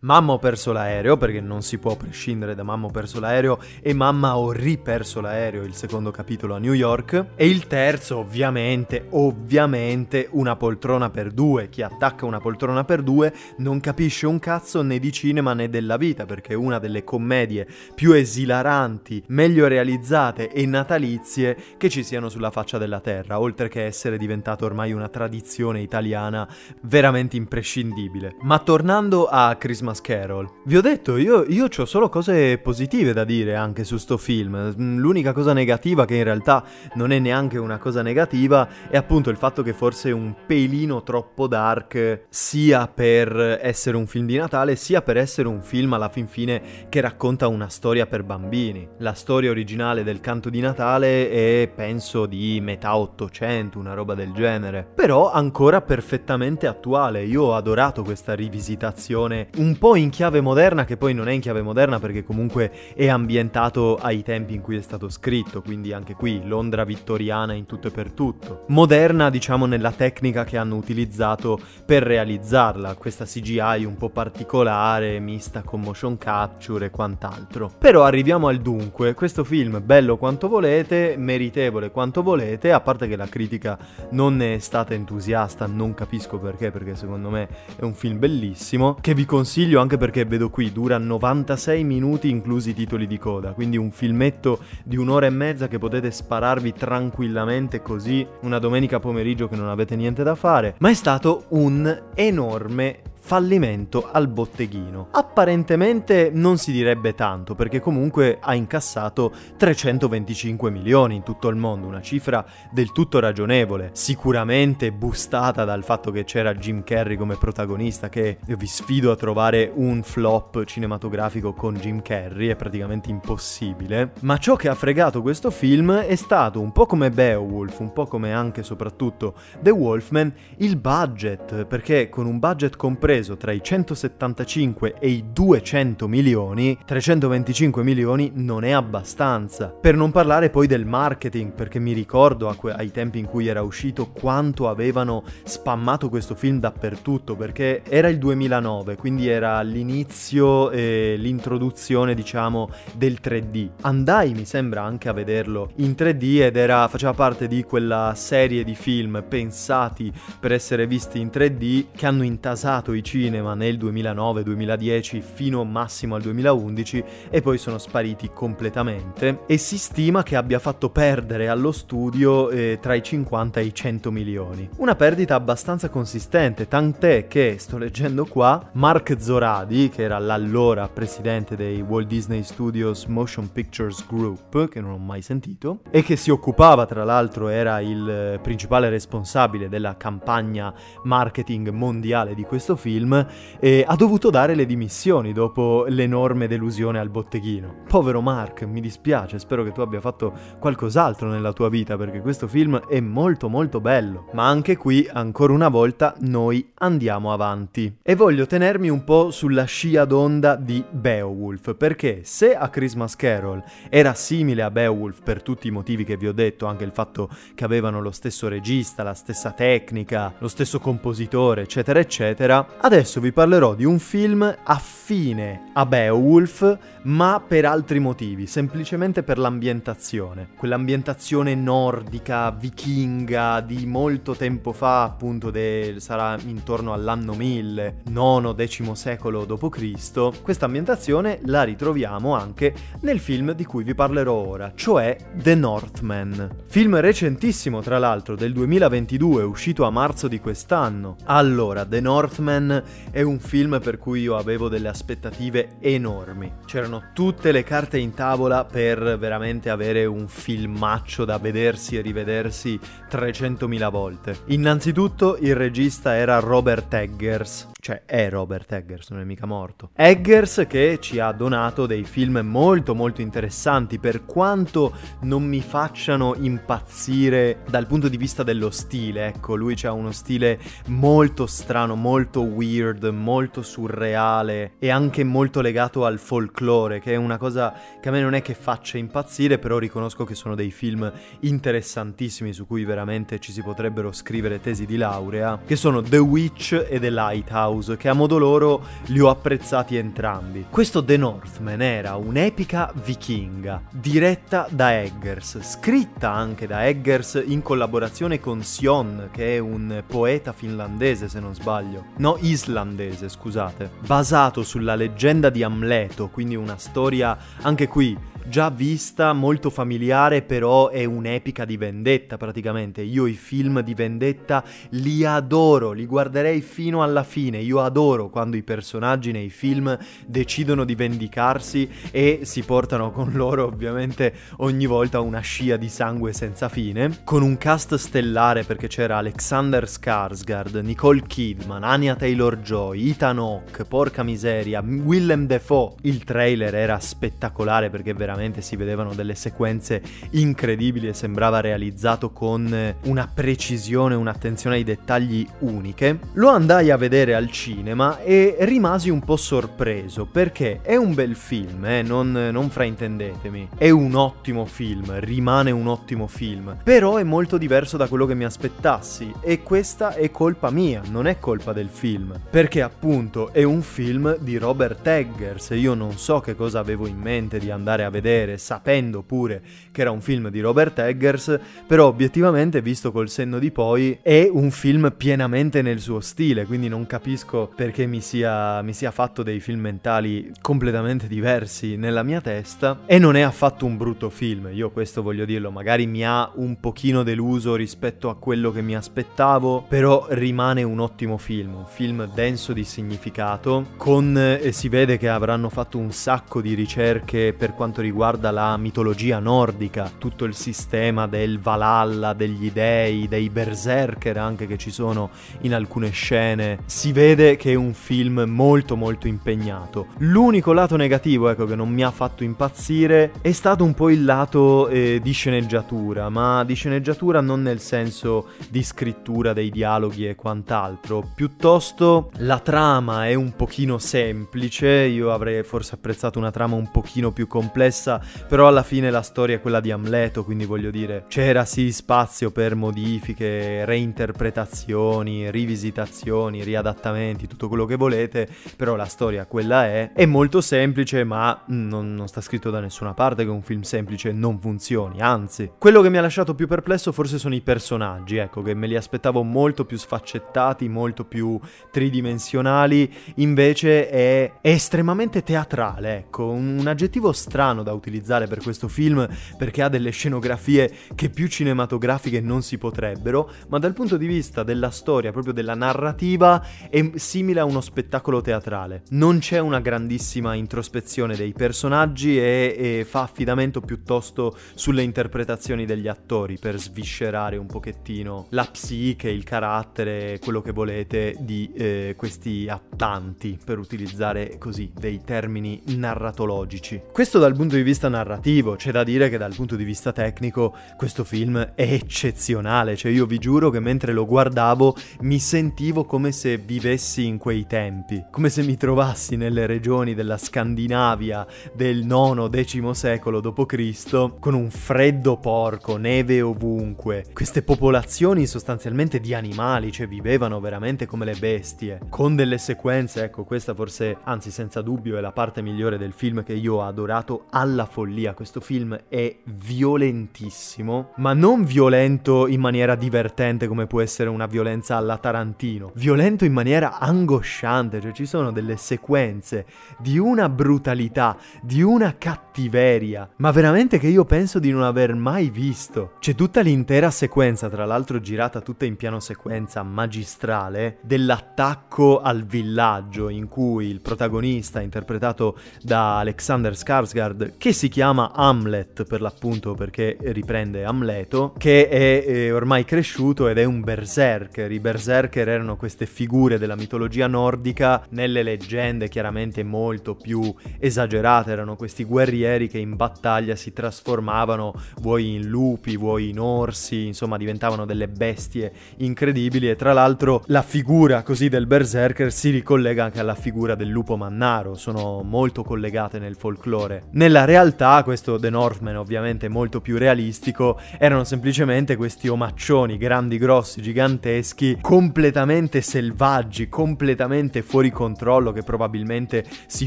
Mamma 0.06 0.34
ho 0.34 0.38
perso 0.38 0.70
l'aereo, 0.70 1.16
perché 1.16 1.40
non 1.40 1.62
si 1.62 1.78
può 1.78 1.96
prescindere 1.96 2.54
da 2.54 2.62
Mamma 2.62 2.86
ho 2.86 2.90
perso 2.90 3.18
l'aereo, 3.18 3.58
e 3.82 3.92
Mamma 3.92 4.38
ho 4.38 4.52
riperso 4.52 5.20
l'aereo, 5.20 5.64
il 5.64 5.74
secondo 5.74 6.12
capitolo 6.12 6.54
a 6.54 6.58
New 6.58 6.74
York. 6.74 7.30
E 7.34 7.48
il 7.48 7.66
terzo, 7.66 8.18
ovviamente, 8.18 9.08
ovviamente, 9.10 10.28
una 10.30 10.54
poltrona 10.54 11.10
per 11.10 11.32
due. 11.32 11.68
Chi 11.70 11.82
attacca 11.82 12.24
una 12.24 12.38
poltrona 12.38 12.84
per 12.84 13.02
due 13.02 13.34
non 13.56 13.80
capisce 13.80 14.28
un 14.28 14.38
cazzo 14.38 14.80
né 14.80 15.00
di 15.00 15.10
cinema 15.10 15.54
né 15.54 15.68
della 15.68 15.96
vita, 15.96 16.24
perché 16.24 16.52
è 16.52 16.56
una 16.56 16.78
delle 16.78 17.02
commedie 17.02 17.66
più 17.92 18.12
esilaranti, 18.12 19.24
meglio 19.26 19.66
realizzate 19.66 20.52
e 20.52 20.66
natalizie 20.66 21.56
che 21.76 21.88
ci 21.88 22.04
siano 22.04 22.28
sulla 22.28 22.52
faccia 22.52 22.78
della 22.78 23.00
terra, 23.00 23.40
oltre 23.40 23.68
che 23.68 23.84
essere 23.84 24.18
diventato 24.18 24.66
ormai 24.66 24.92
una 24.92 25.08
tradizione 25.08 25.80
italiana 25.80 26.48
veramente 26.82 27.36
imprescindibile. 27.36 28.36
Ma 28.42 28.60
tornando 28.60 29.26
a 29.26 29.52
Christmas 29.56 29.94
Christmas 29.96 30.00
Carol. 30.00 30.50
Vi 30.64 30.76
ho 30.76 30.80
detto, 30.80 31.16
io, 31.16 31.44
io 31.46 31.66
ho 31.74 31.84
solo 31.84 32.08
cose 32.08 32.58
positive 32.58 33.12
da 33.12 33.24
dire 33.24 33.54
anche 33.54 33.84
su 33.84 33.96
sto 33.96 34.16
film. 34.16 34.74
Mm, 34.78 34.98
l'unica 34.98 35.32
cosa 35.32 35.52
negativa, 35.52 36.04
che 36.04 36.16
in 36.16 36.24
realtà 36.24 36.64
non 36.94 37.12
è 37.12 37.18
neanche 37.18 37.58
una 37.58 37.78
cosa 37.78 38.02
negativa, 38.02 38.68
è 38.88 38.96
appunto 38.96 39.30
il 39.30 39.36
fatto 39.36 39.62
che 39.62 39.72
forse 39.72 40.10
un 40.10 40.34
pelino 40.46 41.02
troppo 41.02 41.46
dark, 41.46 42.26
sia 42.28 42.88
per 42.88 43.58
essere 43.62 43.96
un 43.96 44.06
film 44.06 44.26
di 44.26 44.36
Natale, 44.36 44.76
sia 44.76 45.02
per 45.02 45.16
essere 45.16 45.48
un 45.48 45.62
film 45.62 45.92
alla 45.92 46.08
fin 46.08 46.26
fine 46.26 46.62
che 46.88 47.00
racconta 47.00 47.48
una 47.48 47.68
storia 47.68 48.06
per 48.06 48.22
bambini. 48.22 48.88
La 48.98 49.14
storia 49.14 49.50
originale 49.50 50.02
del 50.02 50.20
canto 50.20 50.50
di 50.50 50.60
Natale 50.60 51.30
è, 51.30 51.70
penso, 51.74 52.26
di 52.26 52.58
metà 52.60 52.96
800, 52.96 53.78
una 53.78 53.94
roba 53.94 54.14
del 54.14 54.32
genere. 54.32 54.86
Però 54.94 55.30
ancora 55.30 55.80
perfettamente 55.80 56.66
attuale. 56.66 57.24
Io 57.24 57.42
ho 57.44 57.54
adorato 57.54 58.02
questa 58.02 58.34
rivisitazione 58.34 59.48
un 59.56 59.75
po' 59.78 59.96
in 59.96 60.10
chiave 60.10 60.40
moderna, 60.40 60.84
che 60.84 60.96
poi 60.96 61.14
non 61.14 61.28
è 61.28 61.32
in 61.32 61.40
chiave 61.40 61.62
moderna 61.62 61.98
perché 61.98 62.24
comunque 62.24 62.70
è 62.94 63.08
ambientato 63.08 63.96
ai 63.96 64.22
tempi 64.22 64.54
in 64.54 64.60
cui 64.60 64.76
è 64.76 64.82
stato 64.82 65.08
scritto, 65.08 65.62
quindi 65.62 65.92
anche 65.92 66.14
qui 66.14 66.42
Londra 66.44 66.84
vittoriana 66.84 67.52
in 67.52 67.66
tutto 67.66 67.88
e 67.88 67.90
per 67.90 68.12
tutto. 68.12 68.64
Moderna, 68.68 69.30
diciamo, 69.30 69.66
nella 69.66 69.92
tecnica 69.92 70.44
che 70.44 70.56
hanno 70.56 70.76
utilizzato 70.76 71.58
per 71.84 72.02
realizzarla, 72.02 72.94
questa 72.94 73.24
CGI 73.24 73.84
un 73.84 73.96
po' 73.96 74.10
particolare, 74.10 75.18
mista 75.20 75.62
con 75.62 75.80
motion 75.80 76.18
capture 76.18 76.86
e 76.86 76.90
quant'altro. 76.90 77.70
Però 77.78 78.04
arriviamo 78.04 78.48
al 78.48 78.58
dunque, 78.58 79.14
questo 79.14 79.44
film 79.44 79.82
bello 79.84 80.16
quanto 80.16 80.48
volete, 80.48 81.16
meritevole 81.18 81.90
quanto 81.90 82.22
volete, 82.22 82.72
a 82.72 82.80
parte 82.80 83.08
che 83.08 83.16
la 83.16 83.28
critica 83.28 83.78
non 84.10 84.36
ne 84.36 84.54
è 84.54 84.58
stata 84.58 84.94
entusiasta, 84.94 85.66
non 85.66 85.94
capisco 85.94 86.38
perché, 86.38 86.70
perché 86.70 86.94
secondo 86.94 87.30
me 87.30 87.48
è 87.76 87.82
un 87.82 87.94
film 87.94 88.18
bellissimo, 88.18 88.96
che 89.00 89.14
vi 89.14 89.24
consiglio 89.24 89.65
anche 89.74 89.96
perché 89.96 90.24
vedo 90.24 90.48
qui, 90.48 90.72
dura 90.72 90.96
96 90.98 91.82
minuti 91.82 92.30
inclusi 92.30 92.70
i 92.70 92.74
titoli 92.74 93.06
di 93.06 93.18
coda, 93.18 93.52
quindi 93.52 93.76
un 93.76 93.90
filmetto 93.90 94.60
di 94.84 94.96
un'ora 94.96 95.26
e 95.26 95.30
mezza 95.30 95.66
che 95.66 95.78
potete 95.78 96.10
spararvi 96.10 96.72
tranquillamente 96.72 97.82
così 97.82 98.26
una 98.42 98.58
domenica 98.58 99.00
pomeriggio 99.00 99.48
che 99.48 99.56
non 99.56 99.68
avete 99.68 99.96
niente 99.96 100.22
da 100.22 100.36
fare, 100.36 100.76
ma 100.78 100.90
è 100.90 100.94
stato 100.94 101.46
un 101.48 102.02
enorme 102.14 103.00
fallimento 103.26 104.08
al 104.08 104.28
botteghino. 104.28 105.08
Apparentemente 105.10 106.30
non 106.32 106.58
si 106.58 106.70
direbbe 106.70 107.16
tanto 107.16 107.56
perché 107.56 107.80
comunque 107.80 108.38
ha 108.40 108.54
incassato 108.54 109.32
325 109.56 110.70
milioni 110.70 111.16
in 111.16 111.24
tutto 111.24 111.48
il 111.48 111.56
mondo, 111.56 111.88
una 111.88 112.00
cifra 112.00 112.46
del 112.70 112.92
tutto 112.92 113.18
ragionevole, 113.18 113.90
sicuramente 113.94 114.92
boostata 114.92 115.64
dal 115.64 115.82
fatto 115.82 116.12
che 116.12 116.22
c'era 116.22 116.54
Jim 116.54 116.84
Carrey 116.84 117.16
come 117.16 117.34
protagonista 117.34 118.08
che 118.08 118.38
vi 118.46 118.66
sfido 118.68 119.10
a 119.10 119.16
trovare 119.16 119.72
un 119.74 120.04
flop 120.04 120.62
cinematografico 120.64 121.52
con 121.52 121.74
Jim 121.74 122.02
Carrey, 122.02 122.46
è 122.46 122.54
praticamente 122.54 123.10
impossibile, 123.10 124.12
ma 124.20 124.38
ciò 124.38 124.54
che 124.54 124.68
ha 124.68 124.74
fregato 124.76 125.20
questo 125.20 125.50
film 125.50 125.92
è 125.92 126.14
stato 126.14 126.60
un 126.60 126.70
po' 126.70 126.86
come 126.86 127.10
Beowulf, 127.10 127.80
un 127.80 127.92
po' 127.92 128.06
come 128.06 128.32
anche 128.32 128.60
e 128.60 128.62
soprattutto 128.62 129.34
The 129.58 129.70
Wolfman, 129.70 130.32
il 130.58 130.76
budget, 130.76 131.64
perché 131.64 132.08
con 132.08 132.26
un 132.26 132.38
budget 132.38 132.76
compreso 132.76 133.14
compreso 133.16 133.36
tra 133.36 133.52
i 133.52 133.62
175 133.62 134.96
e 134.98 135.08
i 135.08 135.24
200 135.32 136.06
milioni, 136.06 136.78
325 136.84 137.82
milioni 137.82 138.30
non 138.34 138.64
è 138.64 138.72
abbastanza. 138.72 139.68
Per 139.68 139.96
non 139.96 140.10
parlare 140.10 140.50
poi 140.50 140.66
del 140.66 140.84
marketing, 140.84 141.52
perché 141.52 141.78
mi 141.78 141.92
ricordo 141.92 142.52
que- 142.58 142.72
ai 142.72 142.90
tempi 142.90 143.18
in 143.18 143.26
cui 143.26 143.46
era 143.46 143.62
uscito 143.62 144.10
quanto 144.10 144.68
avevano 144.68 145.24
spammato 145.44 146.08
questo 146.08 146.34
film 146.34 146.60
dappertutto, 146.60 147.36
perché 147.36 147.82
era 147.88 148.08
il 148.08 148.18
2009, 148.18 148.96
quindi 148.96 149.28
era 149.28 149.60
l'inizio 149.62 150.70
e 150.70 151.14
l'introduzione, 151.16 152.14
diciamo, 152.14 152.70
del 152.94 153.18
3D. 153.22 153.70
Andai, 153.82 154.34
mi 154.34 154.44
sembra, 154.44 154.82
anche 154.82 155.08
a 155.08 155.12
vederlo 155.12 155.70
in 155.76 155.94
3D 155.96 156.42
ed 156.42 156.56
era, 156.56 156.86
faceva 156.88 157.14
parte 157.14 157.46
di 157.46 157.62
quella 157.64 158.12
serie 158.14 158.64
di 158.64 158.74
film 158.74 159.24
pensati 159.26 160.12
per 160.38 160.52
essere 160.52 160.86
visti 160.86 161.20
in 161.20 161.30
3D 161.32 161.86
che 161.94 162.06
hanno 162.06 162.24
intasato 162.24 162.92
i 162.92 163.04
cinema 163.06 163.54
nel 163.54 163.78
2009-2010 163.78 165.22
fino 165.22 165.62
massimo 165.62 166.16
al 166.16 166.22
2011 166.22 167.04
e 167.30 167.40
poi 167.40 167.56
sono 167.56 167.78
spariti 167.78 168.30
completamente 168.34 169.44
e 169.46 169.56
si 169.58 169.78
stima 169.78 170.24
che 170.24 170.34
abbia 170.34 170.58
fatto 170.58 170.90
perdere 170.90 171.46
allo 171.48 171.70
studio 171.70 172.50
eh, 172.50 172.78
tra 172.82 172.94
i 172.94 173.02
50 173.02 173.60
e 173.60 173.64
i 173.64 173.72
100 173.72 174.10
milioni. 174.10 174.68
Una 174.78 174.96
perdita 174.96 175.36
abbastanza 175.36 175.88
consistente, 175.88 176.66
tant'è 176.66 177.28
che 177.28 177.56
sto 177.58 177.78
leggendo 177.78 178.24
qua 178.24 178.70
Mark 178.72 179.14
Zoradi, 179.20 179.88
che 179.88 180.02
era 180.02 180.18
l'allora 180.18 180.88
presidente 180.88 181.54
dei 181.54 181.80
Walt 181.82 182.08
Disney 182.08 182.42
Studios 182.42 183.04
Motion 183.04 183.52
Pictures 183.52 184.04
Group, 184.08 184.68
che 184.68 184.80
non 184.80 184.90
ho 184.90 184.98
mai 184.98 185.22
sentito, 185.22 185.80
e 185.90 186.02
che 186.02 186.16
si 186.16 186.30
occupava 186.30 186.86
tra 186.86 187.04
l'altro 187.04 187.48
era 187.48 187.78
il 187.80 188.40
principale 188.42 188.88
responsabile 188.88 189.68
della 189.68 189.96
campagna 189.96 190.74
marketing 191.04 191.68
mondiale 191.68 192.34
di 192.34 192.42
questo 192.42 192.74
film, 192.74 192.94
film, 192.96 193.26
e 193.60 193.84
ha 193.86 193.94
dovuto 193.94 194.30
dare 194.30 194.54
le 194.54 194.66
dimissioni 194.66 195.32
dopo 195.32 195.84
l'enorme 195.88 196.46
delusione 196.48 196.98
al 196.98 197.10
botteghino. 197.10 197.84
Povero 197.86 198.20
Mark, 198.20 198.62
mi 198.62 198.80
dispiace, 198.80 199.38
spero 199.38 199.62
che 199.62 199.72
tu 199.72 199.82
abbia 199.82 200.00
fatto 200.00 200.32
qualcos'altro 200.58 201.28
nella 201.28 201.52
tua 201.52 201.68
vita 201.68 201.96
perché 201.96 202.20
questo 202.20 202.46
film 202.48 202.80
è 202.88 203.00
molto 203.00 203.48
molto 203.48 203.80
bello. 203.80 204.28
Ma 204.32 204.48
anche 204.48 204.76
qui, 204.76 205.08
ancora 205.12 205.52
una 205.52 205.68
volta, 205.68 206.14
noi 206.20 206.72
andiamo 206.76 207.32
avanti. 207.32 207.98
E 208.02 208.14
voglio 208.14 208.46
tenermi 208.46 208.88
un 208.88 209.04
po' 209.04 209.30
sulla 209.30 209.64
scia 209.64 210.04
d'onda 210.04 210.56
di 210.56 210.82
Beowulf, 210.88 211.74
perché 211.76 212.20
se 212.24 212.56
a 212.56 212.68
Christmas 212.68 213.16
Carol 213.16 213.62
era 213.90 214.14
simile 214.14 214.62
a 214.62 214.70
Beowulf 214.70 215.20
per 215.22 215.42
tutti 215.42 215.68
i 215.68 215.70
motivi 215.70 216.04
che 216.04 216.16
vi 216.16 216.28
ho 216.28 216.32
detto, 216.32 216.66
anche 216.66 216.84
il 216.84 216.92
fatto 216.92 217.28
che 217.54 217.64
avevano 217.64 218.00
lo 218.00 218.10
stesso 218.10 218.48
regista, 218.48 219.02
la 219.02 219.14
stessa 219.14 219.52
tecnica, 219.52 220.34
lo 220.38 220.48
stesso 220.48 220.78
compositore, 220.78 221.62
eccetera, 221.62 221.98
eccetera, 221.98 222.66
Adesso 222.86 223.18
vi 223.18 223.32
parlerò 223.32 223.74
di 223.74 223.84
un 223.84 223.98
film 223.98 224.58
affine 224.62 225.70
a 225.72 225.84
Beowulf, 225.84 226.78
ma 227.02 227.42
per 227.44 227.64
altri 227.64 227.98
motivi, 227.98 228.46
semplicemente 228.46 229.24
per 229.24 229.38
l'ambientazione. 229.38 230.50
Quell'ambientazione 230.56 231.56
nordica, 231.56 232.52
vichinga, 232.52 233.60
di 233.60 233.86
molto 233.86 234.36
tempo 234.36 234.72
fa, 234.72 235.02
appunto, 235.02 235.50
de... 235.50 235.96
sarà 235.98 236.38
intorno 236.46 236.92
all'anno 236.92 237.34
1000, 237.34 238.02
nono, 238.04 238.52
decimo 238.52 238.94
secolo 238.94 239.44
d.C. 239.44 240.40
Questa 240.40 240.66
ambientazione 240.66 241.40
la 241.46 241.64
ritroviamo 241.64 242.36
anche 242.36 242.72
nel 243.00 243.18
film 243.18 243.50
di 243.50 243.64
cui 243.64 243.82
vi 243.82 243.96
parlerò 243.96 244.32
ora, 244.32 244.70
cioè 244.76 245.16
The 245.32 245.56
Northman. 245.56 246.50
Film 246.66 247.00
recentissimo, 247.00 247.80
tra 247.80 247.98
l'altro, 247.98 248.36
del 248.36 248.52
2022, 248.52 249.42
uscito 249.42 249.84
a 249.84 249.90
marzo 249.90 250.28
di 250.28 250.38
quest'anno. 250.38 251.16
Allora, 251.24 251.84
The 251.84 252.00
Northman 252.00 252.65
è 253.10 253.22
un 253.22 253.38
film 253.38 253.80
per 253.80 253.98
cui 253.98 254.20
io 254.22 254.36
avevo 254.36 254.68
delle 254.68 254.88
aspettative 254.88 255.76
enormi. 255.80 256.52
C'erano 256.64 257.10
tutte 257.12 257.52
le 257.52 257.62
carte 257.62 257.98
in 257.98 258.14
tavola 258.14 258.64
per 258.64 259.18
veramente 259.18 259.70
avere 259.70 260.04
un 260.04 260.28
filmaccio 260.28 261.24
da 261.24 261.38
vedersi 261.38 261.96
e 261.96 262.00
rivedersi 262.00 262.78
300.000 263.10 263.90
volte. 263.90 264.38
Innanzitutto 264.46 265.36
il 265.40 265.54
regista 265.54 266.14
era 266.14 266.38
Robert 266.38 266.92
Eggers, 266.92 267.68
cioè 267.80 268.02
è 268.04 268.28
Robert 268.28 268.72
Eggers, 268.72 269.10
non 269.10 269.20
è 269.20 269.24
mica 269.24 269.46
morto. 269.46 269.90
Eggers 269.94 270.64
che 270.68 270.98
ci 271.00 271.18
ha 271.18 271.32
donato 271.32 271.86
dei 271.86 272.04
film 272.04 272.38
molto 272.42 272.94
molto 272.94 273.20
interessanti 273.20 273.98
per 273.98 274.24
quanto 274.24 274.92
non 275.20 275.44
mi 275.44 275.60
facciano 275.60 276.34
impazzire 276.36 277.62
dal 277.68 277.86
punto 277.86 278.08
di 278.08 278.16
vista 278.16 278.42
dello 278.42 278.70
stile, 278.70 279.26
ecco, 279.26 279.54
lui 279.54 279.74
ha 279.82 279.92
uno 279.92 280.12
stile 280.12 280.58
molto 280.86 281.46
strano, 281.46 281.94
molto 281.94 282.42
weird, 282.56 283.04
molto 283.04 283.62
surreale 283.62 284.72
e 284.78 284.88
anche 284.88 285.22
molto 285.24 285.60
legato 285.60 286.04
al 286.04 286.18
folklore, 286.18 287.00
che 287.00 287.12
è 287.12 287.16
una 287.16 287.36
cosa 287.36 287.74
che 288.00 288.08
a 288.08 288.12
me 288.12 288.20
non 288.20 288.34
è 288.34 288.42
che 288.42 288.54
faccia 288.54 288.96
impazzire, 288.96 289.58
però 289.58 289.78
riconosco 289.78 290.24
che 290.24 290.34
sono 290.34 290.54
dei 290.54 290.70
film 290.70 291.10
interessantissimi 291.40 292.52
su 292.52 292.66
cui 292.66 292.84
veramente 292.84 293.38
ci 293.38 293.52
si 293.52 293.62
potrebbero 293.62 294.12
scrivere 294.12 294.60
tesi 294.60 294.86
di 294.86 294.96
laurea, 294.96 295.60
che 295.64 295.76
sono 295.76 296.00
The 296.00 296.18
Witch 296.18 296.86
e 296.88 296.98
The 296.98 297.10
Lighthouse, 297.10 297.96
che 297.96 298.08
a 298.08 298.14
modo 298.14 298.38
loro 298.38 298.82
li 299.06 299.20
ho 299.20 299.28
apprezzati 299.28 299.96
entrambi. 299.96 300.66
Questo 300.70 301.04
The 301.04 301.16
Northman 301.16 301.82
era 301.82 302.16
un'epica 302.16 302.92
vichinga, 303.04 303.82
diretta 303.90 304.66
da 304.70 305.00
Eggers, 305.00 305.60
scritta 305.60 306.32
anche 306.32 306.66
da 306.66 306.86
Eggers 306.86 307.42
in 307.46 307.62
collaborazione 307.62 308.40
con 308.40 308.62
Sion, 308.62 309.28
che 309.30 309.56
è 309.56 309.58
un 309.58 310.02
poeta 310.06 310.52
finlandese 310.52 311.28
se 311.28 311.40
non 311.40 311.54
sbaglio. 311.54 312.06
No, 312.16 312.36
islandese, 312.50 313.28
scusate, 313.28 313.90
basato 314.06 314.62
sulla 314.62 314.94
leggenda 314.94 315.50
di 315.50 315.62
Amleto, 315.62 316.28
quindi 316.28 316.54
una 316.54 316.76
storia 316.76 317.36
anche 317.62 317.88
qui 317.88 318.16
già 318.48 318.70
vista, 318.70 319.32
molto 319.32 319.70
familiare, 319.70 320.42
però 320.42 320.88
è 320.90 321.04
un'epica 321.04 321.64
di 321.64 321.76
vendetta 321.76 322.36
praticamente. 322.36 323.02
Io 323.02 323.26
i 323.26 323.32
film 323.32 323.80
di 323.80 323.94
vendetta 323.94 324.64
li 324.90 325.24
adoro, 325.24 325.92
li 325.92 326.06
guarderei 326.06 326.60
fino 326.60 327.02
alla 327.02 327.24
fine. 327.24 327.58
Io 327.58 327.80
adoro 327.80 328.30
quando 328.30 328.56
i 328.56 328.62
personaggi 328.62 329.32
nei 329.32 329.50
film 329.50 329.96
decidono 330.24 330.84
di 330.84 330.94
vendicarsi 330.94 331.88
e 332.10 332.40
si 332.44 332.62
portano 332.62 333.10
con 333.10 333.32
loro 333.32 333.64
ovviamente 333.64 334.32
ogni 334.58 334.86
volta 334.86 335.20
una 335.20 335.40
scia 335.40 335.76
di 335.76 335.88
sangue 335.88 336.32
senza 336.32 336.68
fine. 336.68 337.22
Con 337.24 337.42
un 337.42 337.58
cast 337.58 337.94
stellare 337.96 338.62
perché 338.62 338.86
c'era 338.86 339.16
Alexander 339.18 339.84
Skarsgård, 339.84 340.82
Nicole 340.82 341.22
Kidman, 341.26 341.82
Anya 341.82 342.14
Taylor-Joy, 342.14 343.10
Ethan 343.10 343.38
Hawke, 343.38 343.84
porca 343.84 344.22
miseria, 344.22 344.80
Willem 344.80 345.46
Dafoe. 345.46 345.94
Il 346.02 346.24
trailer 346.24 346.74
era 346.74 346.98
spettacolare 347.00 347.90
perché 347.90 348.14
veramente 348.14 348.35
si 348.60 348.76
vedevano 348.76 349.14
delle 349.14 349.34
sequenze 349.34 350.02
incredibili 350.30 351.08
e 351.08 351.14
sembrava 351.14 351.60
realizzato 351.60 352.30
con 352.30 352.94
una 353.04 353.30
precisione, 353.32 354.14
un'attenzione 354.14 354.76
ai 354.76 354.84
dettagli 354.84 355.46
uniche. 355.60 356.18
Lo 356.34 356.48
andai 356.48 356.90
a 356.90 356.96
vedere 356.96 357.34
al 357.34 357.50
cinema 357.50 358.20
e 358.20 358.56
rimasi 358.60 359.10
un 359.10 359.20
po' 359.20 359.36
sorpreso 359.36 360.26
perché 360.26 360.80
è 360.82 360.96
un 360.96 361.14
bel 361.14 361.34
film, 361.34 361.84
eh, 361.84 362.02
non, 362.02 362.32
non 362.52 362.68
fraintendetemi. 362.68 363.70
È 363.76 363.90
un 363.90 364.14
ottimo 364.14 364.66
film, 364.66 365.18
rimane 365.20 365.70
un 365.70 365.86
ottimo 365.86 366.26
film, 366.26 366.76
però 366.82 367.16
è 367.16 367.22
molto 367.22 367.56
diverso 367.56 367.96
da 367.96 368.08
quello 368.08 368.26
che 368.26 368.34
mi 368.34 368.44
aspettassi 368.44 369.32
e 369.40 369.62
questa 369.62 370.14
è 370.14 370.30
colpa 370.30 370.70
mia, 370.70 371.00
non 371.08 371.26
è 371.26 371.38
colpa 371.38 371.72
del 371.72 371.88
film, 371.88 372.38
perché 372.50 372.82
appunto 372.82 373.52
è 373.52 373.62
un 373.62 373.82
film 373.82 374.36
di 374.38 374.58
Robert 374.58 375.06
Eggers 375.06 375.70
e 375.70 375.76
io 375.76 375.94
non 375.94 376.18
so 376.18 376.40
che 376.40 376.54
cosa 376.54 376.80
avevo 376.80 377.06
in 377.06 377.18
mente 377.18 377.58
di 377.58 377.70
andare 377.70 378.04
a 378.04 378.10
vedere 378.10 378.25
sapendo 378.56 379.22
pure 379.22 379.62
che 379.92 380.02
era 380.02 380.10
un 380.10 380.20
film 380.20 380.50
di 380.50 380.60
Robert 380.60 380.98
Eggers, 380.98 381.58
però 381.86 382.08
obiettivamente 382.08 382.82
visto 382.82 383.12
col 383.12 383.30
senno 383.30 383.58
di 383.58 383.70
poi 383.70 384.18
è 384.20 384.46
un 384.52 384.70
film 384.70 385.14
pienamente 385.16 385.80
nel 385.80 386.00
suo 386.00 386.20
stile, 386.20 386.66
quindi 386.66 386.88
non 386.88 387.06
capisco 387.06 387.72
perché 387.74 388.04
mi 388.04 388.20
sia, 388.20 388.82
mi 388.82 388.92
sia 388.92 389.10
fatto 389.10 389.42
dei 389.42 389.58
film 389.60 389.80
mentali 389.80 390.52
completamente 390.60 391.28
diversi 391.28 391.96
nella 391.96 392.22
mia 392.22 392.42
testa 392.42 393.00
e 393.06 393.18
non 393.18 393.36
è 393.36 393.40
affatto 393.40 393.86
un 393.86 393.96
brutto 393.96 394.28
film, 394.28 394.68
io 394.70 394.90
questo 394.90 395.22
voglio 395.22 395.46
dirlo, 395.46 395.70
magari 395.70 396.06
mi 396.06 396.26
ha 396.26 396.50
un 396.56 396.78
pochino 396.78 397.22
deluso 397.22 397.74
rispetto 397.74 398.28
a 398.28 398.36
quello 398.36 398.70
che 398.72 398.82
mi 398.82 398.94
aspettavo, 398.96 399.86
però 399.88 400.26
rimane 400.30 400.82
un 400.82 401.00
ottimo 401.00 401.38
film, 401.38 401.74
un 401.74 401.86
film 401.86 402.30
denso 402.34 402.74
di 402.74 402.84
significato, 402.84 403.86
con 403.96 404.36
eh, 404.36 404.72
si 404.72 404.90
vede 404.90 405.16
che 405.16 405.30
avranno 405.30 405.70
fatto 405.70 405.96
un 405.96 406.12
sacco 406.12 406.60
di 406.60 406.74
ricerche 406.74 407.54
per 407.56 407.72
quanto 407.72 408.02
riguarda 408.02 408.15
la 408.16 408.76
mitologia 408.76 409.38
nordica, 409.38 410.10
tutto 410.16 410.44
il 410.44 410.54
sistema 410.54 411.26
del 411.26 411.58
Valhalla, 411.58 412.32
degli 412.32 412.70
dei, 412.70 413.28
dei 413.28 413.50
berserker 413.50 414.36
anche 414.38 414.66
che 414.66 414.78
ci 414.78 414.90
sono 414.90 415.30
in 415.62 415.74
alcune 415.74 416.10
scene. 416.10 416.78
Si 416.86 417.12
vede 417.12 417.56
che 417.56 417.72
è 417.72 417.74
un 417.74 417.94
film 417.94 418.44
molto 418.46 418.96
molto 418.96 419.28
impegnato. 419.28 420.06
L'unico 420.18 420.72
lato 420.72 420.96
negativo, 420.96 421.48
ecco, 421.48 421.66
che 421.66 421.74
non 421.74 421.90
mi 421.90 422.04
ha 422.04 422.10
fatto 422.10 422.44
impazzire 422.44 423.32
è 423.40 423.52
stato 423.52 423.84
un 423.84 423.94
po' 423.94 424.10
il 424.10 424.24
lato 424.24 424.88
eh, 424.88 425.20
di 425.22 425.32
sceneggiatura, 425.32 426.28
ma 426.28 426.64
di 426.64 426.74
sceneggiatura 426.74 427.40
non 427.40 427.62
nel 427.62 427.80
senso 427.80 428.48
di 428.68 428.82
scrittura 428.82 429.52
dei 429.52 429.70
dialoghi 429.70 430.28
e 430.28 430.34
quant'altro, 430.34 431.32
piuttosto 431.34 432.30
la 432.38 432.58
trama 432.60 433.26
è 433.26 433.34
un 433.34 433.54
pochino 433.54 433.98
semplice, 433.98 434.88
io 434.88 435.32
avrei 435.32 435.62
forse 435.62 435.94
apprezzato 435.94 436.38
una 436.38 436.50
trama 436.50 436.76
un 436.76 436.90
pochino 436.90 437.32
più 437.32 437.46
complessa, 437.46 438.05
però 438.48 438.68
alla 438.68 438.82
fine 438.82 439.10
la 439.10 439.22
storia 439.22 439.56
è 439.56 439.60
quella 439.60 439.80
di 439.80 439.90
Amleto, 439.90 440.44
quindi 440.44 440.64
voglio 440.64 440.90
dire, 440.90 441.24
c'era 441.28 441.64
sì 441.64 441.90
spazio 441.92 442.50
per 442.50 442.74
modifiche, 442.74 443.84
reinterpretazioni, 443.84 445.50
rivisitazioni, 445.50 446.62
riadattamenti, 446.62 447.46
tutto 447.46 447.68
quello 447.68 447.84
che 447.84 447.96
volete, 447.96 448.48
però 448.76 448.94
la 448.94 449.06
storia 449.06 449.46
quella 449.46 449.86
è, 449.86 450.12
è 450.12 450.26
molto 450.26 450.60
semplice, 450.60 451.24
ma 451.24 451.62
non, 451.66 452.14
non 452.14 452.28
sta 452.28 452.40
scritto 452.40 452.70
da 452.70 452.80
nessuna 452.80 453.14
parte 453.14 453.44
che 453.44 453.50
un 453.50 453.62
film 453.62 453.82
semplice 453.82 454.32
non 454.32 454.60
funzioni, 454.60 455.20
anzi, 455.20 455.72
quello 455.78 456.00
che 456.00 456.10
mi 456.10 456.18
ha 456.18 456.20
lasciato 456.20 456.54
più 456.54 456.66
perplesso 456.66 457.12
forse 457.12 457.38
sono 457.38 457.54
i 457.54 457.60
personaggi, 457.60 458.36
ecco, 458.36 458.62
che 458.62 458.74
me 458.74 458.86
li 458.86 458.96
aspettavo 458.96 459.42
molto 459.42 459.84
più 459.84 459.96
sfaccettati, 459.96 460.88
molto 460.88 461.24
più 461.24 461.58
tridimensionali, 461.90 463.12
invece 463.36 464.08
è, 464.08 464.52
è 464.60 464.70
estremamente 464.70 465.42
teatrale, 465.42 466.16
ecco, 466.18 466.48
un, 466.48 466.78
un 466.78 466.86
aggettivo 466.86 467.32
strano 467.32 467.82
da 467.86 467.92
utilizzare 467.92 468.48
per 468.48 468.58
questo 468.58 468.88
film 468.88 469.26
perché 469.56 469.82
ha 469.82 469.88
delle 469.88 470.10
scenografie 470.10 470.92
che 471.14 471.30
più 471.30 471.46
cinematografiche 471.46 472.40
non 472.40 472.62
si 472.62 472.78
potrebbero, 472.78 473.48
ma 473.68 473.78
dal 473.78 473.92
punto 473.92 474.16
di 474.16 474.26
vista 474.26 474.64
della 474.64 474.90
storia, 474.90 475.30
proprio 475.30 475.52
della 475.52 475.74
narrativa, 475.74 476.64
è 476.90 477.12
simile 477.14 477.60
a 477.60 477.64
uno 477.64 477.80
spettacolo 477.80 478.40
teatrale. 478.40 479.02
Non 479.10 479.38
c'è 479.38 479.58
una 479.58 479.80
grandissima 479.80 480.54
introspezione 480.54 481.36
dei 481.36 481.52
personaggi 481.52 482.36
e, 482.38 482.74
e 482.76 483.06
fa 483.08 483.22
affidamento 483.22 483.80
piuttosto 483.80 484.56
sulle 484.74 485.02
interpretazioni 485.02 485.86
degli 485.86 486.08
attori 486.08 486.58
per 486.58 486.80
sviscerare 486.80 487.56
un 487.56 487.66
pochettino 487.66 488.46
la 488.50 488.64
psiche, 488.64 489.28
il 489.28 489.44
carattere, 489.44 490.40
quello 490.40 490.60
che 490.60 490.72
volete 490.72 491.36
di 491.38 491.70
eh, 491.72 492.14
questi 492.16 492.66
attanti, 492.68 493.58
per 493.64 493.78
utilizzare 493.78 494.56
così 494.58 494.90
dei 494.92 495.20
termini 495.24 495.80
narratologici. 495.86 497.02
Questo 497.12 497.38
dal 497.38 497.54
punto 497.54 497.75
di 497.75 497.75
vista 497.82 498.08
narrativo, 498.08 498.76
c'è 498.76 498.90
da 498.90 499.04
dire 499.04 499.28
che 499.28 499.38
dal 499.38 499.54
punto 499.54 499.76
di 499.76 499.84
vista 499.84 500.12
tecnico 500.12 500.74
questo 500.96 501.24
film 501.24 501.72
è 501.74 501.92
eccezionale, 501.92 502.96
cioè 502.96 503.12
io 503.12 503.26
vi 503.26 503.38
giuro 503.38 503.70
che 503.70 503.80
mentre 503.80 504.12
lo 504.12 504.26
guardavo 504.26 504.96
mi 505.20 505.38
sentivo 505.38 506.04
come 506.04 506.32
se 506.32 506.56
vivessi 506.58 507.24
in 507.24 507.38
quei 507.38 507.66
tempi, 507.66 508.24
come 508.30 508.48
se 508.48 508.62
mi 508.62 508.76
trovassi 508.76 509.36
nelle 509.36 509.66
regioni 509.66 510.14
della 510.14 510.38
Scandinavia 510.38 511.46
del 511.74 512.04
IX-X 512.04 512.90
secolo 512.90 513.40
d.C. 513.40 514.38
con 514.38 514.54
un 514.54 514.70
freddo 514.70 515.36
porco, 515.36 515.96
neve 515.96 516.40
ovunque, 516.40 517.26
queste 517.32 517.62
popolazioni 517.62 518.46
sostanzialmente 518.46 519.20
di 519.20 519.34
animali, 519.34 519.92
cioè 519.92 520.08
vivevano 520.08 520.60
veramente 520.60 521.06
come 521.06 521.24
le 521.24 521.34
bestie, 521.34 522.00
con 522.08 522.34
delle 522.36 522.58
sequenze, 522.58 523.24
ecco 523.24 523.44
questa 523.44 523.74
forse, 523.74 524.16
anzi 524.24 524.50
senza 524.50 524.82
dubbio 524.82 525.16
è 525.16 525.20
la 525.20 525.32
parte 525.32 525.62
migliore 525.62 525.98
del 525.98 526.12
film 526.12 526.42
che 526.42 526.54
io 526.54 526.76
ho 526.76 526.82
adorato 526.82 527.44
alla 527.66 527.84
follia, 527.84 528.32
questo 528.34 528.60
film 528.60 528.96
è 529.08 529.36
violentissimo, 529.44 531.10
ma 531.16 531.32
non 531.32 531.64
violento 531.64 532.46
in 532.46 532.60
maniera 532.60 532.94
divertente 532.94 533.66
come 533.66 533.86
può 533.86 534.00
essere 534.00 534.28
una 534.28 534.46
violenza 534.46 534.96
alla 534.96 535.18
Tarantino, 535.18 535.90
violento 535.94 536.44
in 536.44 536.52
maniera 536.52 536.98
angosciante, 536.98 538.00
cioè 538.00 538.12
ci 538.12 538.24
sono 538.24 538.52
delle 538.52 538.76
sequenze 538.76 539.66
di 539.98 540.16
una 540.16 540.48
brutalità, 540.48 541.36
di 541.60 541.82
una 541.82 542.14
cattiveria, 542.16 543.28
ma 543.36 543.50
veramente 543.50 543.98
che 543.98 544.06
io 544.06 544.24
penso 544.24 544.60
di 544.60 544.70
non 544.70 544.82
aver 544.82 545.14
mai 545.14 545.50
visto. 545.50 546.12
C'è 546.20 546.34
tutta 546.34 546.60
l'intera 546.60 547.10
sequenza, 547.10 547.68
tra 547.68 547.84
l'altro 547.84 548.20
girata 548.20 548.60
tutta 548.60 548.84
in 548.84 548.96
piano 548.96 549.18
sequenza 549.18 549.82
magistrale, 549.82 550.98
dell'attacco 551.02 552.20
al 552.20 552.44
villaggio 552.44 553.28
in 553.28 553.48
cui 553.48 553.88
il 553.88 554.00
protagonista, 554.00 554.80
interpretato 554.80 555.58
da 555.82 556.18
Alexander 556.18 556.72
Skarsgård, 556.72 557.55
che 557.58 557.72
si 557.72 557.88
chiama 557.88 558.32
Hamlet 558.32 559.04
per 559.04 559.20
l'appunto 559.20 559.74
perché 559.74 560.16
riprende 560.20 560.84
Amleto, 560.84 561.54
che 561.56 561.88
è, 561.88 562.24
è 562.24 562.54
ormai 562.54 562.84
cresciuto 562.84 563.48
ed 563.48 563.58
è 563.58 563.64
un 563.64 563.80
berserker. 563.80 564.70
I 564.70 564.80
berserker 564.80 565.48
erano 565.48 565.76
queste 565.76 566.06
figure 566.06 566.58
della 566.58 566.76
mitologia 566.76 567.26
nordica, 567.26 568.04
nelle 568.10 568.42
leggende 568.42 569.08
chiaramente 569.08 569.62
molto 569.62 570.14
più 570.14 570.54
esagerate, 570.78 571.50
erano 571.50 571.76
questi 571.76 572.04
guerrieri 572.04 572.68
che 572.68 572.78
in 572.78 572.94
battaglia 572.96 573.56
si 573.56 573.72
trasformavano 573.72 574.74
vuoi 575.00 575.34
in 575.34 575.46
lupi, 575.46 575.96
vuoi 575.96 576.28
in 576.28 576.38
orsi, 576.38 577.06
insomma 577.06 577.36
diventavano 577.36 577.86
delle 577.86 578.08
bestie 578.08 578.72
incredibili 578.98 579.70
e 579.70 579.76
tra 579.76 579.92
l'altro 579.92 580.42
la 580.46 580.62
figura 580.62 581.22
così 581.22 581.48
del 581.48 581.66
berserker 581.66 582.32
si 582.32 582.50
ricollega 582.50 583.04
anche 583.04 583.20
alla 583.20 583.34
figura 583.34 583.74
del 583.74 583.88
lupo 583.88 584.16
mannaro, 584.16 584.74
sono 584.74 585.22
molto 585.22 585.62
collegate 585.62 586.18
nel 586.18 586.36
folklore. 586.36 587.04
Nella 587.12 587.44
realtà 587.46 588.02
questo 588.02 588.38
The 588.38 588.50
Northman 588.50 588.96
ovviamente 588.96 589.48
molto 589.48 589.80
più 589.80 589.96
realistico. 589.96 590.78
Erano 590.98 591.24
semplicemente 591.24 591.96
questi 591.96 592.28
omaccioni 592.28 592.98
grandi, 592.98 593.38
grossi, 593.38 593.80
giganteschi, 593.80 594.78
completamente 594.80 595.80
selvaggi, 595.80 596.68
completamente 596.68 597.62
fuori 597.62 597.90
controllo 597.90 598.52
che 598.52 598.62
probabilmente 598.62 599.44
si 599.66 599.86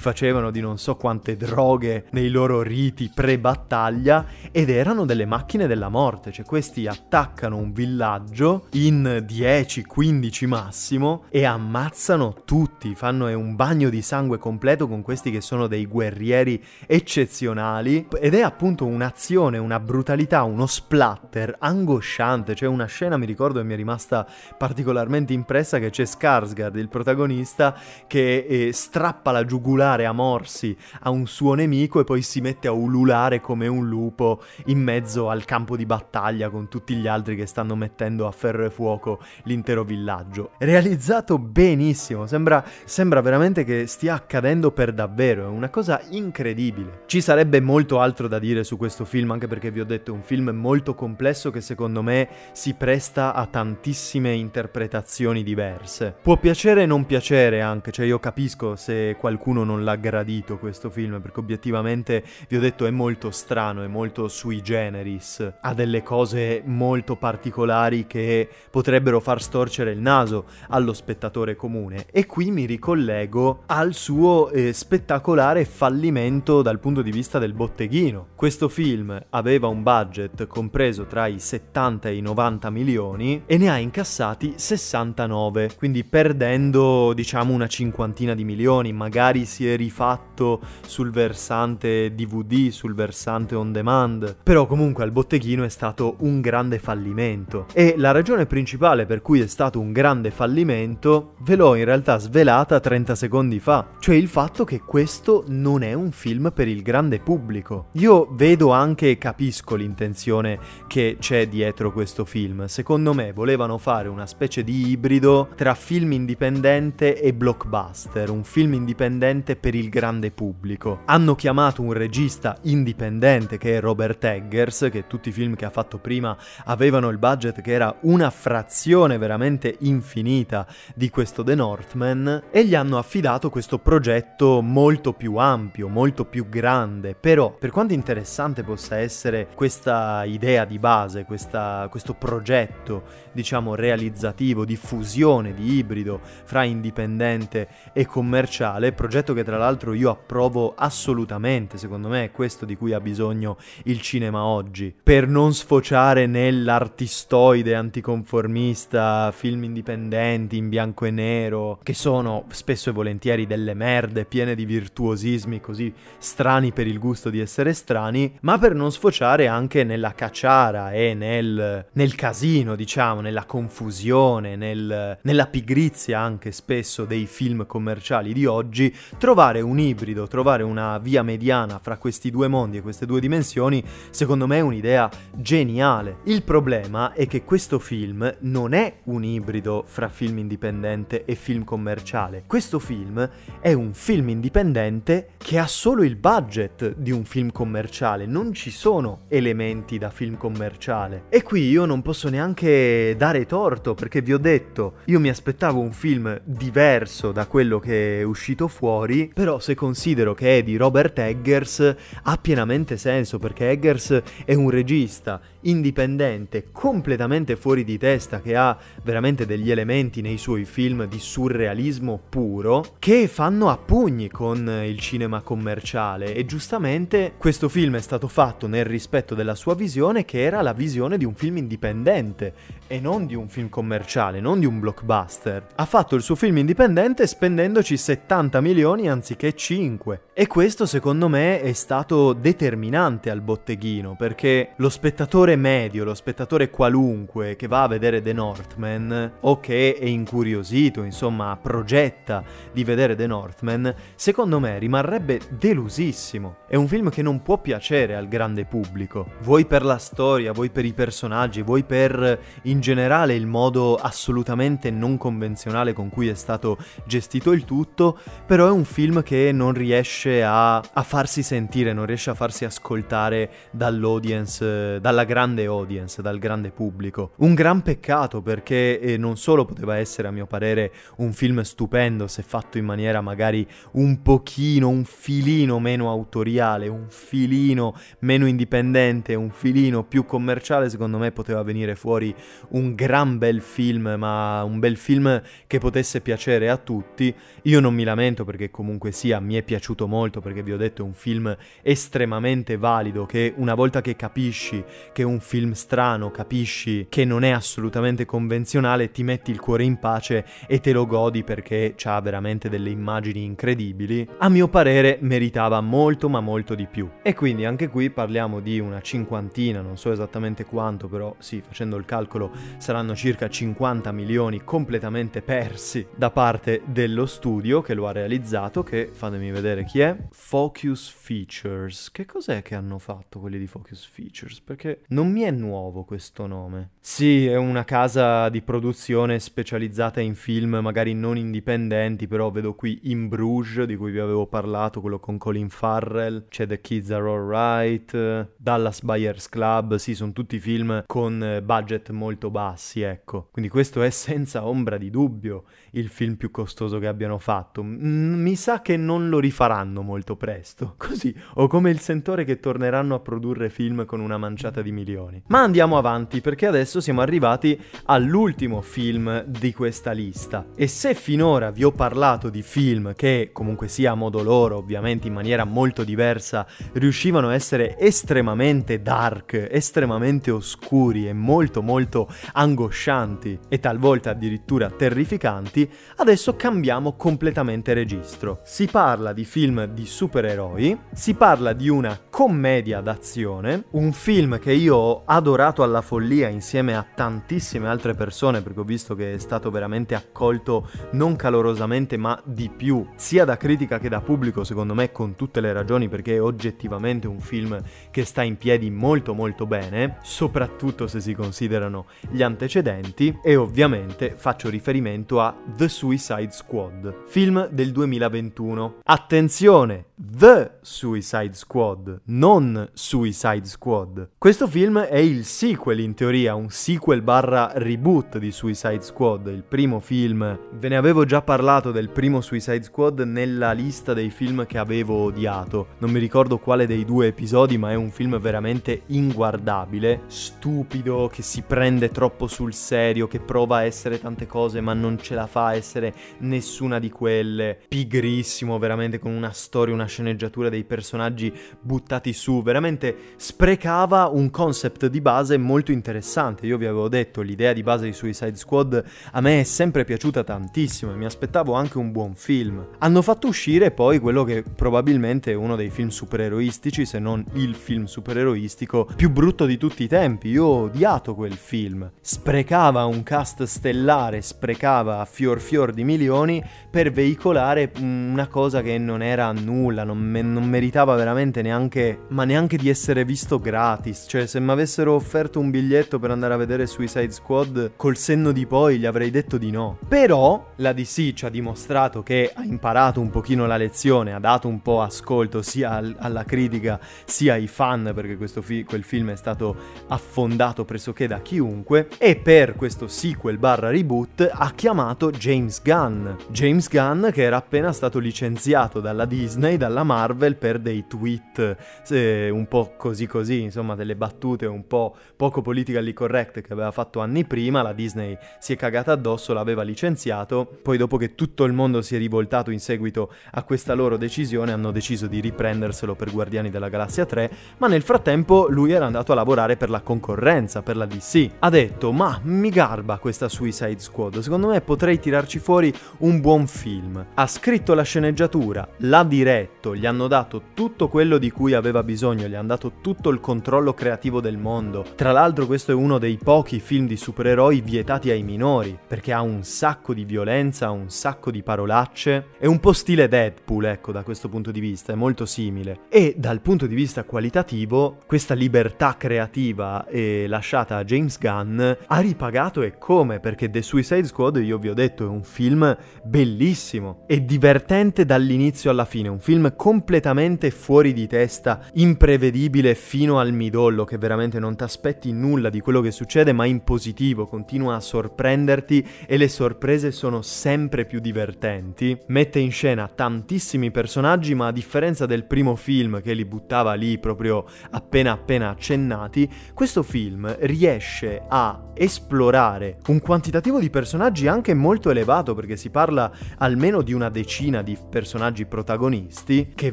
facevano 0.00 0.50
di 0.50 0.60
non 0.60 0.78
so 0.78 0.96
quante 0.96 1.36
droghe 1.36 2.06
nei 2.12 2.30
loro 2.30 2.62
riti 2.62 3.10
pre-battaglia 3.12 4.24
ed 4.52 4.70
erano 4.70 5.04
delle 5.04 5.26
macchine 5.26 5.66
della 5.66 5.88
morte, 5.88 6.30
cioè 6.32 6.44
questi 6.44 6.86
attaccano 6.86 7.56
un 7.56 7.72
villaggio 7.72 8.66
in 8.72 9.24
10-15 9.28 10.46
massimo 10.46 11.24
e 11.28 11.44
ammazzano 11.44 12.42
tutti, 12.44 12.94
fanno 12.94 13.26
un 13.26 13.56
bagno 13.56 13.88
di 13.88 14.00
sangue 14.00 14.38
completo 14.38 14.86
con 14.86 15.02
questi 15.02 15.32
che 15.32 15.40
sono 15.40 15.66
dei 15.66 15.84
guerrieri 15.84 16.62
eccezionali 16.86 17.46
eccezionali 17.48 18.06
ed 18.20 18.34
è 18.34 18.42
appunto 18.42 18.84
un'azione, 18.86 19.58
una 19.58 19.80
brutalità, 19.80 20.42
uno 20.42 20.66
splatter 20.66 21.56
angosciante. 21.58 22.54
C'è 22.54 22.66
una 22.66 22.86
scena, 22.86 23.16
mi 23.16 23.26
ricordo, 23.26 23.60
che 23.60 23.64
mi 23.64 23.72
è 23.72 23.76
rimasta 23.76 24.26
particolarmente 24.56 25.32
impressa 25.32 25.78
che 25.78 25.90
c'è 25.90 26.04
Skarsgård, 26.04 26.76
il 26.76 26.88
protagonista, 26.88 27.74
che 28.06 28.46
eh, 28.48 28.72
strappa 28.72 29.30
la 29.30 29.44
giugulare 29.44 30.06
a 30.06 30.12
morsi 30.12 30.76
a 31.00 31.10
un 31.10 31.26
suo 31.26 31.54
nemico 31.54 32.00
e 32.00 32.04
poi 32.04 32.22
si 32.22 32.40
mette 32.40 32.68
a 32.68 32.72
ululare 32.72 33.40
come 33.40 33.66
un 33.66 33.88
lupo 33.88 34.42
in 34.66 34.82
mezzo 34.82 35.30
al 35.30 35.44
campo 35.44 35.76
di 35.76 35.86
battaglia 35.86 36.50
con 36.50 36.68
tutti 36.68 36.94
gli 36.94 37.06
altri 37.06 37.36
che 37.36 37.46
stanno 37.46 37.74
mettendo 37.74 38.26
a 38.26 38.30
ferro 38.30 38.64
e 38.64 38.70
fuoco 38.70 39.20
l'intero 39.44 39.84
villaggio. 39.84 40.50
Realizzato 40.58 41.38
benissimo, 41.38 42.26
sembra, 42.26 42.64
sembra 42.84 43.20
veramente 43.20 43.64
che 43.64 43.86
stia 43.86 44.14
accadendo 44.14 44.72
per 44.72 44.92
davvero, 44.92 45.44
è 45.44 45.48
una 45.48 45.70
cosa 45.70 46.00
incredibile. 46.10 47.02
Ci 47.06 47.20
sarebbe 47.38 47.60
molto 47.60 48.00
altro 48.00 48.26
da 48.26 48.40
dire 48.40 48.64
su 48.64 48.76
questo 48.76 49.04
film, 49.04 49.30
anche 49.30 49.46
perché 49.46 49.70
vi 49.70 49.78
ho 49.78 49.84
detto 49.84 50.10
è 50.10 50.14
un 50.14 50.22
film 50.22 50.48
molto 50.48 50.96
complesso 50.96 51.52
che 51.52 51.60
secondo 51.60 52.02
me 52.02 52.28
si 52.50 52.74
presta 52.74 53.32
a 53.32 53.46
tantissime 53.46 54.32
interpretazioni 54.32 55.44
diverse. 55.44 56.16
Può 56.20 56.36
piacere 56.36 56.82
e 56.82 56.86
non 56.86 57.06
piacere 57.06 57.60
anche, 57.60 57.92
cioè 57.92 58.06
io 58.06 58.18
capisco 58.18 58.74
se 58.74 59.14
qualcuno 59.20 59.62
non 59.62 59.84
l'ha 59.84 59.94
gradito 59.94 60.58
questo 60.58 60.90
film, 60.90 61.20
perché 61.20 61.38
obiettivamente 61.38 62.24
vi 62.48 62.56
ho 62.56 62.60
detto 62.60 62.86
è 62.86 62.90
molto 62.90 63.30
strano, 63.30 63.84
è 63.84 63.86
molto 63.86 64.26
sui 64.26 64.60
generis, 64.60 65.58
ha 65.60 65.74
delle 65.74 66.02
cose 66.02 66.62
molto 66.64 67.14
particolari 67.14 68.08
che 68.08 68.48
potrebbero 68.68 69.20
far 69.20 69.40
storcere 69.40 69.92
il 69.92 70.00
naso 70.00 70.46
allo 70.70 70.92
spettatore 70.92 71.54
comune. 71.54 72.06
E 72.10 72.26
qui 72.26 72.50
mi 72.50 72.64
ricollego 72.64 73.62
al 73.66 73.94
suo 73.94 74.50
eh, 74.50 74.72
spettacolare 74.72 75.64
fallimento 75.64 76.62
dal 76.62 76.80
punto 76.80 77.00
di 77.00 77.12
vista 77.12 77.26
del 77.36 77.52
botteghino. 77.52 78.28
Questo 78.34 78.70
film 78.70 79.26
aveva 79.28 79.66
un 79.66 79.82
budget 79.82 80.46
compreso 80.46 81.04
tra 81.04 81.26
i 81.26 81.38
70 81.38 82.08
e 82.08 82.16
i 82.16 82.20
90 82.22 82.70
milioni 82.70 83.42
e 83.44 83.58
ne 83.58 83.68
ha 83.68 83.76
incassati 83.76 84.54
69, 84.56 85.72
quindi 85.76 86.04
perdendo 86.04 87.12
diciamo 87.12 87.52
una 87.52 87.66
cinquantina 87.66 88.34
di 88.34 88.44
milioni, 88.44 88.94
magari 88.94 89.44
si 89.44 89.68
è 89.68 89.76
rifatto 89.76 90.60
sul 90.86 91.10
versante 91.10 92.14
DVD, 92.14 92.70
sul 92.70 92.94
versante 92.94 93.54
on 93.54 93.72
demand, 93.72 94.36
però 94.42 94.66
comunque 94.66 95.04
al 95.04 95.10
botteghino 95.10 95.64
è 95.64 95.68
stato 95.68 96.16
un 96.20 96.40
grande 96.40 96.78
fallimento 96.78 97.66
e 97.74 97.94
la 97.98 98.12
ragione 98.12 98.46
principale 98.46 99.04
per 99.04 99.20
cui 99.20 99.40
è 99.40 99.46
stato 99.46 99.80
un 99.80 99.92
grande 99.92 100.30
fallimento 100.30 101.34
ve 101.40 101.56
l'ho 101.56 101.74
in 101.74 101.84
realtà 101.84 102.18
svelata 102.18 102.78
30 102.78 103.14
secondi 103.16 103.58
fa, 103.58 103.88
cioè 103.98 104.14
il 104.14 104.28
fatto 104.28 104.64
che 104.64 104.80
questo 104.80 105.44
non 105.48 105.82
è 105.82 105.92
un 105.94 106.12
film 106.12 106.52
per 106.54 106.68
il 106.68 106.82
grande 106.82 107.07
pubblico. 107.16 107.86
Io 107.92 108.28
vedo 108.32 108.72
anche 108.72 109.10
e 109.10 109.16
capisco 109.16 109.74
l'intenzione 109.74 110.58
che 110.86 111.16
c'è 111.18 111.48
dietro 111.48 111.92
questo 111.92 112.26
film. 112.26 112.66
Secondo 112.66 113.14
me 113.14 113.32
volevano 113.32 113.78
fare 113.78 114.08
una 114.08 114.26
specie 114.26 114.62
di 114.62 114.88
ibrido 114.88 115.48
tra 115.54 115.74
film 115.74 116.12
indipendente 116.12 117.18
e 117.18 117.32
blockbuster, 117.32 118.28
un 118.28 118.44
film 118.44 118.74
indipendente 118.74 119.56
per 119.56 119.74
il 119.74 119.88
grande 119.88 120.30
pubblico. 120.30 121.00
Hanno 121.06 121.34
chiamato 121.34 121.80
un 121.80 121.92
regista 121.94 122.56
indipendente 122.62 123.56
che 123.56 123.76
è 123.76 123.80
Robert 123.80 124.22
Eggers, 124.24 124.88
che 124.90 125.06
tutti 125.06 125.30
i 125.30 125.32
film 125.32 125.54
che 125.54 125.64
ha 125.64 125.70
fatto 125.70 125.98
prima 125.98 126.36
avevano 126.64 127.08
il 127.08 127.18
budget 127.18 127.60
che 127.62 127.72
era 127.72 127.96
una 128.02 128.30
frazione 128.30 129.18
veramente 129.18 129.76
infinita 129.80 130.66
di 130.94 131.08
questo 131.10 131.44
The 131.44 131.54
Northman 131.54 132.44
e 132.50 132.64
gli 132.64 132.74
hanno 132.74 132.98
affidato 132.98 133.50
questo 133.50 133.78
progetto 133.78 134.60
molto 134.60 135.12
più 135.12 135.36
ampio, 135.36 135.88
molto 135.88 136.24
più 136.24 136.48
grande, 136.48 136.97
però 137.18 137.52
per 137.52 137.70
quanto 137.70 137.92
interessante 137.92 138.62
possa 138.62 138.96
essere 138.96 139.48
questa 139.54 140.24
idea 140.24 140.64
di 140.64 140.78
base, 140.78 141.24
questa, 141.24 141.86
questo 141.90 142.14
progetto, 142.14 143.02
diciamo, 143.38 143.76
realizzativo, 143.76 144.64
di 144.64 144.74
fusione, 144.74 145.54
di 145.54 145.74
ibrido 145.74 146.18
fra 146.22 146.64
indipendente 146.64 147.68
e 147.92 148.04
commerciale, 148.04 148.90
progetto 148.90 149.32
che 149.32 149.44
tra 149.44 149.56
l'altro 149.56 149.94
io 149.94 150.10
approvo 150.10 150.74
assolutamente, 150.76 151.78
secondo 151.78 152.08
me 152.08 152.24
è 152.24 152.30
questo 152.32 152.64
di 152.64 152.76
cui 152.76 152.92
ha 152.92 153.00
bisogno 153.00 153.56
il 153.84 154.00
cinema 154.00 154.42
oggi, 154.42 154.92
per 155.00 155.28
non 155.28 155.54
sfociare 155.54 156.26
nell'artistoide 156.26 157.76
anticonformista, 157.76 159.30
film 159.32 159.62
indipendenti 159.62 160.56
in 160.56 160.68
bianco 160.68 161.04
e 161.04 161.12
nero, 161.12 161.78
che 161.84 161.94
sono 161.94 162.46
spesso 162.50 162.90
e 162.90 162.92
volentieri 162.92 163.46
delle 163.46 163.74
merde 163.74 164.24
piene 164.24 164.56
di 164.56 164.64
virtuosismi 164.64 165.60
così 165.60 165.94
strani 166.18 166.72
per 166.72 166.88
il 166.88 166.98
gusto 166.98 167.30
di 167.30 167.38
essere 167.38 167.72
strani, 167.72 168.36
ma 168.40 168.58
per 168.58 168.74
non 168.74 168.90
sfociare 168.90 169.46
anche 169.46 169.84
nella 169.84 170.12
cacciara 170.12 170.90
e 170.90 171.14
nel, 171.14 171.86
nel 171.92 172.14
casino, 172.16 172.74
diciamo, 172.74 173.20
nella 173.28 173.44
confusione, 173.44 174.56
nel, 174.56 175.18
nella 175.20 175.46
pigrizia 175.46 176.18
anche 176.18 176.50
spesso 176.50 177.04
dei 177.04 177.26
film 177.26 177.66
commerciali 177.66 178.32
di 178.32 178.46
oggi, 178.46 178.94
trovare 179.18 179.60
un 179.60 179.78
ibrido, 179.78 180.26
trovare 180.26 180.62
una 180.62 180.96
via 180.98 181.22
mediana 181.22 181.78
fra 181.78 181.98
questi 181.98 182.30
due 182.30 182.48
mondi 182.48 182.78
e 182.78 182.80
queste 182.80 183.04
due 183.04 183.20
dimensioni, 183.20 183.84
secondo 184.10 184.46
me 184.46 184.56
è 184.56 184.60
un'idea 184.60 185.10
geniale. 185.34 186.18
Il 186.24 186.42
problema 186.42 187.12
è 187.12 187.26
che 187.26 187.44
questo 187.44 187.78
film 187.78 188.34
non 188.40 188.72
è 188.72 189.00
un 189.04 189.24
ibrido 189.24 189.84
fra 189.86 190.08
film 190.08 190.38
indipendente 190.38 191.26
e 191.26 191.34
film 191.34 191.64
commerciale. 191.64 192.44
Questo 192.46 192.78
film 192.78 193.28
è 193.60 193.72
un 193.74 193.92
film 193.92 194.30
indipendente 194.30 195.30
che 195.36 195.58
ha 195.58 195.66
solo 195.66 196.02
il 196.02 196.16
budget 196.16 196.94
di 196.96 197.10
un 197.10 197.24
film 197.24 197.52
commerciale, 197.52 198.24
non 198.24 198.54
ci 198.54 198.70
sono 198.70 199.24
elementi 199.28 199.98
da 199.98 200.08
film 200.08 200.38
commerciale. 200.38 201.24
E 201.28 201.42
qui 201.42 201.68
io 201.68 201.84
non 201.84 202.00
posso 202.00 202.30
neanche 202.30 203.07
dare 203.16 203.46
torto 203.46 203.94
perché 203.94 204.20
vi 204.20 204.32
ho 204.32 204.38
detto, 204.38 204.94
io 205.06 205.20
mi 205.20 205.28
aspettavo 205.28 205.80
un 205.80 205.92
film 205.92 206.40
diverso 206.44 207.32
da 207.32 207.46
quello 207.46 207.78
che 207.78 208.20
è 208.20 208.22
uscito 208.22 208.68
fuori, 208.68 209.30
però 209.32 209.58
se 209.58 209.74
considero 209.74 210.34
che 210.34 210.58
è 210.58 210.62
di 210.62 210.76
Robert 210.76 211.18
Eggers 211.18 211.94
ha 212.22 212.36
pienamente 212.36 212.96
senso 212.96 213.38
perché 213.38 213.70
Eggers 213.70 214.22
è 214.44 214.54
un 214.54 214.70
regista 214.70 215.40
indipendente, 215.62 216.66
completamente 216.70 217.56
fuori 217.56 217.84
di 217.84 217.98
testa, 217.98 218.40
che 218.40 218.56
ha 218.56 218.76
veramente 219.02 219.46
degli 219.46 219.70
elementi 219.70 220.20
nei 220.20 220.38
suoi 220.38 220.64
film 220.64 221.06
di 221.06 221.18
surrealismo 221.18 222.20
puro, 222.28 222.84
che 222.98 223.28
fanno 223.28 223.68
a 223.68 223.76
pugni 223.76 224.28
con 224.28 224.82
il 224.84 224.98
cinema 225.00 225.40
commerciale 225.40 226.34
e 226.34 226.44
giustamente 226.44 227.32
questo 227.38 227.68
film 227.68 227.96
è 227.96 228.00
stato 228.00 228.28
fatto 228.28 228.66
nel 228.66 228.84
rispetto 228.84 229.34
della 229.34 229.54
sua 229.54 229.74
visione 229.74 230.24
che 230.24 230.42
era 230.42 230.62
la 230.62 230.72
visione 230.72 231.18
di 231.18 231.24
un 231.24 231.34
film 231.34 231.56
indipendente 231.56 232.76
e 232.86 233.00
non 233.00 233.26
di 233.26 233.34
un 233.34 233.48
film 233.48 233.68
commerciale, 233.68 234.40
non 234.40 234.60
di 234.60 234.66
un 234.66 234.80
blockbuster. 234.80 235.66
Ha 235.74 235.84
fatto 235.84 236.14
il 236.14 236.22
suo 236.22 236.34
film 236.34 236.58
indipendente 236.58 237.26
spendendoci 237.26 237.96
70 237.96 238.60
milioni 238.60 239.08
anziché 239.08 239.54
5 239.54 240.22
e 240.32 240.46
questo 240.46 240.86
secondo 240.86 241.28
me 241.28 241.60
è 241.60 241.72
stato 241.72 242.32
determinante 242.32 243.30
al 243.30 243.40
botteghino 243.40 244.16
perché 244.16 244.72
lo 244.76 244.88
spettatore 244.88 245.47
medio, 245.56 246.04
lo 246.04 246.14
spettatore 246.14 246.70
qualunque 246.70 247.56
che 247.56 247.66
va 247.66 247.82
a 247.82 247.88
vedere 247.88 248.20
The 248.20 248.32
Northman 248.32 249.32
o 249.40 249.60
che 249.60 249.96
è 249.98 250.04
incuriosito, 250.04 251.02
insomma, 251.02 251.58
progetta 251.60 252.42
di 252.72 252.84
vedere 252.84 253.16
The 253.16 253.26
Northman, 253.26 253.94
secondo 254.14 254.60
me 254.60 254.78
rimarrebbe 254.78 255.40
delusissimo. 255.50 256.58
È 256.68 256.76
un 256.76 256.86
film 256.86 257.10
che 257.10 257.22
non 257.22 257.42
può 257.42 257.58
piacere 257.58 258.14
al 258.14 258.28
grande 258.28 258.64
pubblico. 258.64 259.30
Vuoi 259.40 259.64
per 259.64 259.84
la 259.84 259.98
storia, 259.98 260.52
vuoi 260.52 260.70
per 260.70 260.84
i 260.84 260.92
personaggi, 260.92 261.62
vuoi 261.62 261.84
per 261.84 262.38
in 262.62 262.80
generale 262.80 263.34
il 263.34 263.46
modo 263.46 263.96
assolutamente 263.96 264.90
non 264.90 265.16
convenzionale 265.16 265.92
con 265.92 266.10
cui 266.10 266.28
è 266.28 266.34
stato 266.34 266.76
gestito 267.06 267.52
il 267.52 267.64
tutto, 267.64 268.18
però 268.46 268.66
è 268.66 268.70
un 268.70 268.84
film 268.84 269.22
che 269.22 269.50
non 269.52 269.72
riesce 269.72 270.42
a, 270.42 270.76
a 270.76 271.02
farsi 271.02 271.42
sentire, 271.42 271.92
non 271.92 272.06
riesce 272.06 272.30
a 272.30 272.34
farsi 272.34 272.64
ascoltare 272.64 273.50
dall'audience, 273.70 275.00
dalla 275.00 275.24
grande 275.24 275.37
audience, 275.38 276.22
dal 276.22 276.38
grande 276.38 276.70
pubblico. 276.70 277.32
Un 277.36 277.54
gran 277.54 277.82
peccato 277.82 278.42
perché 278.42 279.00
eh, 279.00 279.16
non 279.16 279.36
solo 279.36 279.64
poteva 279.64 279.96
essere 279.96 280.28
a 280.28 280.30
mio 280.30 280.46
parere 280.46 280.92
un 281.16 281.32
film 281.32 281.60
stupendo 281.62 282.26
se 282.26 282.42
fatto 282.42 282.78
in 282.78 282.84
maniera 282.84 283.20
magari 283.20 283.66
un 283.92 284.22
pochino, 284.22 284.88
un 284.88 285.04
filino 285.04 285.78
meno 285.78 286.10
autoriale, 286.10 286.88
un 286.88 287.06
filino 287.08 287.94
meno 288.20 288.46
indipendente, 288.46 289.34
un 289.34 289.50
filino 289.50 290.04
più 290.04 290.24
commerciale, 290.24 290.90
secondo 290.90 291.18
me 291.18 291.32
poteva 291.32 291.62
venire 291.62 291.94
fuori 291.94 292.34
un 292.70 292.94
gran 292.94 293.38
bel 293.38 293.60
film, 293.60 294.14
ma 294.18 294.62
un 294.64 294.78
bel 294.78 294.96
film 294.96 295.40
che 295.66 295.78
potesse 295.78 296.20
piacere 296.20 296.68
a 296.68 296.76
tutti. 296.76 297.34
Io 297.62 297.80
non 297.80 297.94
mi 297.94 298.04
lamento 298.04 298.44
perché 298.44 298.70
comunque 298.70 299.12
sia, 299.12 299.40
mi 299.40 299.54
è 299.54 299.62
piaciuto 299.62 300.06
molto 300.06 300.40
perché 300.40 300.62
vi 300.62 300.72
ho 300.72 300.76
detto 300.76 301.02
è 301.02 301.04
un 301.04 301.14
film 301.14 301.56
estremamente 301.82 302.76
valido 302.76 303.26
che 303.26 303.52
una 303.56 303.74
volta 303.74 304.00
che 304.00 304.16
capisci 304.16 304.82
che 305.12 305.22
un 305.28 305.40
film 305.40 305.72
strano, 305.72 306.30
capisci 306.30 307.06
che 307.08 307.24
non 307.24 307.44
è 307.44 307.50
assolutamente 307.50 308.24
convenzionale, 308.24 309.10
ti 309.10 309.22
metti 309.22 309.50
il 309.50 309.60
cuore 309.60 309.84
in 309.84 309.98
pace 309.98 310.44
e 310.66 310.80
te 310.80 310.92
lo 310.92 311.06
godi 311.06 311.44
perché 311.44 311.94
ha 312.04 312.20
veramente 312.20 312.68
delle 312.68 312.90
immagini 312.90 313.44
incredibili, 313.44 314.26
a 314.38 314.48
mio 314.48 314.68
parere 314.68 315.18
meritava 315.20 315.80
molto 315.80 316.28
ma 316.28 316.40
molto 316.40 316.74
di 316.74 316.86
più. 316.86 317.08
E 317.22 317.34
quindi 317.34 317.64
anche 317.64 317.88
qui 317.88 318.10
parliamo 318.10 318.60
di 318.60 318.80
una 318.80 319.00
cinquantina, 319.00 319.80
non 319.80 319.96
so 319.96 320.10
esattamente 320.10 320.64
quanto, 320.64 321.08
però 321.08 321.34
sì, 321.38 321.62
facendo 321.64 321.96
il 321.96 322.04
calcolo 322.04 322.50
saranno 322.78 323.14
circa 323.14 323.48
50 323.48 324.10
milioni 324.12 324.64
completamente 324.64 325.42
persi 325.42 326.06
da 326.14 326.30
parte 326.30 326.82
dello 326.86 327.26
studio 327.26 327.82
che 327.82 327.94
lo 327.94 328.08
ha 328.08 328.12
realizzato, 328.12 328.82
che 328.82 329.10
fatemi 329.12 329.50
vedere 329.50 329.84
chi 329.84 330.00
è, 330.00 330.16
Focus 330.30 331.10
Features. 331.10 332.10
Che 332.10 332.24
cos'è 332.24 332.62
che 332.62 332.74
hanno 332.74 332.98
fatto 332.98 333.40
quelli 333.40 333.58
di 333.58 333.66
Focus 333.66 334.06
Features? 334.06 334.60
Perché 334.60 335.02
non 335.18 335.32
mi 335.32 335.40
è 335.40 335.50
nuovo 335.50 336.04
questo 336.04 336.46
nome. 336.46 336.90
Sì, 337.00 337.46
è 337.46 337.56
una 337.56 337.84
casa 337.84 338.48
di 338.50 338.62
produzione 338.62 339.40
specializzata 339.40 340.20
in 340.20 340.36
film 340.36 340.78
magari 340.80 341.12
non 341.12 341.36
indipendenti, 341.36 342.28
però 342.28 342.52
vedo 342.52 342.76
qui 342.76 343.00
In 343.04 343.26
Bruges, 343.26 343.84
di 343.84 343.96
cui 343.96 344.12
vi 344.12 344.20
avevo 344.20 344.46
parlato, 344.46 345.00
quello 345.00 345.18
con 345.18 345.36
Colin 345.36 345.70
Farrell, 345.70 346.46
c'è 346.48 346.68
The 346.68 346.80
Kids 346.80 347.10
Are 347.10 347.28
Alright, 347.28 348.52
Dallas 348.56 349.02
Buyers 349.02 349.48
Club, 349.48 349.96
sì, 349.96 350.14
sono 350.14 350.32
tutti 350.32 350.60
film 350.60 351.02
con 351.06 351.62
budget 351.64 352.10
molto 352.10 352.50
bassi, 352.50 353.00
ecco. 353.00 353.48
Quindi 353.50 353.70
questo 353.72 354.02
è 354.02 354.10
senza 354.10 354.68
ombra 354.68 354.98
di 354.98 355.10
dubbio 355.10 355.64
il 355.92 356.08
film 356.08 356.36
più 356.36 356.50
costoso 356.50 356.98
che 356.98 357.06
abbiano 357.06 357.38
fatto. 357.38 357.82
Mi 357.82 358.56
sa 358.56 358.82
che 358.82 358.96
non 358.96 359.28
lo 359.28 359.38
rifaranno 359.38 360.02
molto 360.02 360.36
presto, 360.36 360.94
così, 360.98 361.34
o 361.54 361.66
come 361.66 361.90
il 361.90 362.00
sentore 362.00 362.44
che 362.44 362.60
torneranno 362.60 363.14
a 363.14 363.20
produrre 363.20 363.70
film 363.70 364.04
con 364.04 364.20
una 364.20 364.38
manciata 364.38 364.82
di 364.82 364.92
milioni. 364.92 365.42
Ma 365.48 365.62
andiamo 365.62 365.98
avanti 365.98 366.40
perché 366.40 366.66
adesso 366.66 367.00
siamo 367.00 367.20
arrivati 367.20 367.80
all'ultimo 368.06 368.80
film 368.80 369.44
di 369.44 369.72
questa 369.72 370.12
lista. 370.12 370.66
E 370.74 370.86
se 370.86 371.14
finora 371.14 371.70
vi 371.70 371.84
ho 371.84 371.92
parlato 371.92 372.48
di 372.48 372.62
film 372.62 373.14
che, 373.14 373.50
comunque 373.52 373.88
sia 373.88 374.12
a 374.12 374.14
modo 374.14 374.42
loro, 374.42 374.76
ovviamente 374.76 375.26
in 375.26 375.34
maniera 375.34 375.64
molto 375.64 376.04
diversa, 376.04 376.66
riuscivano 376.92 377.48
a 377.48 377.54
essere 377.54 377.98
estremamente 377.98 379.02
dark, 379.02 379.68
estremamente 379.70 380.50
oscuri 380.50 381.28
e 381.28 381.32
molto 381.32 381.82
molto 381.82 382.28
angoscianti 382.52 383.58
e 383.68 383.80
talvolta 383.80 384.30
addirittura 384.30 384.90
terrificanti, 384.90 385.77
adesso 386.16 386.56
cambiamo 386.56 387.14
completamente 387.14 387.92
registro. 387.92 388.60
Si 388.64 388.86
parla 388.86 389.32
di 389.32 389.44
film 389.44 389.84
di 389.86 390.06
supereroi, 390.06 390.98
si 391.12 391.34
parla 391.34 391.72
di 391.72 391.88
una 391.88 392.18
commedia 392.30 393.00
d'azione, 393.00 393.84
un 393.90 394.12
film 394.12 394.58
che 394.58 394.72
io 394.72 394.96
ho 394.96 395.22
adorato 395.24 395.82
alla 395.82 396.00
follia 396.00 396.48
insieme 396.48 396.96
a 396.96 397.04
tantissime 397.14 397.88
altre 397.88 398.14
persone 398.14 398.62
perché 398.62 398.80
ho 398.80 398.84
visto 398.84 399.14
che 399.14 399.34
è 399.34 399.38
stato 399.38 399.70
veramente 399.70 400.14
accolto 400.14 400.88
non 401.12 401.36
calorosamente 401.36 402.16
ma 402.16 402.40
di 402.44 402.70
più, 402.74 403.06
sia 403.16 403.44
da 403.44 403.56
critica 403.56 403.98
che 403.98 404.08
da 404.08 404.20
pubblico 404.20 404.64
secondo 404.64 404.94
me 404.94 405.12
con 405.12 405.34
tutte 405.36 405.60
le 405.60 405.72
ragioni 405.72 406.08
perché 406.08 406.36
è 406.36 406.42
oggettivamente 406.42 407.26
un 407.26 407.40
film 407.40 407.80
che 408.10 408.24
sta 408.24 408.42
in 408.42 408.56
piedi 408.56 408.90
molto 408.90 409.34
molto 409.34 409.66
bene, 409.66 410.18
soprattutto 410.22 411.06
se 411.06 411.20
si 411.20 411.34
considerano 411.34 412.06
gli 412.30 412.42
antecedenti 412.42 413.38
e 413.42 413.56
ovviamente 413.56 414.34
faccio 414.36 414.68
riferimento 414.68 415.40
a 415.40 415.54
The 415.76 415.88
Suicide 415.88 416.50
Squad, 416.50 417.24
film 417.26 417.68
del 417.68 417.92
2021. 417.92 419.00
Attenzione, 419.04 420.06
The 420.14 420.78
Suicide 420.80 421.52
Squad, 421.52 422.22
non 422.24 422.88
Suicide 422.94 423.66
Squad. 423.66 424.30
Questo 424.38 424.66
film 424.66 424.98
è 425.00 425.18
il 425.18 425.44
sequel 425.44 426.00
in 426.00 426.14
teoria, 426.14 426.54
un 426.54 426.70
sequel 426.70 427.20
barra 427.20 427.70
reboot 427.74 428.38
di 428.38 428.50
Suicide 428.50 429.02
Squad, 429.02 429.48
il 429.48 429.62
primo 429.62 430.00
film. 430.00 430.58
Ve 430.72 430.88
ne 430.88 430.96
avevo 430.96 431.26
già 431.26 431.42
parlato 431.42 431.92
del 431.92 432.08
primo 432.08 432.40
Suicide 432.40 432.82
Squad 432.82 433.20
nella 433.20 433.72
lista 433.72 434.14
dei 434.14 434.30
film 434.30 434.64
che 434.64 434.78
avevo 434.78 435.24
odiato. 435.24 435.88
Non 435.98 436.10
mi 436.10 436.18
ricordo 436.18 436.58
quale 436.58 436.86
dei 436.86 437.04
due 437.04 437.26
episodi, 437.26 437.76
ma 437.76 437.90
è 437.90 437.94
un 437.94 438.10
film 438.10 438.40
veramente 438.40 439.02
inguardabile, 439.08 440.22
stupido, 440.28 441.30
che 441.30 441.42
si 441.42 441.60
prende 441.60 442.10
troppo 442.10 442.46
sul 442.46 442.72
serio, 442.72 443.28
che 443.28 443.38
prova 443.38 443.76
a 443.76 443.84
essere 443.84 444.18
tante 444.18 444.46
cose 444.46 444.80
ma 444.80 444.94
non 444.94 445.18
ce 445.18 445.34
la 445.34 445.46
fa 445.46 445.57
a 445.66 445.74
essere 445.74 446.14
nessuna 446.38 446.98
di 446.98 447.10
quelle. 447.10 447.78
Pigrissimo, 447.88 448.78
veramente 448.78 449.18
con 449.18 449.32
una 449.32 449.52
storia, 449.52 449.94
una 449.94 450.06
sceneggiatura 450.06 450.68
dei 450.68 450.84
personaggi 450.84 451.52
buttati 451.80 452.32
su, 452.32 452.62
veramente 452.62 453.16
sprecava 453.36 454.26
un 454.26 454.50
concept 454.50 455.06
di 455.06 455.20
base 455.20 455.56
molto 455.56 455.92
interessante. 455.92 456.66
Io 456.66 456.76
vi 456.76 456.86
avevo 456.86 457.08
detto, 457.08 457.40
l'idea 457.40 457.72
di 457.72 457.82
base 457.82 458.06
di 458.06 458.12
Suicide 458.12 458.56
Squad 458.56 459.04
a 459.32 459.40
me 459.40 459.60
è 459.60 459.64
sempre 459.64 460.04
piaciuta 460.04 460.44
tantissimo 460.44 461.12
e 461.12 461.16
mi 461.16 461.24
aspettavo 461.24 461.74
anche 461.74 461.98
un 461.98 462.12
buon 462.12 462.34
film. 462.34 462.86
Hanno 462.98 463.22
fatto 463.22 463.48
uscire 463.48 463.90
poi 463.90 464.18
quello 464.18 464.44
che 464.44 464.62
probabilmente 464.62 465.52
è 465.52 465.54
uno 465.54 465.76
dei 465.76 465.90
film 465.90 466.08
supereroistici, 466.08 467.04
se 467.04 467.18
non 467.18 467.44
il 467.54 467.74
film 467.74 468.04
supereroistico 468.04 469.08
più 469.16 469.30
brutto 469.30 469.66
di 469.66 469.76
tutti 469.76 470.02
i 470.02 470.08
tempi. 470.08 470.48
Io 470.48 470.64
ho 470.64 470.82
odiato 470.84 471.34
quel 471.34 471.54
film. 471.54 472.10
Sprecava 472.20 473.04
un 473.04 473.22
cast 473.22 473.64
stellare, 473.64 474.40
sprecava 474.40 475.20
fior 475.48 475.60
fior 475.60 475.92
di 475.92 476.04
milioni 476.04 476.62
per 476.90 477.10
veicolare 477.10 477.90
una 478.00 478.48
cosa 478.48 478.82
che 478.82 478.98
non 478.98 479.22
era 479.22 479.50
nulla, 479.52 480.04
non, 480.04 480.18
me- 480.18 480.42
non 480.42 480.68
meritava 480.68 481.14
veramente 481.14 481.62
neanche, 481.62 482.20
ma 482.28 482.44
neanche 482.44 482.76
di 482.76 482.88
essere 482.88 483.24
visto 483.24 483.58
gratis. 483.58 484.26
Cioè, 484.28 484.46
se 484.46 484.60
mi 484.60 484.70
avessero 484.70 485.14
offerto 485.14 485.58
un 485.58 485.70
biglietto 485.70 486.18
per 486.18 486.30
andare 486.30 486.54
a 486.54 486.56
vedere 486.56 486.86
Suicide 486.86 487.30
Squad, 487.30 487.92
col 487.96 488.16
senno 488.16 488.52
di 488.52 488.66
poi 488.66 488.98
gli 488.98 489.06
avrei 489.06 489.30
detto 489.30 489.56
di 489.58 489.70
no. 489.70 489.98
Però 490.06 490.72
la 490.76 490.92
DC 490.92 491.32
ci 491.32 491.44
ha 491.44 491.48
dimostrato 491.48 492.22
che 492.22 492.50
ha 492.52 492.64
imparato 492.64 493.20
un 493.20 493.30
pochino 493.30 493.66
la 493.66 493.76
lezione, 493.76 494.34
ha 494.34 494.38
dato 494.38 494.68
un 494.68 494.82
po' 494.82 495.00
ascolto 495.00 495.62
sia 495.62 495.92
al- 495.92 496.16
alla 496.18 496.44
critica 496.44 497.00
sia 497.24 497.54
ai 497.54 497.66
fan, 497.66 498.12
perché 498.14 498.36
fi- 498.60 498.84
quel 498.84 499.04
film 499.04 499.30
è 499.30 499.36
stato 499.36 499.76
affondato 500.08 500.84
pressoché 500.84 501.26
da 501.26 501.40
chiunque, 501.40 502.08
e 502.18 502.36
per 502.36 502.74
questo 502.74 503.06
sequel 503.06 503.58
barra 503.58 503.90
reboot 503.90 504.48
ha 504.50 504.72
chiamato 504.74 505.30
James 505.38 505.80
Gunn. 505.82 506.28
James 506.50 506.88
Gunn 506.88 507.30
che 507.30 507.42
era 507.42 507.56
appena 507.56 507.92
stato 507.92 508.18
licenziato 508.18 509.00
dalla 509.00 509.24
Disney, 509.24 509.76
dalla 509.76 510.02
Marvel 510.02 510.56
per 510.56 510.78
dei 510.80 511.06
tweet 511.06 511.76
eh, 512.08 512.50
un 512.50 512.66
po' 512.66 512.94
così 512.96 513.26
così, 513.26 513.62
insomma 513.62 513.94
delle 513.94 514.16
battute 514.16 514.66
un 514.66 514.86
po' 514.86 515.14
poco 515.36 515.62
politically 515.62 516.12
correct 516.12 516.60
che 516.60 516.72
aveva 516.72 516.90
fatto 516.90 517.20
anni 517.20 517.44
prima, 517.44 517.82
la 517.82 517.92
Disney 517.92 518.36
si 518.58 518.72
è 518.72 518.76
cagata 518.76 519.12
addosso, 519.12 519.52
l'aveva 519.52 519.82
licenziato, 519.82 520.66
poi 520.82 520.96
dopo 520.96 521.16
che 521.16 521.34
tutto 521.34 521.64
il 521.64 521.72
mondo 521.72 522.02
si 522.02 522.16
è 522.16 522.18
rivoltato 522.18 522.70
in 522.72 522.80
seguito 522.80 523.32
a 523.52 523.62
questa 523.62 523.94
loro 523.94 524.16
decisione 524.16 524.72
hanno 524.72 524.90
deciso 524.90 525.28
di 525.28 525.40
riprenderselo 525.40 526.14
per 526.16 526.32
Guardiani 526.32 526.70
della 526.70 526.88
Galassia 526.88 527.24
3, 527.24 527.50
ma 527.78 527.86
nel 527.86 528.02
frattempo 528.02 528.66
lui 528.68 528.90
era 528.90 529.06
andato 529.06 529.30
a 529.30 529.36
lavorare 529.36 529.76
per 529.76 529.88
la 529.88 530.00
concorrenza, 530.00 530.82
per 530.82 530.96
la 530.96 531.06
DC. 531.06 531.50
Ha 531.60 531.70
detto, 531.70 532.10
ma 532.10 532.40
mi 532.42 532.70
garba 532.70 533.18
questa 533.18 533.48
Suicide 533.48 534.00
Squad, 534.00 534.40
secondo 534.40 534.68
me 534.68 534.80
potrei 534.80 535.20
tirarci 535.28 535.58
fuori 535.58 535.92
un 536.18 536.40
buon 536.40 536.66
film. 536.66 537.24
Ha 537.34 537.46
scritto 537.46 537.92
la 537.92 538.02
sceneggiatura, 538.02 538.88
l'ha 538.98 539.24
diretto, 539.24 539.94
gli 539.94 540.06
hanno 540.06 540.26
dato 540.26 540.62
tutto 540.72 541.08
quello 541.08 541.36
di 541.36 541.50
cui 541.50 541.74
aveva 541.74 542.02
bisogno, 542.02 542.46
gli 542.46 542.54
hanno 542.54 542.68
dato 542.68 542.92
tutto 543.02 543.28
il 543.28 543.40
controllo 543.40 543.92
creativo 543.92 544.40
del 544.40 544.56
mondo. 544.56 545.04
Tra 545.14 545.32
l'altro 545.32 545.66
questo 545.66 545.92
è 545.92 545.94
uno 545.94 546.16
dei 546.18 546.38
pochi 546.42 546.80
film 546.80 547.06
di 547.06 547.16
supereroi 547.18 547.82
vietati 547.82 548.30
ai 548.30 548.42
minori, 548.42 548.98
perché 549.06 549.34
ha 549.34 549.42
un 549.42 549.62
sacco 549.64 550.14
di 550.14 550.24
violenza, 550.24 550.90
un 550.90 551.10
sacco 551.10 551.50
di 551.50 551.62
parolacce, 551.62 552.46
è 552.58 552.66
un 552.66 552.80
po' 552.80 552.94
stile 552.94 553.28
Deadpool, 553.28 553.84
ecco, 553.84 554.12
da 554.12 554.22
questo 554.22 554.48
punto 554.48 554.70
di 554.70 554.80
vista, 554.80 555.12
è 555.12 555.16
molto 555.16 555.44
simile. 555.44 556.00
E 556.08 556.34
dal 556.38 556.60
punto 556.62 556.86
di 556.86 556.94
vista 556.94 557.24
qualitativo, 557.24 558.16
questa 558.26 558.54
libertà 558.54 559.16
creativa 559.18 560.06
eh, 560.06 560.46
lasciata 560.48 560.96
a 560.96 561.04
James 561.04 561.38
Gunn 561.38 561.80
ha 561.80 562.18
ripagato 562.20 562.80
e 562.80 562.96
come, 562.96 563.40
perché 563.40 563.68
The 563.68 563.82
Suicide 563.82 564.24
Squad, 564.24 564.56
io 564.56 564.78
vi 564.78 564.88
ho 564.88 564.94
detto, 564.94 565.17
è 565.24 565.28
un 565.28 565.42
film 565.42 565.96
bellissimo 566.22 567.24
e 567.26 567.44
divertente 567.44 568.24
dall'inizio 568.24 568.90
alla 568.90 569.04
fine, 569.04 569.28
un 569.28 569.40
film 569.40 569.74
completamente 569.76 570.70
fuori 570.70 571.12
di 571.12 571.26
testa, 571.26 571.80
imprevedibile 571.94 572.94
fino 572.94 573.38
al 573.38 573.52
midollo, 573.52 574.04
che 574.04 574.18
veramente 574.18 574.58
non 574.58 574.76
ti 574.76 574.82
aspetti 574.82 575.32
nulla 575.32 575.70
di 575.70 575.80
quello 575.80 576.00
che 576.00 576.10
succede, 576.10 576.52
ma 576.52 576.64
in 576.64 576.84
positivo, 576.84 577.46
continua 577.46 577.96
a 577.96 578.00
sorprenderti 578.00 579.06
e 579.26 579.36
le 579.36 579.48
sorprese 579.48 580.10
sono 580.10 580.42
sempre 580.42 581.04
più 581.04 581.20
divertenti. 581.20 582.18
Mette 582.26 582.58
in 582.58 582.72
scena 582.72 583.10
tantissimi 583.12 583.90
personaggi, 583.90 584.54
ma 584.54 584.68
a 584.68 584.72
differenza 584.72 585.26
del 585.26 585.44
primo 585.44 585.76
film 585.76 586.20
che 586.22 586.34
li 586.34 586.44
buttava 586.44 586.94
lì 586.94 587.18
proprio 587.18 587.64
appena 587.90 588.32
appena 588.32 588.70
accennati, 588.70 589.50
questo 589.74 590.02
film 590.02 590.54
riesce 590.60 591.42
a 591.46 591.90
esplorare 591.94 592.98
un 593.08 593.20
quantitativo 593.20 593.78
di 593.80 593.90
personaggi 593.90 594.46
anche 594.46 594.72
molto 594.72 595.07
elevato 595.10 595.54
perché 595.54 595.76
si 595.76 595.90
parla 595.90 596.30
almeno 596.58 597.02
di 597.02 597.12
una 597.12 597.28
decina 597.28 597.82
di 597.82 597.96
personaggi 598.08 598.66
protagonisti 598.66 599.72
che 599.74 599.92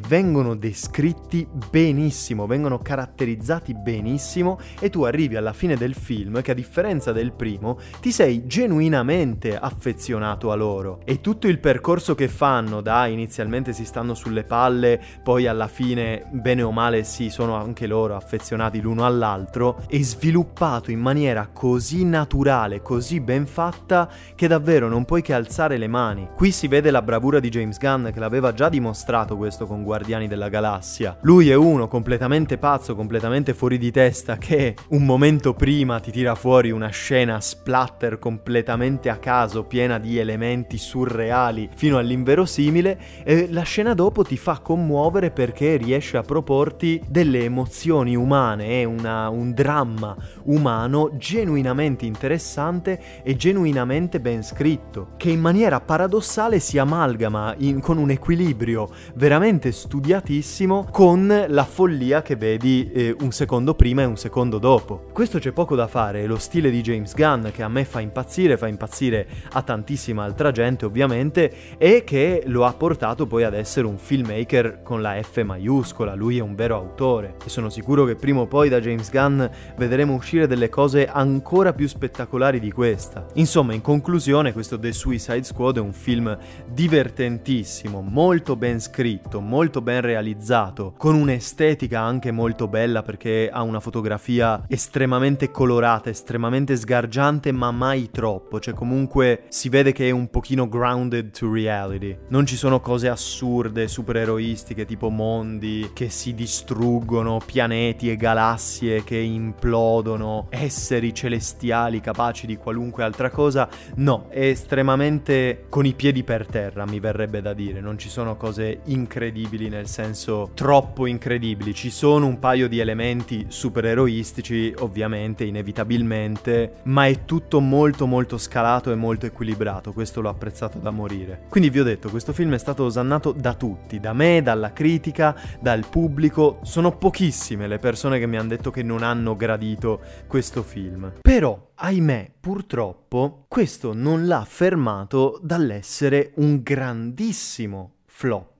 vengono 0.00 0.54
descritti 0.54 1.46
benissimo, 1.70 2.46
vengono 2.46 2.78
caratterizzati 2.78 3.74
benissimo 3.74 4.58
e 4.78 4.90
tu 4.90 5.02
arrivi 5.02 5.36
alla 5.36 5.52
fine 5.52 5.76
del 5.76 5.94
film 5.94 6.42
che 6.42 6.52
a 6.52 6.54
differenza 6.54 7.12
del 7.12 7.32
primo 7.32 7.78
ti 8.00 8.12
sei 8.12 8.46
genuinamente 8.46 9.56
affezionato 9.58 10.50
a 10.50 10.54
loro. 10.54 11.00
E 11.04 11.20
tutto 11.20 11.48
il 11.48 11.58
percorso 11.58 12.14
che 12.14 12.28
fanno 12.28 12.80
da 12.80 13.06
inizialmente 13.06 13.72
si 13.72 13.84
stanno 13.84 14.14
sulle 14.14 14.44
palle, 14.44 15.00
poi 15.22 15.46
alla 15.46 15.68
fine 15.68 16.26
bene 16.30 16.62
o 16.62 16.72
male 16.72 17.04
si 17.04 17.30
sono 17.30 17.54
anche 17.56 17.86
loro 17.86 18.16
affezionati 18.16 18.80
l'uno 18.80 19.04
all'altro, 19.04 19.84
è 19.88 20.00
sviluppato 20.00 20.90
in 20.90 21.00
maniera 21.00 21.48
così 21.52 22.04
naturale, 22.04 22.82
così 22.82 23.20
ben 23.20 23.46
fatta 23.46 24.08
che 24.34 24.46
davvero 24.46 24.88
non 24.88 24.95
puoi 25.04 25.22
che 25.22 25.34
alzare 25.34 25.76
le 25.76 25.86
mani. 25.86 26.28
Qui 26.34 26.50
si 26.50 26.68
vede 26.68 26.90
la 26.90 27.02
bravura 27.02 27.40
di 27.40 27.48
James 27.48 27.78
Gunn 27.78 28.08
che 28.08 28.18
l'aveva 28.18 28.52
già 28.52 28.68
dimostrato 28.68 29.36
questo 29.36 29.66
con 29.66 29.82
Guardiani 29.82 30.28
della 30.28 30.48
Galassia. 30.48 31.16
Lui 31.22 31.50
è 31.50 31.54
uno 31.54 31.88
completamente 31.88 32.58
pazzo, 32.58 32.94
completamente 32.94 33.54
fuori 33.54 33.78
di 33.78 33.90
testa 33.90 34.36
che 34.38 34.74
un 34.88 35.04
momento 35.04 35.54
prima 35.54 36.00
ti 36.00 36.10
tira 36.10 36.34
fuori 36.34 36.70
una 36.70 36.88
scena 36.88 37.40
splatter 37.40 38.18
completamente 38.18 39.10
a 39.10 39.16
caso, 39.16 39.64
piena 39.64 39.98
di 39.98 40.18
elementi 40.18 40.78
surreali 40.78 41.68
fino 41.74 41.98
all'inverosimile 41.98 42.98
e 43.24 43.48
la 43.50 43.62
scena 43.62 43.94
dopo 43.94 44.22
ti 44.22 44.36
fa 44.36 44.60
commuovere 44.60 45.30
perché 45.30 45.76
riesce 45.76 46.16
a 46.16 46.22
proporti 46.22 47.02
delle 47.08 47.44
emozioni 47.44 48.14
umane 48.14 48.80
e 48.80 48.84
una, 48.84 49.28
un 49.28 49.52
dramma 49.52 50.16
umano 50.44 51.10
genuinamente 51.16 52.06
interessante 52.06 53.22
e 53.22 53.36
genuinamente 53.36 54.20
ben 54.20 54.42
scritto, 54.42 54.84
che 55.16 55.30
in 55.30 55.40
maniera 55.40 55.80
paradossale 55.80 56.58
si 56.58 56.78
amalgama 56.78 57.54
in, 57.58 57.80
con 57.80 57.98
un 57.98 58.10
equilibrio 58.10 58.88
veramente 59.14 59.72
studiatissimo 59.72 60.88
con 60.90 61.44
la 61.48 61.64
follia 61.64 62.22
che 62.22 62.36
vedi 62.36 62.90
eh, 62.92 63.16
un 63.20 63.32
secondo 63.32 63.74
prima 63.74 64.02
e 64.02 64.06
un 64.06 64.16
secondo 64.16 64.58
dopo. 64.58 65.06
Questo 65.12 65.38
c'è 65.38 65.52
poco 65.52 65.74
da 65.74 65.86
fare, 65.86 66.26
lo 66.26 66.38
stile 66.38 66.70
di 66.70 66.80
James 66.80 67.14
Gunn 67.14 67.48
che 67.52 67.62
a 67.62 67.68
me 67.68 67.84
fa 67.84 68.00
impazzire, 68.00 68.56
fa 68.56 68.68
impazzire 68.68 69.26
a 69.52 69.62
tantissima 69.62 70.24
altra 70.24 70.50
gente 70.50 70.84
ovviamente 70.84 71.76
e 71.78 72.04
che 72.04 72.42
lo 72.46 72.64
ha 72.64 72.72
portato 72.72 73.26
poi 73.26 73.44
ad 73.44 73.54
essere 73.54 73.86
un 73.86 73.98
filmmaker 73.98 74.82
con 74.82 75.02
la 75.02 75.20
F 75.22 75.42
maiuscola, 75.42 76.14
lui 76.14 76.38
è 76.38 76.42
un 76.42 76.54
vero 76.54 76.76
autore 76.76 77.36
e 77.44 77.48
sono 77.48 77.70
sicuro 77.70 78.04
che 78.04 78.14
prima 78.14 78.40
o 78.40 78.46
poi 78.46 78.68
da 78.68 78.80
James 78.80 79.10
Gunn 79.10 79.44
vedremo 79.76 80.14
uscire 80.14 80.46
delle 80.46 80.68
cose 80.68 81.06
ancora 81.06 81.72
più 81.72 81.88
spettacolari 81.88 82.60
di 82.60 82.72
questa. 82.72 83.26
Insomma, 83.34 83.74
in 83.74 83.80
conclusione, 83.80 84.52
questo 84.52 84.75
The 84.76 84.92
Suicide 84.92 85.44
Squad 85.44 85.78
è 85.78 85.80
un 85.80 85.92
film 85.92 86.36
divertentissimo, 86.70 88.00
molto 88.00 88.56
ben 88.56 88.80
scritto, 88.80 89.40
molto 89.40 89.80
ben 89.80 90.00
realizzato, 90.00 90.94
con 90.96 91.14
un'estetica 91.14 92.00
anche 92.00 92.30
molto 92.30 92.68
bella 92.68 93.02
perché 93.02 93.48
ha 93.52 93.62
una 93.62 93.80
fotografia 93.80 94.64
estremamente 94.68 95.50
colorata, 95.50 96.10
estremamente 96.10 96.76
sgargiante, 96.76 97.52
ma 97.52 97.70
mai 97.70 98.10
troppo, 98.10 98.60
cioè 98.60 98.74
comunque 98.74 99.44
si 99.48 99.68
vede 99.68 99.92
che 99.92 100.08
è 100.08 100.10
un 100.10 100.28
pochino 100.28 100.68
grounded 100.68 101.30
to 101.30 101.52
reality. 101.52 102.16
Non 102.28 102.46
ci 102.46 102.56
sono 102.56 102.80
cose 102.80 103.08
assurde, 103.08 103.88
supereroistiche, 103.88 104.84
tipo 104.84 105.08
mondi 105.08 105.90
che 105.92 106.08
si 106.08 106.34
distruggono, 106.34 107.40
pianeti 107.44 108.10
e 108.10 108.16
galassie 108.16 109.04
che 109.04 109.16
implodono, 109.16 110.46
esseri 110.50 111.14
celestiali 111.14 112.00
capaci 112.00 112.46
di 112.46 112.56
qualunque 112.56 113.04
altra 113.04 113.30
cosa. 113.30 113.68
No, 113.96 114.26
è 114.28 114.54
estremamente 114.66 115.66
con 115.68 115.86
i 115.86 115.94
piedi 115.94 116.24
per 116.24 116.44
terra, 116.44 116.84
mi 116.86 116.98
verrebbe 116.98 117.40
da 117.40 117.54
dire. 117.54 117.80
Non 117.80 117.98
ci 117.98 118.08
sono 118.08 118.36
cose 118.36 118.80
incredibili 118.86 119.68
nel 119.68 119.86
senso 119.86 120.50
troppo 120.54 121.06
incredibili. 121.06 121.72
Ci 121.72 121.88
sono 121.88 122.26
un 122.26 122.40
paio 122.40 122.66
di 122.66 122.80
elementi 122.80 123.46
supereroistici, 123.46 124.74
ovviamente, 124.78 125.44
inevitabilmente, 125.44 126.80
ma 126.84 127.06
è 127.06 127.24
tutto 127.24 127.60
molto 127.60 128.06
molto 128.06 128.38
scalato 128.38 128.90
e 128.90 128.96
molto 128.96 129.26
equilibrato. 129.26 129.92
Questo 129.92 130.20
l'ho 130.20 130.30
apprezzato 130.30 130.78
da 130.78 130.90
morire. 130.90 131.42
Quindi 131.48 131.70
vi 131.70 131.78
ho 131.78 131.84
detto, 131.84 132.10
questo 132.10 132.32
film 132.32 132.52
è 132.54 132.58
stato 132.58 132.82
osannato 132.82 133.30
da 133.30 133.54
tutti, 133.54 134.00
da 134.00 134.12
me, 134.12 134.42
dalla 134.42 134.72
critica, 134.72 135.36
dal 135.60 135.86
pubblico. 135.88 136.58
Sono 136.64 136.96
pochissime 136.96 137.68
le 137.68 137.78
persone 137.78 138.18
che 138.18 138.26
mi 138.26 138.36
hanno 138.36 138.48
detto 138.48 138.72
che 138.72 138.82
non 138.82 139.04
hanno 139.04 139.36
gradito 139.36 140.00
questo 140.26 140.64
film. 140.64 141.12
Però, 141.22 141.66
ahimè, 141.76 142.32
purtroppo, 142.40 143.44
questo 143.48 143.92
non 143.92 144.26
l'ha 144.26 144.44
fermato 144.44 145.38
dall'essere 145.42 146.32
un 146.36 146.62
grandissimo 146.62 147.92
flop. 148.06 148.55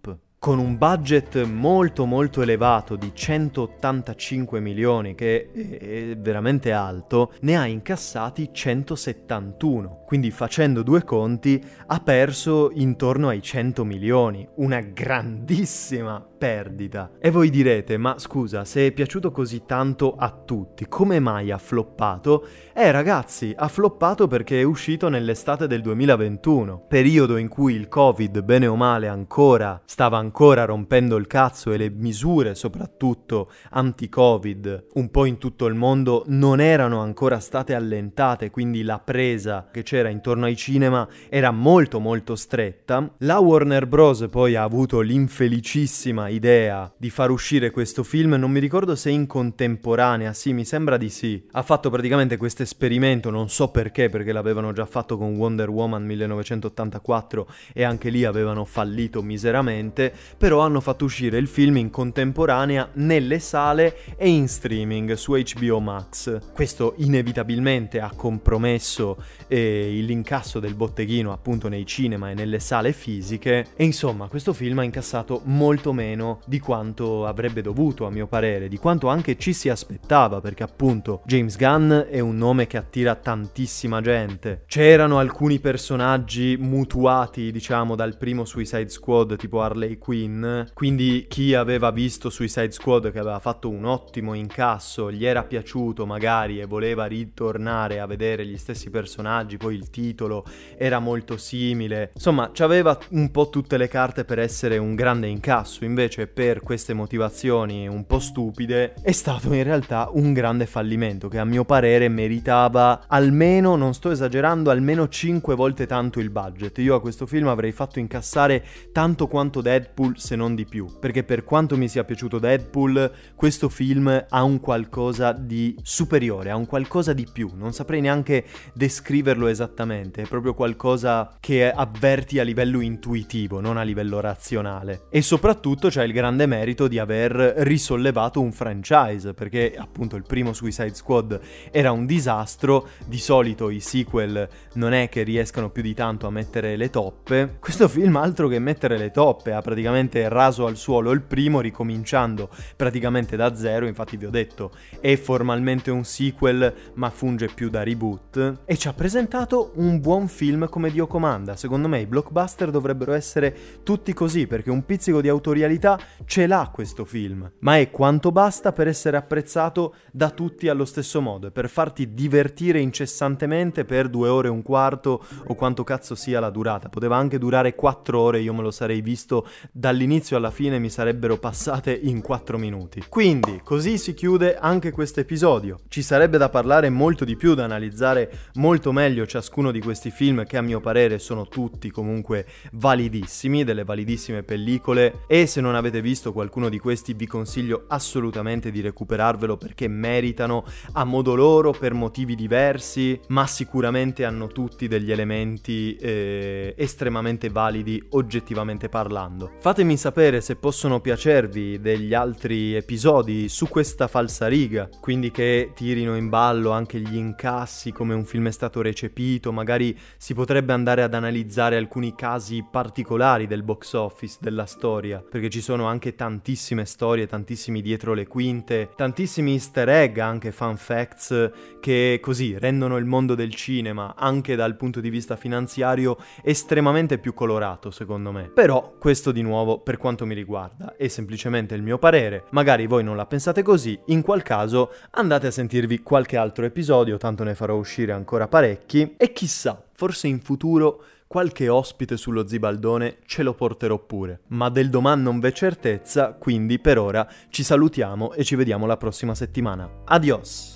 Con 0.47 0.61
un 0.61 0.78
budget 0.78 1.42
molto 1.42 2.05
molto 2.05 2.40
elevato 2.40 2.94
di 2.94 3.11
185 3.12 4.61
milioni, 4.61 5.16
che 5.16 5.51
è 5.53 6.16
veramente 6.16 6.70
alto, 6.70 7.32
ne 7.40 7.57
ha 7.59 7.66
incassati 7.66 8.51
171. 8.53 10.05
Quindi 10.07 10.30
facendo 10.30 10.84
due 10.84 11.03
conti 11.03 11.61
ha 11.86 11.99
perso 11.99 12.70
intorno 12.74 13.26
ai 13.26 13.42
100 13.42 13.84
milioni, 13.84 14.49
una 14.59 14.78
grandissima 14.78 16.24
perdita. 16.38 17.11
E 17.18 17.32
voi 17.32 17.51
direte, 17.51 17.97
ma 17.97 18.16
scusa, 18.16 18.64
se 18.64 18.86
è 18.86 18.92
piaciuto 18.92 19.32
così 19.32 19.64
tanto 19.66 20.14
a 20.16 20.30
tutti, 20.30 20.86
come 20.86 21.18
mai 21.18 21.51
ha 21.51 21.59
floppato? 21.59 22.47
Eh 22.72 22.92
ragazzi, 22.92 23.53
ha 23.57 23.66
floppato 23.66 24.28
perché 24.28 24.61
è 24.61 24.62
uscito 24.62 25.09
nell'estate 25.09 25.66
del 25.66 25.80
2021, 25.80 26.84
periodo 26.86 27.36
in 27.36 27.49
cui 27.49 27.74
il 27.74 27.88
Covid, 27.88 28.42
bene 28.42 28.68
o 28.68 28.76
male, 28.76 29.09
ancora 29.09 29.80
stava 29.84 30.18
ancora 30.18 30.34
rompendo 30.64 31.16
il 31.16 31.26
cazzo 31.26 31.72
e 31.72 31.78
le 31.78 31.89
misure, 31.89 32.55
soprattutto 32.55 33.51
anti-Covid, 33.70 34.89
un 34.95 35.11
po' 35.11 35.24
in 35.24 35.39
tutto 35.39 35.64
il 35.64 35.74
mondo 35.74 36.24
non 36.26 36.61
erano 36.61 37.01
ancora 37.01 37.41
state 37.41 37.74
allentate, 37.74 38.51
quindi 38.51 38.82
la 38.82 38.99
presa 38.99 39.68
che 39.72 39.82
c'era 39.82 40.11
intorno 40.11 40.45
ai 40.45 40.57
cinema 40.57 41.09
era 41.30 41.51
molto 41.51 42.01
molto 42.01 42.37
stretta. 42.37 43.14
La 43.18 43.39
Warner 43.39 43.87
Bros. 43.87 44.26
poi 44.30 44.57
ha 44.57 44.62
avuto 44.62 45.01
l'infelicissima 45.01 46.28
idea 46.28 46.93
di 46.97 47.09
far 47.09 47.30
uscire 47.30 47.70
questo 47.70 48.03
film, 48.03 48.34
non 48.34 48.51
mi 48.51 48.61
ricordo 48.61 48.95
se 48.95 49.09
in 49.11 49.26
contemporanea, 49.26 50.34
sì, 50.34 50.53
mi 50.53 50.64
sembra 50.66 50.99
di 50.99 51.09
sì. 51.09 51.43
Ha 51.53 51.62
fatto 51.62 51.89
praticamente 51.89 52.37
questo 52.37 52.62
esperimento, 52.62 53.30
non 53.30 53.49
so 53.49 53.68
perché, 53.68 54.11
perché 54.11 54.32
l'avevano 54.32 54.72
già 54.72 54.84
fatto 54.84 55.16
con 55.16 55.34
Wonder 55.37 55.70
Woman 55.70 56.05
1984 56.05 57.49
e 57.72 57.84
anche 57.84 58.11
lì 58.11 58.24
avevano 58.24 58.64
fallito 58.66 59.22
miseramente, 59.22 60.12
però 60.37 60.61
hanno 60.61 60.81
fatto 60.81 61.05
uscire 61.05 61.39
il 61.39 61.49
film 61.49 61.77
in 61.77 61.91
contemporanea 61.91 62.91
nelle 62.95 63.39
sale 63.39 63.99
e 64.17 64.29
in 64.29 64.49
streaming 64.49 65.14
su 65.14 65.33
HBO 65.33 65.81
Max. 65.81 66.53
Questo 66.53 66.95
inevitabilmente 66.99 68.01
ha 68.01 68.12
compromesso 68.14 69.23
eh, 69.49 69.99
l'incasso 70.03 70.61
del 70.61 70.75
botteghino 70.75 71.33
appunto 71.33 71.69
nei 71.69 71.87
cinema 71.87 72.31
e 72.31 72.35
nelle 72.35 72.61
sale 72.61 72.93
fisiche 72.93 73.67
e 73.77 73.85
insomma 73.85 74.29
questo 74.29 74.53
film 74.53 74.79
ha 74.79 74.83
incassato 74.83 75.43
molto 75.45 75.93
meno 75.93 76.41
di 76.47 76.59
quanto 76.59 77.27
avrebbe 77.27 77.62
dovuto, 77.62 78.07
a 78.07 78.11
mio 78.11 78.27
parere, 78.27 78.69
di 78.69 78.79
quanto 78.79 79.09
anche 79.09 79.37
ci 79.37 79.53
si 79.53 79.69
aspettava, 79.69 80.41
perché 80.41 80.62
appunto 80.62 81.23
James 81.25 81.57
Gunn 81.57 81.93
è 81.93 82.21
un 82.21 82.37
nome 82.37 82.67
che 82.67 82.77
attira 82.77 83.14
tantissima 83.14 84.01
gente. 84.01 84.64
C'erano 84.67 85.19
alcuni 85.19 85.59
personaggi 85.59 86.57
mutuati, 86.59 87.51
diciamo, 87.51 87.95
dal 87.95 88.17
primo 88.17 88.45
Suicide 88.45 88.89
Squad, 88.89 89.37
tipo 89.37 89.62
Harley 89.62 89.99
Quinn, 90.07 90.63
quindi 90.73 91.27
chi 91.29 91.53
aveva 91.53 91.91
visto 91.91 92.31
Suicide 92.31 92.71
Squad 92.71 93.11
che 93.11 93.19
aveva 93.19 93.41
fatto 93.41 93.69
un 93.69 93.85
ottimo 93.85 94.35
incasso, 94.35 95.11
gli 95.11 95.27
era 95.27 95.43
piaciuto 95.43 96.07
magari 96.07 96.61
e 96.61 96.65
voleva 96.65 97.07
ritornare 97.07 97.99
a 97.99 98.07
vedere 98.07 98.47
gli 98.47 98.57
stessi 98.57 98.89
personaggi, 98.89 99.57
poi 99.57 99.75
il 99.75 99.91
titolo 99.91 100.45
era 100.79 101.01
molto 101.01 101.37
simile, 101.37 102.13
insomma, 102.15 102.51
c'aveva 102.53 102.97
un 103.11 103.33
po' 103.33 103.51
tutte 103.51 103.77
le 103.77 103.89
carte 103.89 104.25
per 104.25 104.39
essere 104.39 104.79
un 104.79 104.95
grande 104.95 105.27
incasso, 105.27 105.85
invece 105.85 106.29
per 106.29 106.61
queste 106.61 106.95
motivazioni 106.95 107.89
un 107.89 108.07
po' 108.07 108.21
stupide 108.21 108.95
è 109.03 109.11
stato 109.11 109.53
in 109.55 109.65
realtà 109.65 110.09
un 110.13 110.33
grande 110.33 110.67
fallimento 110.67 111.27
che 111.27 111.41
a 111.41 111.45
mio 111.45 111.65
parere 111.65 112.09
meritava 112.09 113.07
almeno, 113.09 113.75
non 113.75 113.93
sto 113.93 114.13
esagerando, 114.13 114.71
almeno 114.71 115.09
5 115.09 115.57
volte 115.57 115.87
tanto 115.87 116.21
il 116.21 116.31
budget. 116.31 116.79
Io 116.79 116.95
a 116.95 117.01
questo 117.01 117.27
film 117.27 117.49
avrei 117.49 117.73
fatto 117.73 117.99
incassare 117.99 118.65
tanto 118.93 119.27
quanto 119.27 119.61
Deadpool 119.61 119.95
se 120.14 120.36
non 120.36 120.55
di 120.55 120.66
più, 120.66 120.86
perché 121.01 121.24
per 121.24 121.42
quanto 121.42 121.76
mi 121.76 121.88
sia 121.88 122.05
piaciuto 122.05 122.38
Deadpool, 122.38 123.11
questo 123.34 123.70
film 123.70 124.26
ha 124.28 124.42
un 124.42 124.61
qualcosa 124.61 125.32
di 125.32 125.74
superiore, 125.82 126.51
ha 126.51 126.57
un 126.57 126.66
qualcosa 126.66 127.14
di 127.14 127.26
più, 127.30 127.53
non 127.55 127.72
saprei 127.72 128.03
neanche 128.03 128.44
descriverlo 128.74 129.47
esattamente, 129.47 130.22
è 130.22 130.26
proprio 130.26 130.53
qualcosa 130.53 131.34
che 131.40 131.70
avverti 131.70 132.38
a 132.38 132.42
livello 132.42 132.80
intuitivo, 132.80 133.61
non 133.61 133.78
a 133.78 133.82
livello 133.82 134.20
razionale. 134.20 135.07
E 135.09 135.22
soprattutto 135.22 135.88
c'è 135.88 136.05
il 136.05 136.12
grande 136.12 136.44
merito 136.44 136.88
di 136.88 136.99
aver 136.99 137.32
risollevato 137.59 138.42
un 138.42 138.53
franchise, 138.53 139.32
perché 139.32 139.74
appunto 139.78 140.16
il 140.16 140.24
primo 140.26 140.53
Suicide 140.53 140.94
Squad 140.94 141.40
era 141.70 141.90
un 141.90 142.05
disastro, 142.05 142.88
di 143.07 143.18
solito 143.18 143.70
i 143.70 143.80
sequel 143.80 144.47
non 144.74 144.92
è 144.92 145.09
che 145.09 145.22
riescano 145.22 145.70
più 145.70 145.82
di 145.82 145.94
tanto 145.94 146.26
a 146.26 146.30
mettere 146.30 146.76
le 146.76 146.90
toppe. 146.90 147.57
Questo 147.61 147.88
film 147.88 148.16
altro 148.16 148.47
che 148.49 148.59
mettere 148.59 148.99
le 148.99 149.11
toppe, 149.11 149.53
ha 149.53 149.62
praticamente 149.62 149.84
praticamente 149.87 150.28
raso 150.28 150.66
al 150.66 150.76
suolo 150.76 151.12
il 151.12 151.22
primo, 151.22 151.61
ricominciando 151.61 152.51
praticamente 152.74 153.37
da 153.37 153.55
zero, 153.55 153.87
infatti 153.87 154.16
vi 154.16 154.26
ho 154.26 154.30
detto 154.30 154.72
è 155.01 155.14
formalmente 155.16 155.93
un 155.93 156.05
sequel 156.05 156.74
ma 156.95 157.09
funge 157.11 157.49
più 157.55 157.70
da 157.70 157.84
reboot, 157.84 158.62
e 158.64 158.76
ci 158.76 158.89
ha 158.89 158.93
presentato 158.93 159.72
un 159.76 160.01
buon 160.01 160.26
film 160.26 160.68
come 160.68 160.91
Dio 160.91 161.07
comanda. 161.07 161.55
Secondo 161.55 161.87
me 161.87 162.01
i 162.01 162.07
blockbuster 162.07 162.70
dovrebbero 162.70 163.12
essere 163.12 163.57
tutti 163.84 164.12
così, 164.12 164.49
perché 164.49 164.70
un 164.70 164.84
pizzico 164.84 165.20
di 165.20 165.28
autorialità 165.28 165.99
ce 166.24 166.49
l'ha 166.49 166.68
questo 166.72 167.05
film, 167.05 167.49
ma 167.61 167.78
è 167.78 167.91
quanto 167.91 168.32
basta 168.32 168.72
per 168.72 168.89
essere 168.89 169.16
apprezzato 169.16 169.95
da 170.11 170.30
tutti 170.30 170.68
allo 170.68 170.84
stesso 170.84 171.20
modo 171.20 171.47
e 171.47 171.51
per 171.53 171.68
farti 171.68 172.12
divertire 172.12 172.80
incessantemente 172.80 173.84
per 173.84 174.09
due 174.09 174.28
ore 174.28 174.49
e 174.49 174.51
un 174.51 174.62
quarto 174.62 175.24
o 175.47 175.55
quanto 175.55 175.84
cazzo 175.84 176.16
sia 176.16 176.41
la 176.41 176.51
durata. 176.51 176.89
Poteva 176.89 177.16
anche 177.16 177.39
durare 177.39 177.76
quattro 177.76 178.18
ore, 178.18 178.41
io 178.41 178.53
me 178.53 178.62
lo 178.62 178.72
sarei 178.72 179.01
visto 179.01 179.47
dall'inizio 179.77 180.39
alla 180.39 180.51
fine, 180.51 180.79
mi 180.79 180.89
sarebbero 180.89 181.37
passate 181.37 181.93
in 181.93 182.22
quattro 182.22 182.57
minuti. 182.57 183.05
Quindi, 183.11 183.61
così 183.62 183.99
si 183.99 184.14
chiude 184.14 184.57
anche 184.57 184.91
questo 184.91 185.20
episodio. 185.20 185.81
Ci 185.89 186.01
sarebbe 186.01 186.39
da 186.39 186.49
parlare 186.49 186.89
molto 186.89 187.27
di 187.27 187.37
più, 187.37 187.53
da 187.53 187.64
analizzare 187.64 188.31
molto 188.55 188.91
meglio 188.91 189.27
ciascuno 189.27 189.70
di 189.70 189.81
questi 189.81 190.11
film 190.11 190.47
che 190.47 190.57
a 190.57 190.62
mio 190.62 190.81
parere 190.81 191.18
sono 191.18 191.47
tutti 191.47 191.91
comunque 191.91 192.47
validissimi, 192.72 193.64
delle 193.64 193.85
validissime 193.85 194.43
pellicole 194.43 195.24
e 195.27 195.47
se 195.47 195.61
non 195.61 195.74
avete 195.74 196.01
visto 196.01 196.33
qualcuno 196.33 196.70
di 196.70 196.79
questi 196.79 197.12
vi 197.12 197.27
consiglio 197.27 197.85
assolutamente 197.89 198.70
di 198.70 198.81
recuperarvelo 198.81 199.59
perché 199.59 199.89
meritano 199.89 200.64
a 200.93 201.05
modo 201.05 201.35
loro 201.35 201.72
per 201.72 201.93
motivi 201.93 202.35
diversi, 202.35 203.20
ma 203.29 203.47
sicuramente 203.47 204.24
hanno 204.24 204.47
tutti 204.47 204.89
degli 204.89 205.12
elementi 205.12 205.97
eh, 205.97 206.74
estremamente 206.79 207.51
validi 207.51 208.03
oggettivamente 208.11 208.89
parlando. 208.89 209.64
Fatemi 209.67 209.97
sapere 209.97 210.41
se 210.43 210.55
possono 210.55 211.01
piacervi 211.01 211.81
degli 211.81 212.14
altri 212.14 212.77
episodi 212.77 213.49
su 213.49 213.67
questa 213.67 214.07
falsariga, 214.07 214.89
quindi 215.01 215.33
che 215.33 215.73
tirino 215.75 216.14
in 216.14 216.29
ballo 216.29 216.71
anche 216.71 217.01
gli 217.01 217.17
incassi, 217.17 217.91
come 217.91 218.14
un 218.14 218.25
film 218.25 218.47
è 218.47 218.53
stato 218.53 218.81
recepito, 218.81 219.51
magari 219.51 219.99
si 220.19 220.35
potrebbe 220.35 220.73
andare 220.73 221.03
ad 221.03 221.14
analizzare 221.14 221.77
alcuni 221.77 222.14
casi 222.14 222.64
particolari 222.71 223.49
del 223.49 223.64
box 223.64 223.95
office, 223.95 224.37
della 224.41 224.67
storia, 224.67 225.19
perché 225.19 225.51
ci 225.51 225.61
sono 225.61 225.87
anche 225.87 226.14
tantissime 226.14 226.85
storie, 226.85 227.27
tantissimi 227.27 227.83
dietro 227.83 228.14
le 228.14 228.29
quinte, 228.29 228.91
tantissimi 228.95 229.55
easter 229.55 229.89
egg, 229.89 230.19
anche 230.19 230.53
fan 230.53 230.77
facts, 230.77 231.51
che 231.81 232.21
così 232.23 232.57
rendono 232.57 232.99
il 232.99 233.05
mondo 233.05 233.35
del 233.35 233.53
cinema, 233.53 234.14
anche 234.17 234.55
dal 234.55 234.77
punto 234.77 235.01
di 235.01 235.11
vista 235.11 235.35
finanziario, 235.35 236.19
estremamente 236.45 237.19
più 237.19 237.35
colorato, 237.35 237.91
secondo 237.91 238.31
me. 238.31 238.45
Però, 238.45 238.95
questo 239.01 239.33
di 239.33 239.43
nuovo, 239.57 239.79
per 239.79 239.97
quanto 239.97 240.27
mi 240.27 240.35
riguarda, 240.35 240.97
è 240.97 241.09
semplicemente 241.09 241.75
il 241.75 241.83
mio 241.83 241.99
parere, 241.99 242.45
magari 242.51 242.87
voi 242.87 243.03
non 243.03 243.17
la 243.17 243.25
pensate 243.25 243.63
così, 243.63 243.99
in 244.07 244.21
qual 244.21 244.43
caso 244.43 244.93
andate 245.13 245.47
a 245.47 245.51
sentirvi 245.51 246.03
qualche 246.03 246.37
altro 246.37 246.67
episodio, 246.67 247.17
tanto 247.17 247.43
ne 247.43 247.55
farò 247.55 247.75
uscire 247.77 248.13
ancora 248.13 248.49
parecchi, 248.49 249.15
e 249.17 249.33
chissà, 249.33 249.83
forse 249.93 250.27
in 250.27 250.41
futuro 250.41 251.03
qualche 251.27 251.69
ospite 251.69 252.17
sullo 252.17 252.47
Zibaldone 252.47 253.17
ce 253.25 253.43
lo 253.43 253.55
porterò 253.55 253.99
pure. 253.99 254.41
Ma 254.49 254.69
del 254.69 254.91
domani 254.91 255.23
non 255.23 255.41
v'è 255.41 255.53
certezza, 255.53 256.33
quindi 256.35 256.79
per 256.79 256.99
ora 256.99 257.27
ci 257.49 257.63
salutiamo 257.63 258.33
e 258.35 258.45
ci 258.45 258.57
vediamo 258.57 258.87
la 258.87 258.97
prossima 258.97 259.35
settimana. 259.35 259.89
Adios! 260.05 260.76